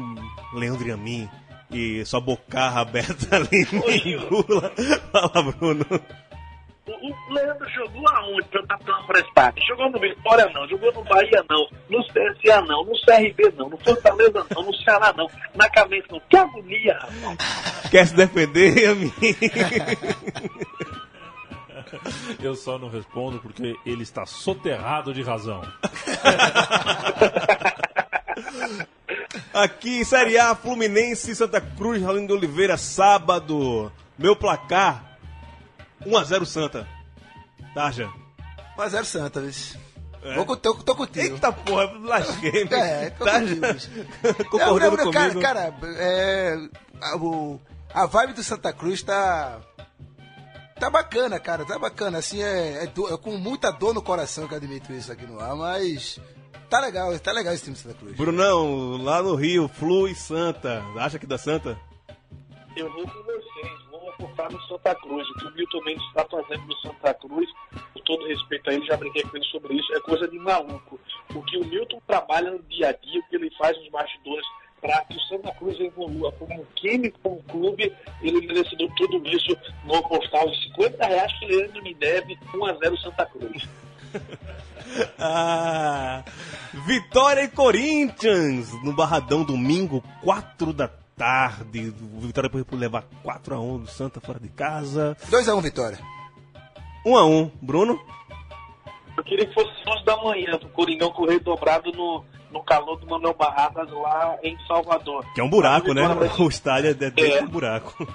Leandro 0.55 0.87
e 0.87 0.93
a 0.93 0.97
mim 0.97 1.29
e 1.71 2.05
sua 2.05 2.21
bocarra 2.21 2.81
aberta 2.81 3.37
ali 3.37 3.67
me 3.73 4.13
engula. 4.15 4.73
Fala, 5.11 5.53
Bruno. 5.53 5.85
O, 6.87 6.93
o 6.93 7.35
Leandro 7.35 7.69
jogou 7.71 8.09
aonde 8.09 8.47
pra 8.49 8.61
eu 8.61 8.63
estar 8.63 8.79
tão 8.79 9.07
prestado? 9.07 9.61
Jogou 9.67 9.91
no 9.91 9.99
Vitória 9.99 10.49
não, 10.55 10.69
jogou 10.69 10.93
no 10.93 11.03
Bahia 11.03 11.45
não, 11.51 11.69
no 11.91 12.05
CSA 12.05 12.61
não, 12.63 12.85
no 12.85 12.93
CRB 13.05 13.53
não, 13.57 13.69
no 13.69 13.77
Fortaleza 13.79 14.47
não, 14.55 14.63
no 14.63 14.75
Ceará 14.77 15.13
não, 15.17 15.29
na 15.55 15.69
cabeça 15.69 16.07
não. 16.11 16.21
Que 16.21 16.37
agonia, 16.37 16.95
rapaz. 16.95 17.91
Quer 17.91 18.07
se 18.07 18.15
defender, 18.15 18.89
a 18.89 18.95
mim? 18.95 19.13
Eu 22.43 22.55
só 22.55 22.79
não 22.79 22.89
respondo 22.89 23.39
porque 23.39 23.77
ele 23.85 24.03
está 24.03 24.25
soterrado 24.27 25.13
de 25.13 25.23
razão. 25.23 25.63
Aqui, 29.53 30.05
Série 30.05 30.39
A, 30.39 30.55
Fluminense, 30.55 31.35
Santa 31.35 31.61
Cruz, 31.61 32.03
Raulino 32.03 32.27
de 32.27 32.33
Oliveira, 32.33 32.77
sábado. 32.77 33.91
Meu 34.19 34.35
placar, 34.37 35.06
1x0 36.05 36.45
Santa. 36.47 36.89
Tarja. 37.75 38.11
1x0 38.77 39.05
Santa, 39.05 39.41
viu? 39.41 39.53
Vou 40.35 40.45
com- 40.45 40.57
tô, 40.57 40.75
tô 40.75 40.97
contigo. 40.97 41.35
Eita 41.37 41.53
porra, 41.53 41.85
lasquei. 42.03 42.65
meu. 42.65 42.79
É, 42.79 43.11
tô 43.11 43.25
Tarja, 43.25 43.55
contigo. 43.57 44.45
concordando 44.51 44.97
Não, 44.97 45.05
não, 45.05 45.13
comigo. 45.13 45.41
Cara, 45.41 45.71
cara 45.73 45.77
é, 45.99 46.57
a, 47.01 47.17
o- 47.17 47.61
a 47.95 48.07
vibe 48.07 48.33
do 48.33 48.43
Santa 48.43 48.73
Cruz 48.73 49.03
tá. 49.03 49.61
Tá 50.79 50.91
bacana, 50.91 51.39
cara, 51.41 51.65
tá 51.65 51.79
bacana. 51.79 52.19
Assim, 52.19 52.43
é, 52.43 52.83
é 52.85 52.87
do- 52.87 53.13
é 53.13 53.17
com 53.17 53.37
muita 53.39 53.71
dor 53.71 53.95
no 53.95 54.03
coração 54.03 54.47
que 54.47 54.53
eu 54.55 54.59
admito 54.59 54.93
isso 54.93 55.11
aqui 55.13 55.25
no 55.27 55.41
ar, 55.41 55.55
mas. 55.55 56.21
Tá 56.69 56.81
legal, 56.81 57.17
tá 57.21 57.31
legal 57.31 57.55
esse 57.55 57.63
time 57.63 57.77
do 57.77 57.81
Santa 57.81 57.95
Cruz. 57.95 58.17
Brunão, 58.17 58.97
lá 59.03 59.23
no 59.23 59.37
Rio, 59.37 59.69
Flu 59.69 60.09
e 60.09 60.15
Santa. 60.17 60.83
Acha 60.99 61.19
que 61.19 61.27
dá 61.27 61.39
Santa? 61.39 61.79
Eu 62.77 62.93
vou 62.93 63.05
com 63.05 63.23
vocês, 63.23 63.86
apostar 64.17 64.51
no 64.51 64.61
Santa 64.63 64.95
Cruz. 64.95 65.29
O 65.29 65.35
que 65.35 65.47
o 65.47 65.55
Milton 65.55 65.85
Mendes 65.85 66.07
está 66.07 66.25
fazendo 66.25 66.67
no 66.67 66.77
Santa 66.79 67.15
Cruz, 67.15 67.49
com 67.93 68.01
todo 68.01 68.27
respeito 68.27 68.71
a 68.71 68.75
ele, 68.75 68.87
já 68.87 68.97
brinquei 68.97 69.23
com 69.23 69.37
ele 69.37 69.47
sobre 69.47 69.75
isso, 69.75 69.95
é 69.95 70.01
coisa 70.01 70.27
de 70.29 70.39
maluco. 70.39 70.99
O 71.35 71.43
que 71.43 71.59
o 71.59 71.65
Milton 71.65 72.01
trabalha 72.07 72.51
no 72.51 72.63
dia 72.65 72.89
a 72.89 72.93
dia, 72.93 73.21
o 73.21 73.29
que 73.29 73.37
ele 73.37 73.51
faz 73.57 73.77
nos 73.79 73.89
bastidores 73.91 74.47
para 74.81 75.05
que 75.05 75.17
o 75.17 75.21
Santa 75.23 75.53
Cruz 75.53 75.79
evolua 75.81 76.31
como 76.33 76.61
um 76.61 76.67
time, 76.75 77.11
como 77.23 77.43
clube, 77.45 77.93
ele 78.23 78.47
merecedor 78.47 78.89
de 78.89 78.95
tudo 78.95 79.29
isso. 79.29 79.57
Vou 79.85 79.97
apostar 79.97 80.45
os 80.45 80.63
50 80.65 81.07
reais 81.07 81.39
que 81.39 81.45
ele 81.47 81.63
ainda 81.65 81.83
me 81.83 81.95
deve, 81.95 82.37
1x0 82.53 83.01
Santa 83.03 83.27
Cruz. 83.27 83.69
Ah, 85.19 86.23
Vitória 86.87 87.43
e 87.43 87.49
Corinthians 87.49 88.73
no 88.85 88.95
Barradão, 88.95 89.45
domingo, 89.45 90.03
4 90.23 90.73
da 90.73 90.87
tarde. 90.87 91.06
O 91.19 92.21
Vitória 92.21 92.49
depois 92.51 92.65
por 92.65 92.79
levar 92.79 93.05
4x1 93.25 93.81
do 93.81 93.87
Santa 93.87 94.21
fora 94.21 94.39
de 94.39 94.51
casa. 94.51 95.17
2x1 95.31 95.63
Vitória. 95.63 95.99
1x1, 97.07 97.51
Bruno? 97.63 97.99
Eu 99.17 99.25
queria 99.25 99.47
que 99.47 99.55
fosse 99.55 99.71
11 99.89 100.05
da 100.05 100.17
manhã, 100.19 100.59
pro 100.59 100.69
Coringão 100.69 101.11
correr 101.13 101.39
dobrado 101.39 101.91
no, 101.93 102.23
no 102.51 102.63
calor 102.63 102.97
do 102.99 103.07
Manuel 103.07 103.33
Barradas 103.33 103.91
lá 103.91 104.37
em 104.43 104.59
Salvador. 104.67 105.25
Que 105.35 105.41
é 105.41 105.45
um 105.45 105.49
buraco, 105.49 105.95
né? 105.95 106.07
Vai- 106.07 106.29
O 106.39 106.49
estádio 106.49 106.91
é 106.91 106.95
dentro 106.95 107.25
É. 107.25 107.41
do 107.43 107.49
buraco. 107.49 108.07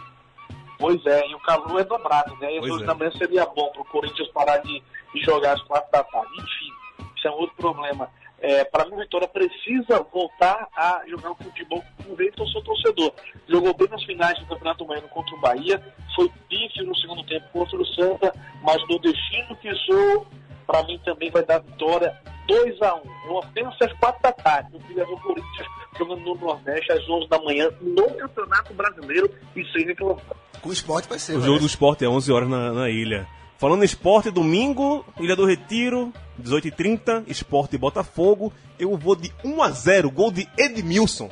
Pois 0.77 1.03
é, 1.07 1.27
e 1.27 1.33
o 1.33 1.39
calor 1.39 1.79
é 1.79 1.83
dobrado, 1.83 2.35
né? 2.39 2.55
E 2.55 2.59
Pois 2.59 2.69
duas 2.71 2.83
é. 2.83 2.85
da 2.85 2.93
manhã 2.93 3.11
seria 3.17 3.45
bom 3.47 3.71
pro 3.71 3.83
Corinthians 3.85 4.27
parar 4.29 4.57
de, 4.59 4.81
de 5.13 5.21
jogar 5.23 5.53
às 5.53 5.61
quatro 5.63 5.91
da 5.91 6.03
tarde. 6.03 6.29
Enfim, 6.35 7.07
isso 7.17 7.27
é 7.27 7.31
um 7.31 7.35
outro 7.35 7.55
problema. 7.55 8.07
É, 8.41 8.65
para 8.65 8.85
mim, 8.85 8.95
o 8.95 8.97
Vitória 8.97 9.27
precisa 9.27 10.03
voltar 10.11 10.67
a 10.75 11.03
jogar 11.07 11.31
o 11.31 11.35
futebol 11.35 11.83
com 12.03 12.15
vez 12.15 12.33
eu 12.35 12.47
sou 12.47 12.63
torcedor. 12.63 13.13
Jogou 13.47 13.73
bem 13.75 13.87
nas 13.87 14.03
finais 14.03 14.37
do 14.39 14.47
Campeonato 14.47 14.83
Baiano 14.83 15.07
contra 15.09 15.35
o 15.35 15.39
Bahia, 15.39 15.81
foi 16.15 16.29
pífio 16.49 16.85
no 16.85 16.95
segundo 16.95 17.23
tempo 17.27 17.45
contra 17.53 17.77
o 17.77 17.85
Santa, 17.85 18.33
mas 18.63 18.77
no 18.89 18.99
destino 18.99 19.55
que 19.57 19.73
sou, 19.85 20.25
para 20.65 20.83
mim 20.83 20.99
também 21.05 21.29
vai 21.29 21.43
dar 21.43 21.59
vitória 21.59 22.19
2 22.47 22.81
a 22.81 22.95
1 22.95 23.01
Eu 23.27 23.39
apenas 23.39 23.75
às 23.79 23.93
quatro 23.93 24.21
da 24.23 24.31
tarde. 24.31 24.69
Eu 24.73 24.79
queria 24.81 25.05
ver 25.05 25.13
o 25.13 25.19
Corinthians 25.19 25.67
jogando 25.97 26.21
no 26.21 26.35
Nordeste 26.35 26.91
às 26.91 27.07
11 27.07 27.29
da 27.29 27.39
manhã 27.39 27.69
no 27.79 28.09
Campeonato 28.15 28.73
Brasileiro 28.73 29.31
e 29.55 29.63
sem 29.71 29.85
reclamação. 29.85 30.35
Com 30.61 30.69
o 30.69 30.73
esporte 30.73 31.07
vai 31.07 31.19
ser. 31.19 31.37
O 31.37 31.41
jogo 31.41 31.59
do 31.59 31.65
esporte 31.65 32.03
é 32.03 32.09
11 32.09 32.31
horas 32.31 32.49
na, 32.49 32.73
na 32.73 32.89
ilha. 32.89 33.27
Falando 33.61 33.83
em 33.83 33.85
esporte, 33.85 34.31
domingo, 34.31 35.05
Ilha 35.19 35.35
do 35.35 35.45
Retiro, 35.45 36.11
18h30, 36.41 37.25
esporte 37.27 37.77
Botafogo. 37.77 38.51
Eu 38.79 38.97
vou 38.97 39.15
de 39.15 39.29
1x0, 39.45 40.11
gol 40.11 40.31
de 40.31 40.49
Edmilson. 40.57 41.29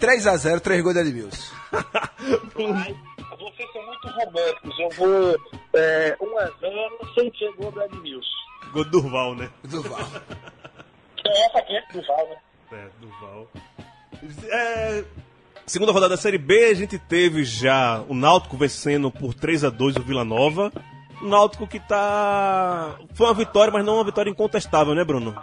3x0, 0.00 0.58
3 0.58 0.82
gols 0.82 0.94
de 0.96 1.00
Edmilson. 1.02 1.54
Ai, 1.70 2.96
vocês 3.38 3.72
são 3.72 3.86
muito 3.86 4.08
românticos. 4.08 4.78
Eu 4.80 4.90
vou 4.96 5.36
é, 5.74 6.16
1x0 6.20 7.14
sem 7.14 7.32
ser 7.38 7.52
gol 7.54 7.70
do 7.70 7.82
Edmilson. 7.82 8.28
Gol 8.72 8.84
do 8.86 8.90
Durval, 8.90 9.36
né? 9.36 9.48
Duval. 9.62 10.00
É 11.26 11.46
essa 11.46 11.58
aqui 11.58 11.74
é 11.74 11.82
do 11.90 12.02
Val, 12.02 12.28
né? 12.28 12.36
É, 12.72 12.88
Duval. 13.00 13.48
É, 14.50 15.04
segunda 15.64 15.90
rodada 15.90 16.16
da 16.16 16.20
Série 16.20 16.36
B, 16.36 16.66
a 16.66 16.74
gente 16.74 16.98
teve 16.98 17.44
já 17.44 18.04
o 18.06 18.14
Náutico 18.14 18.58
vencendo 18.58 19.10
por 19.10 19.32
3 19.32 19.64
a 19.64 19.70
2 19.70 19.96
o 19.96 20.02
Vila 20.02 20.22
Nova. 20.22 20.70
Náutico 21.24 21.66
que 21.66 21.80
tá. 21.80 22.96
Foi 23.14 23.26
uma 23.26 23.34
vitória, 23.34 23.72
mas 23.72 23.84
não 23.84 23.94
uma 23.94 24.04
vitória 24.04 24.30
incontestável, 24.30 24.94
né, 24.94 25.04
Bruno? 25.04 25.34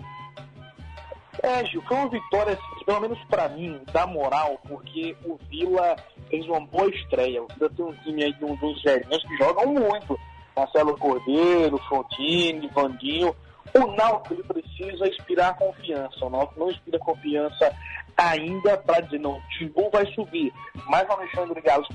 É, 1.43 1.65
Gil, 1.65 1.81
foi 1.87 1.97
uma 1.97 2.09
vitória, 2.09 2.57
pelo 2.85 2.99
menos 2.99 3.19
pra 3.25 3.49
mim, 3.49 3.81
dá 3.91 4.05
moral, 4.05 4.59
porque 4.67 5.15
o 5.25 5.39
Vila 5.49 5.95
fez 6.29 6.45
uma 6.47 6.61
boa 6.61 6.87
estreia. 6.89 7.41
O 7.41 7.47
Vila 7.47 7.69
tem 7.75 7.85
um 7.85 7.93
time 8.03 8.23
aí 8.23 8.33
de 8.33 8.45
uns 8.45 8.59
dos 8.59 8.81
velhinhos 8.83 9.23
que 9.23 9.37
jogam 9.37 9.73
muito. 9.73 10.19
Marcelo 10.55 10.97
Cordeiro, 10.97 11.77
Fontini, 11.89 12.67
Vandinho. 12.67 13.35
O 13.73 13.87
Náutico 13.95 14.33
ele 14.33 14.43
precisa 14.43 15.07
inspirar 15.07 15.55
confiança. 15.55 16.25
O 16.25 16.29
Náutico 16.29 16.59
não 16.59 16.69
inspira 16.69 16.99
confiança 16.99 17.73
ainda 18.17 18.77
para 18.77 19.01
dizer, 19.01 19.19
não, 19.19 19.37
o 19.37 19.41
Timbu 19.57 19.89
vai 19.91 20.05
subir. 20.13 20.53
Mas 20.87 21.07
o 21.07 21.13
Alexandre 21.13 21.61
Galo 21.61 21.85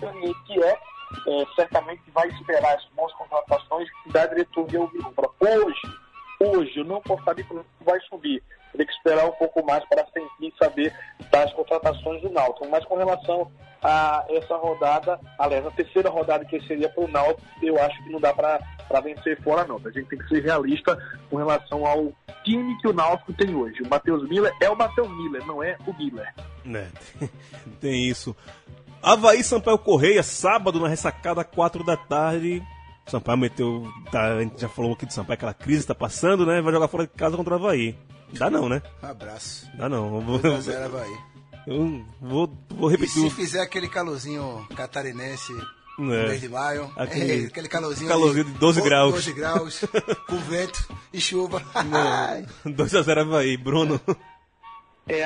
que 0.47 0.63
é, 0.63 0.79
é, 1.27 1.47
certamente 1.55 2.03
vai 2.13 2.29
esperar 2.29 2.75
as 2.75 2.85
boas 2.95 3.13
contratações 3.15 3.89
da 4.07 4.27
diretoria 4.27 4.81
Alvirrubra. 4.81 5.29
Hoje, 5.41 5.81
hoje, 6.41 6.79
eu 6.79 6.85
não 6.85 7.03
saber 7.25 7.45
que 7.45 7.53
o 7.53 7.57
Náutico 7.57 7.85
vai 7.85 8.01
subir. 8.01 8.43
Tem 8.77 8.87
que 8.87 8.93
esperar 8.93 9.25
um 9.25 9.33
pouco 9.33 9.65
mais 9.65 9.83
para 9.89 10.07
sentir 10.07 10.53
e 10.53 10.55
saber 10.63 10.95
das 11.31 11.53
contratações 11.55 12.21
do 12.21 12.31
Náutico. 12.31 12.69
Mas 12.69 12.85
com 12.85 12.97
relação 12.97 13.51
a 13.83 14.25
essa 14.29 14.57
rodada, 14.57 15.19
aliás, 15.39 15.67
a 15.67 15.71
terceira 15.71 16.11
rodada 16.11 16.45
que 16.45 16.61
seria 16.67 16.89
para 16.89 17.05
o 17.05 17.09
Náutico, 17.09 17.43
eu 17.63 17.81
acho 17.81 18.03
que 18.03 18.11
não 18.11 18.21
dá 18.21 18.35
para 18.35 18.61
vencer 19.03 19.41
fora, 19.43 19.65
não. 19.67 19.77
A 19.77 19.91
gente 19.91 20.09
tem 20.09 20.19
que 20.19 20.29
ser 20.29 20.43
realista 20.43 20.97
com 21.31 21.37
relação 21.37 21.87
ao 21.87 22.13
time 22.45 22.77
que 22.81 22.89
o 22.89 22.93
Náutico 22.93 23.33
tem 23.33 23.55
hoje. 23.55 23.83
O 23.83 23.89
Matheus 23.89 24.29
Miller 24.29 24.53
é 24.61 24.69
o 24.69 24.77
Matheus 24.77 25.09
Miller, 25.17 25.47
não 25.47 25.63
é 25.63 25.77
o 25.87 25.95
Miller. 25.95 26.35
Né, 26.65 26.91
tem 27.81 28.09
isso. 28.09 28.37
Havaí 29.03 29.43
Sampaio 29.45 29.79
Correia, 29.79 30.23
sábado 30.23 30.81
na 30.81 30.89
ressacada, 30.89 31.45
4 31.45 31.85
da 31.85 31.97
tarde. 31.97 32.63
Sampaio 33.07 33.39
meteu. 33.39 33.87
Tá, 34.11 34.35
a 34.35 34.41
gente 34.41 34.61
já 34.61 34.69
falou 34.69 34.93
aqui 34.95 35.07
de 35.07 35.15
Sampaio, 35.15 35.35
aquela 35.35 35.55
crise 35.55 35.81
está 35.81 35.95
passando, 35.95 36.45
né? 36.45 36.61
Vai 36.61 36.73
jogar 36.73 36.89
fora 36.89 37.07
de 37.07 37.13
casa 37.13 37.37
contra 37.37 37.55
o 37.55 37.57
Havaí. 37.57 37.97
Dá 38.33 38.51
não, 38.51 38.69
né? 38.69 38.83
Abraço. 39.01 39.69
Dá 39.77 39.89
não. 39.89 40.21
Vou, 40.21 40.39
2 40.39 40.55
a 40.55 40.61
0 40.61 40.85
Havaí. 40.87 41.17
eu 41.69 42.05
vou, 42.21 42.53
vou 42.71 42.91
E 42.91 42.93
repetir. 42.93 43.21
se 43.23 43.27
o- 43.27 43.31
fizer 43.31 43.61
aquele 43.61 43.89
calorzinho 43.89 44.67
catarinense 44.75 45.53
É. 45.99 46.03
mês 46.03 46.41
de 46.41 46.49
maio, 46.49 46.91
Aquele- 46.97 47.45
é, 47.45 47.47
aquele 47.49 47.69
calorzinho, 47.69 48.09
calorzinho 48.09 48.45
de 48.47 48.51
12 48.55 48.81
graus. 48.83 49.13
12 49.15 49.33
graus, 49.33 49.85
com 50.29 50.37
vento 50.39 50.85
e 51.13 51.21
chuva. 51.21 51.63
2x0 52.67 53.21
Havaí, 53.23 53.57
Bruno. 53.57 54.01
É, 54.09 54.17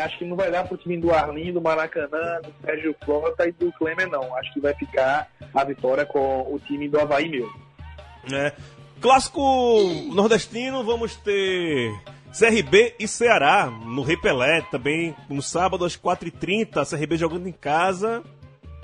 acho 0.05 0.19
que 0.19 0.25
não 0.25 0.37
vai 0.37 0.51
dar 0.51 0.67
pro 0.67 0.77
time 0.77 0.99
do 0.99 1.13
Arlindo, 1.13 1.55
do 1.55 1.61
Maracanã, 1.61 2.41
do 2.43 2.53
Sérgio 2.65 2.95
Frota 3.05 3.49
e 3.49 3.53
do 3.53 3.73
Klemer, 3.73 4.09
não. 4.09 4.37
Acho 4.37 4.53
que 4.53 4.61
vai 4.61 4.75
ficar 4.75 5.29
a 5.55 5.65
vitória 5.65 6.05
com 6.05 6.43
o 6.53 6.59
time 6.67 6.89
do 6.89 7.01
Havaí 7.01 7.29
mesmo. 7.29 7.53
É. 8.33 8.53
Clássico 9.01 9.41
nordestino, 10.13 10.85
vamos 10.85 11.17
ter 11.17 11.91
CRB 12.39 12.95
e 12.99 13.09
Ceará 13.09 13.67
no 13.67 14.03
Rei 14.03 14.17
Pelé, 14.17 14.61
também 14.71 15.17
no 15.29 15.41
sábado 15.41 15.85
às 15.85 15.97
4h30, 15.97 16.89
CRB 16.89 17.17
jogando 17.17 17.49
em 17.49 17.53
casa. 17.53 18.23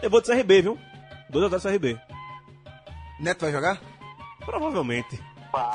Eu 0.03 0.09
vou 0.09 0.20
de 0.20 0.28
CRB, 0.28 0.62
viu? 0.62 0.78
2x0 1.30 1.62
CRB. 1.62 2.01
Neto 3.20 3.42
vai 3.42 3.53
jogar? 3.53 3.80
Provavelmente. 4.44 5.20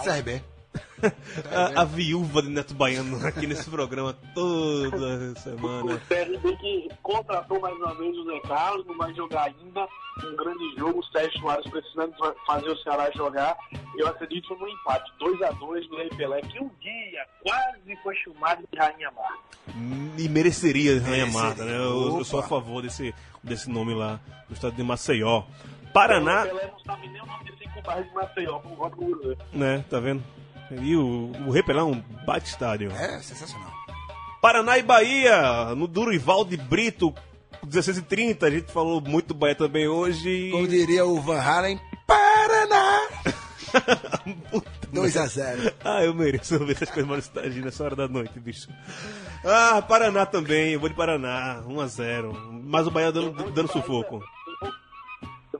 CRB. 0.03 0.41
A, 1.51 1.81
a 1.81 1.85
viúva 1.85 2.41
de 2.41 2.49
Neto 2.49 2.75
Baiano 2.75 3.25
aqui 3.25 3.47
nesse 3.47 3.69
programa 3.69 4.15
toda 4.35 5.35
semana. 5.39 5.95
O 5.95 5.99
CRB 6.01 6.57
que 6.57 6.89
contratou 7.01 7.59
mais 7.59 7.75
uma 7.77 7.95
vez 7.95 8.15
o 8.17 8.25
Zé 8.25 8.39
Carlos, 8.41 8.85
não 8.85 8.97
vai 8.97 9.13
jogar 9.15 9.45
ainda. 9.45 9.87
Um 10.23 10.35
grande 10.35 10.75
jogo, 10.77 10.99
o 10.99 11.03
Sérgio 11.05 11.39
Soares 11.39 11.67
precisando 11.71 12.13
fazer 12.45 12.69
o 12.69 12.77
Ceará 12.77 13.09
jogar. 13.15 13.57
Eu 13.97 14.07
acredito 14.07 14.55
no 14.55 14.67
empate, 14.67 15.11
2 15.19 15.41
a 15.41 15.51
2 15.51 15.87
do 15.87 15.97
Rei 15.97 16.09
Pelé, 16.09 16.41
que 16.41 16.59
um 16.59 16.69
dia 16.79 17.25
quase 17.41 17.95
foi 18.03 18.15
chamado 18.17 18.63
de 18.71 18.77
Rainha 18.77 19.09
Mar. 19.11 19.39
E 20.17 20.29
mereceria 20.29 21.01
Rainha. 21.01 21.27
Marta, 21.27 21.65
né? 21.65 21.75
Eu, 21.75 22.19
eu 22.19 22.23
sou 22.23 22.39
a 22.39 22.43
favor 22.43 22.81
desse, 22.83 23.15
desse 23.41 23.69
nome 23.69 23.93
lá 23.95 24.19
no 24.47 24.53
estado 24.53 24.75
de 24.75 24.83
Maceió. 24.83 25.43
Paraná. 25.93 26.43
O 26.43 26.47
Pelé 26.47 26.71
não 26.71 26.79
sabe 26.79 27.07
nem 27.07 27.21
o 27.21 27.25
nome 27.25 27.45
desse 27.45 27.73
compadre 27.73 28.03
de 28.03 28.13
Maceió, 28.13 28.59
por 28.59 28.75
voto 28.75 28.95
do 28.97 29.37
né? 29.53 29.83
Tá 29.89 29.99
vendo? 29.99 30.23
E 30.81 30.95
o, 30.95 31.31
o 31.47 31.57
é 31.57 31.83
um 31.83 32.01
bate 32.25 32.49
estádio. 32.49 32.91
É, 32.91 33.19
sensacional. 33.19 33.71
Paraná 34.41 34.77
e 34.77 34.83
Bahia, 34.83 35.75
no 35.75 35.87
Durival 35.87 36.45
de 36.45 36.57
Brito, 36.57 37.13
16h30. 37.65 38.43
A 38.43 38.49
gente 38.49 38.71
falou 38.71 39.01
muito 39.01 39.27
do 39.27 39.33
Bahia 39.33 39.55
também 39.55 39.87
hoje. 39.87 40.49
Como 40.51 40.67
diria 40.67 41.05
o 41.05 41.19
Van 41.21 41.39
Halen, 41.39 41.79
Paraná! 42.07 43.07
2 44.91 45.17
a 45.17 45.25
0 45.25 45.73
Ah, 45.83 46.03
eu 46.03 46.13
mereço 46.13 46.59
ver 46.65 46.73
essas 46.73 46.89
coisas 46.89 47.09
mais 47.09 47.23
estágio 47.23 47.63
nessa 47.63 47.83
hora 47.83 47.95
da 47.95 48.07
noite, 48.07 48.39
bicho. 48.39 48.67
Ah, 49.43 49.81
Paraná 49.81 50.25
também, 50.25 50.73
eu 50.73 50.79
vou 50.79 50.89
de 50.89 50.95
Paraná, 50.95 51.63
1x0. 51.67 52.61
Mas 52.63 52.87
o 52.87 52.91
Bahia 52.91 53.11
dando, 53.11 53.51
dando 53.51 53.71
sufoco. 53.71 54.21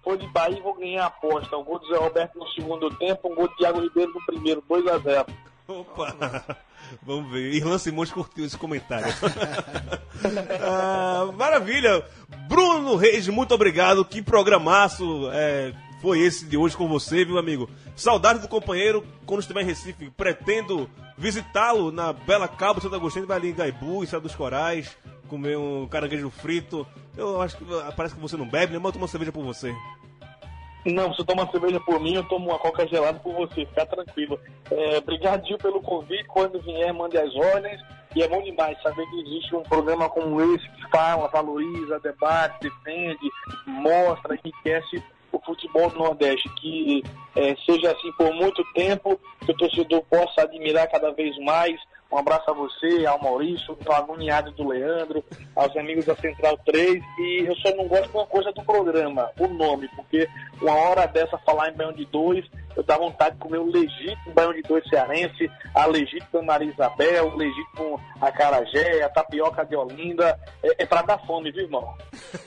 For 0.03 0.17
de 0.17 0.27
Bahia, 0.27 0.61
vou 0.61 0.73
ganhar 0.73 1.03
a 1.03 1.07
aposta. 1.07 1.57
Um 1.57 1.63
gol 1.63 1.79
do 1.79 1.87
Zé 1.87 1.97
Roberto 1.97 2.37
no 2.37 2.47
segundo 2.49 2.89
tempo, 2.97 3.31
um 3.31 3.35
gol 3.35 3.47
do 3.47 3.55
Thiago 3.55 3.81
Ribeiro 3.81 4.11
no 4.13 4.25
primeiro, 4.25 4.63
2 4.67 4.87
a 4.87 4.97
0 4.97 5.25
Opa! 5.67 6.57
Vamos 7.03 7.31
ver. 7.31 7.53
Irlan 7.53 7.77
Simões 7.77 8.11
curtiu 8.11 8.45
esse 8.45 8.57
comentário. 8.57 9.07
Ah, 10.63 11.31
maravilha! 11.35 12.05
Bruno 12.47 12.95
Reis, 12.95 13.27
muito 13.27 13.55
obrigado. 13.55 14.05
Que 14.05 14.21
programaço 14.21 15.29
é, 15.31 15.73
foi 15.99 16.19
esse 16.19 16.45
de 16.45 16.55
hoje 16.55 16.77
com 16.77 16.87
você, 16.87 17.25
viu, 17.25 17.39
amigo? 17.39 17.67
Saudade 17.95 18.39
do 18.39 18.47
companheiro. 18.47 19.03
Quando 19.25 19.39
estiver 19.39 19.61
em 19.61 19.65
Recife, 19.65 20.11
pretendo 20.11 20.87
visitá-lo 21.17 21.91
na 21.91 22.13
Bela 22.13 22.47
Cabo 22.47 22.79
Santo 22.81 22.95
Agostinho. 22.95 23.25
Vai 23.25 23.37
ali 23.37 23.49
em 23.49 23.55
Gaibu, 23.55 24.05
Serra 24.05 24.21
dos 24.21 24.35
Corais, 24.35 24.95
comer 25.31 25.57
um 25.57 25.87
caranguejo 25.87 26.29
frito. 26.29 26.85
Eu 27.15 27.41
acho 27.41 27.55
que 27.55 27.63
parece 27.95 28.13
que 28.13 28.19
você 28.19 28.35
não 28.35 28.45
bebe, 28.45 28.73
né? 28.73 28.79
Mas 28.79 28.87
eu 28.87 28.91
tomo 28.91 29.05
uma 29.05 29.07
cerveja 29.07 29.31
por 29.31 29.45
você. 29.45 29.73
Não, 30.85 31.13
se 31.13 31.21
eu 31.21 31.25
tomar 31.25 31.49
cerveja 31.49 31.79
por 31.79 32.01
mim, 32.01 32.15
eu 32.15 32.23
tomo 32.25 32.49
uma 32.49 32.59
coca 32.59 32.85
gelada 32.85 33.17
por 33.19 33.33
você, 33.33 33.65
fica 33.65 33.85
tranquilo. 33.85 34.37
É, 34.69 34.97
obrigado, 34.97 35.57
pelo 35.57 35.81
convite. 35.81 36.25
Quando 36.25 36.59
vier, 36.59 36.93
mande 36.93 37.17
as 37.17 37.33
ordens. 37.33 37.79
E 38.13 38.21
é 38.21 38.27
bom 38.27 38.41
demais 38.43 38.81
saber 38.81 39.07
que 39.09 39.21
existe 39.21 39.55
um 39.55 39.63
programa 39.63 40.09
como 40.09 40.41
esse 40.41 40.69
que 40.71 40.89
fala, 40.89 41.29
valoriza, 41.29 41.97
debate, 42.01 42.59
defende, 42.67 43.29
mostra, 43.65 44.35
enriquece 44.35 45.01
o 45.31 45.39
futebol 45.39 45.89
do 45.91 45.99
Nordeste. 45.99 46.49
Que 46.55 47.03
é, 47.37 47.55
seja 47.65 47.91
assim 47.91 48.11
por 48.17 48.33
muito 48.33 48.61
tempo, 48.73 49.17
que 49.45 49.51
o 49.51 49.57
torcedor 49.57 50.01
possa 50.09 50.41
admirar 50.41 50.89
cada 50.89 51.11
vez 51.11 51.37
mais. 51.37 51.79
Um 52.11 52.17
abraço 52.17 52.49
a 52.51 52.53
você, 52.53 53.05
ao 53.05 53.21
Maurício, 53.21 53.77
ao 53.85 53.95
agoniado 53.95 54.51
do 54.51 54.67
Leandro, 54.67 55.23
aos 55.55 55.75
amigos 55.77 56.05
da 56.05 56.15
Central 56.15 56.57
3. 56.65 57.01
E 57.19 57.45
eu 57.47 57.55
só 57.55 57.73
não 57.75 57.87
gosto 57.87 58.09
de 58.09 58.17
uma 58.17 58.25
coisa 58.25 58.51
do 58.51 58.63
programa, 58.63 59.29
o 59.39 59.47
nome, 59.47 59.87
porque 59.95 60.27
uma 60.61 60.75
hora 60.75 61.05
dessa 61.05 61.37
falar 61.37 61.69
em 61.69 61.73
Baião 61.73 61.93
de 61.93 62.05
Dois, 62.05 62.45
eu 62.75 62.83
dá 62.83 62.97
vontade 62.97 63.35
de 63.35 63.41
comer 63.41 63.59
o 63.59 63.65
legítimo 63.65 64.33
Baião 64.33 64.53
de 64.53 64.61
Dois 64.61 64.87
cearense, 64.87 65.49
a 65.73 65.85
legítima 65.85 66.41
Maria 66.41 66.71
Isabel, 66.71 67.27
o 67.27 67.35
legítimo 67.35 67.99
Acarajé, 68.19 69.03
a 69.03 69.09
tapioca 69.09 69.65
de 69.65 69.75
Olinda. 69.75 70.39
É, 70.63 70.83
é 70.83 70.85
pra 70.85 71.01
dar 71.01 71.19
fome, 71.19 71.51
viu, 71.51 71.63
irmão? 71.63 71.95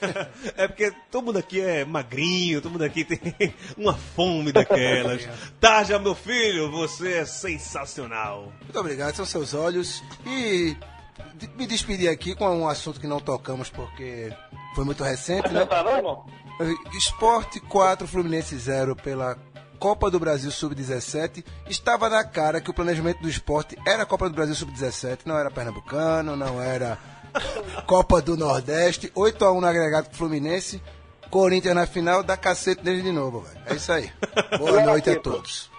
É 0.57 0.67
porque 0.67 0.91
todo 1.11 1.25
mundo 1.25 1.39
aqui 1.39 1.59
é 1.59 1.83
magrinho, 1.83 2.61
todo 2.61 2.71
mundo 2.71 2.83
aqui 2.83 3.03
tem 3.03 3.19
uma 3.77 3.93
fome 3.93 4.51
daquelas. 4.51 5.27
Tarja, 5.59 5.99
meu 5.99 6.15
filho, 6.15 6.71
você 6.71 7.19
é 7.19 7.25
sensacional. 7.25 8.51
Muito 8.61 8.79
obrigado, 8.79 9.15
são 9.15 9.25
seus 9.25 9.53
olhos. 9.53 10.03
E 10.25 10.75
me 11.55 11.65
despedir 11.65 12.09
aqui 12.09 12.35
com 12.35 12.47
um 12.47 12.67
assunto 12.67 12.99
que 12.99 13.07
não 13.07 13.19
tocamos 13.19 13.69
porque 13.69 14.31
foi 14.73 14.85
muito 14.85 15.03
recente, 15.03 15.51
né? 15.51 15.61
Não 15.61 15.67
tá 15.67 15.83
não, 15.83 15.97
irmão? 15.97 16.25
Esporte 16.93 17.59
4, 17.59 18.07
Fluminense 18.07 18.57
0 18.57 18.95
pela 18.95 19.37
Copa 19.85 20.09
do 20.09 20.19
Brasil 20.19 20.49
Sub-17. 20.49 21.45
Estava 21.69 22.09
na 22.09 22.23
cara 22.23 22.59
que 22.59 22.71
o 22.71 22.73
planejamento 22.73 23.21
do 23.21 23.29
esporte 23.29 23.77
era 23.85 24.01
a 24.01 24.05
Copa 24.05 24.27
do 24.27 24.33
Brasil 24.33 24.55
Sub-17, 24.55 25.19
não 25.25 25.37
era 25.37 25.51
Pernambucano, 25.51 26.35
não 26.35 26.59
era 26.59 26.97
Copa 27.85 28.19
do 28.19 28.35
Nordeste. 28.35 29.11
8x1 29.15 29.61
no 29.61 29.67
agregado 29.67 30.09
com 30.09 30.15
Fluminense. 30.15 30.81
Corinthians 31.29 31.75
na 31.75 31.85
final, 31.85 32.23
dá 32.23 32.35
cacete 32.35 32.83
nele 32.83 33.03
de 33.03 33.11
novo, 33.11 33.41
velho. 33.41 33.59
É 33.67 33.75
isso 33.75 33.91
aí. 33.91 34.11
Boa 34.57 34.81
noite 34.81 35.11
a 35.11 35.19
todos. 35.19 35.69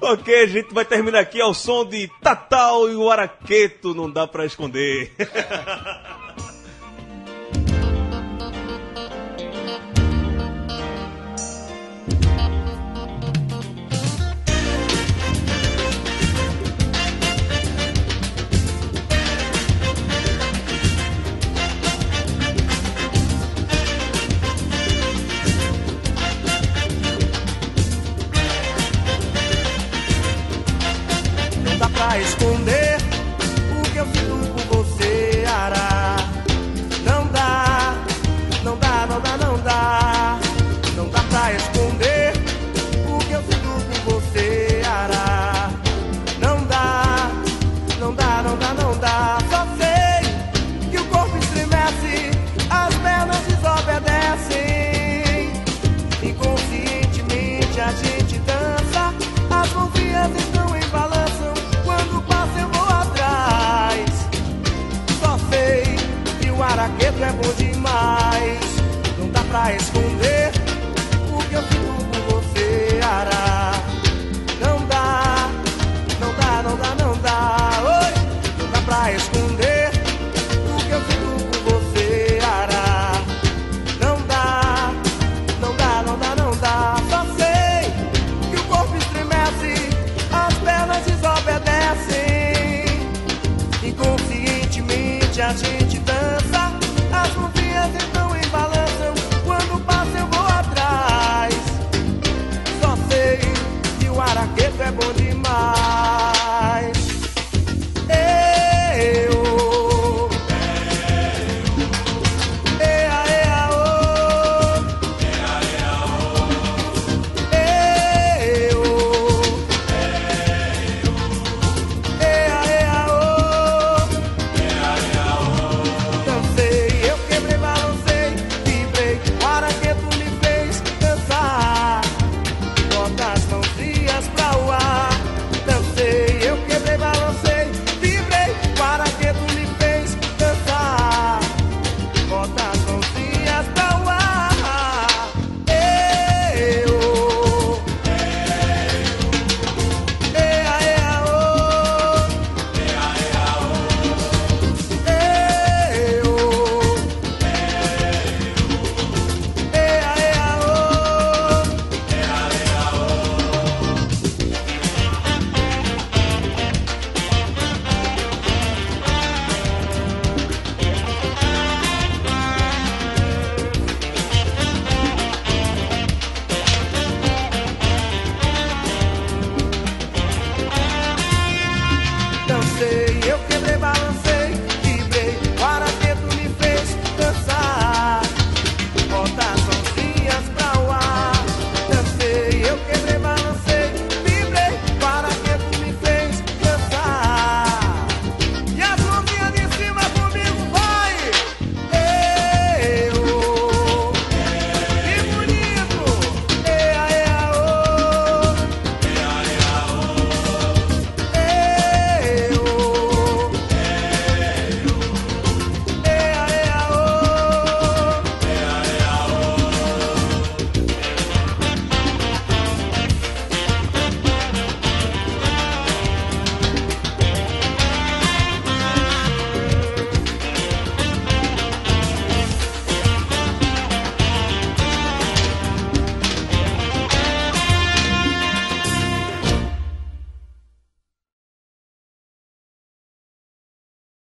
Ok, 0.00 0.34
a 0.34 0.46
gente 0.48 0.74
vai 0.74 0.84
terminar 0.84 1.20
aqui 1.20 1.40
ao 1.40 1.54
som 1.54 1.84
de 1.84 2.10
Tatal 2.20 2.90
e 2.90 2.96
o 2.96 3.08
Araqueto, 3.08 3.94
não 3.94 4.10
dá 4.10 4.26
pra 4.26 4.44
esconder. 4.44 5.14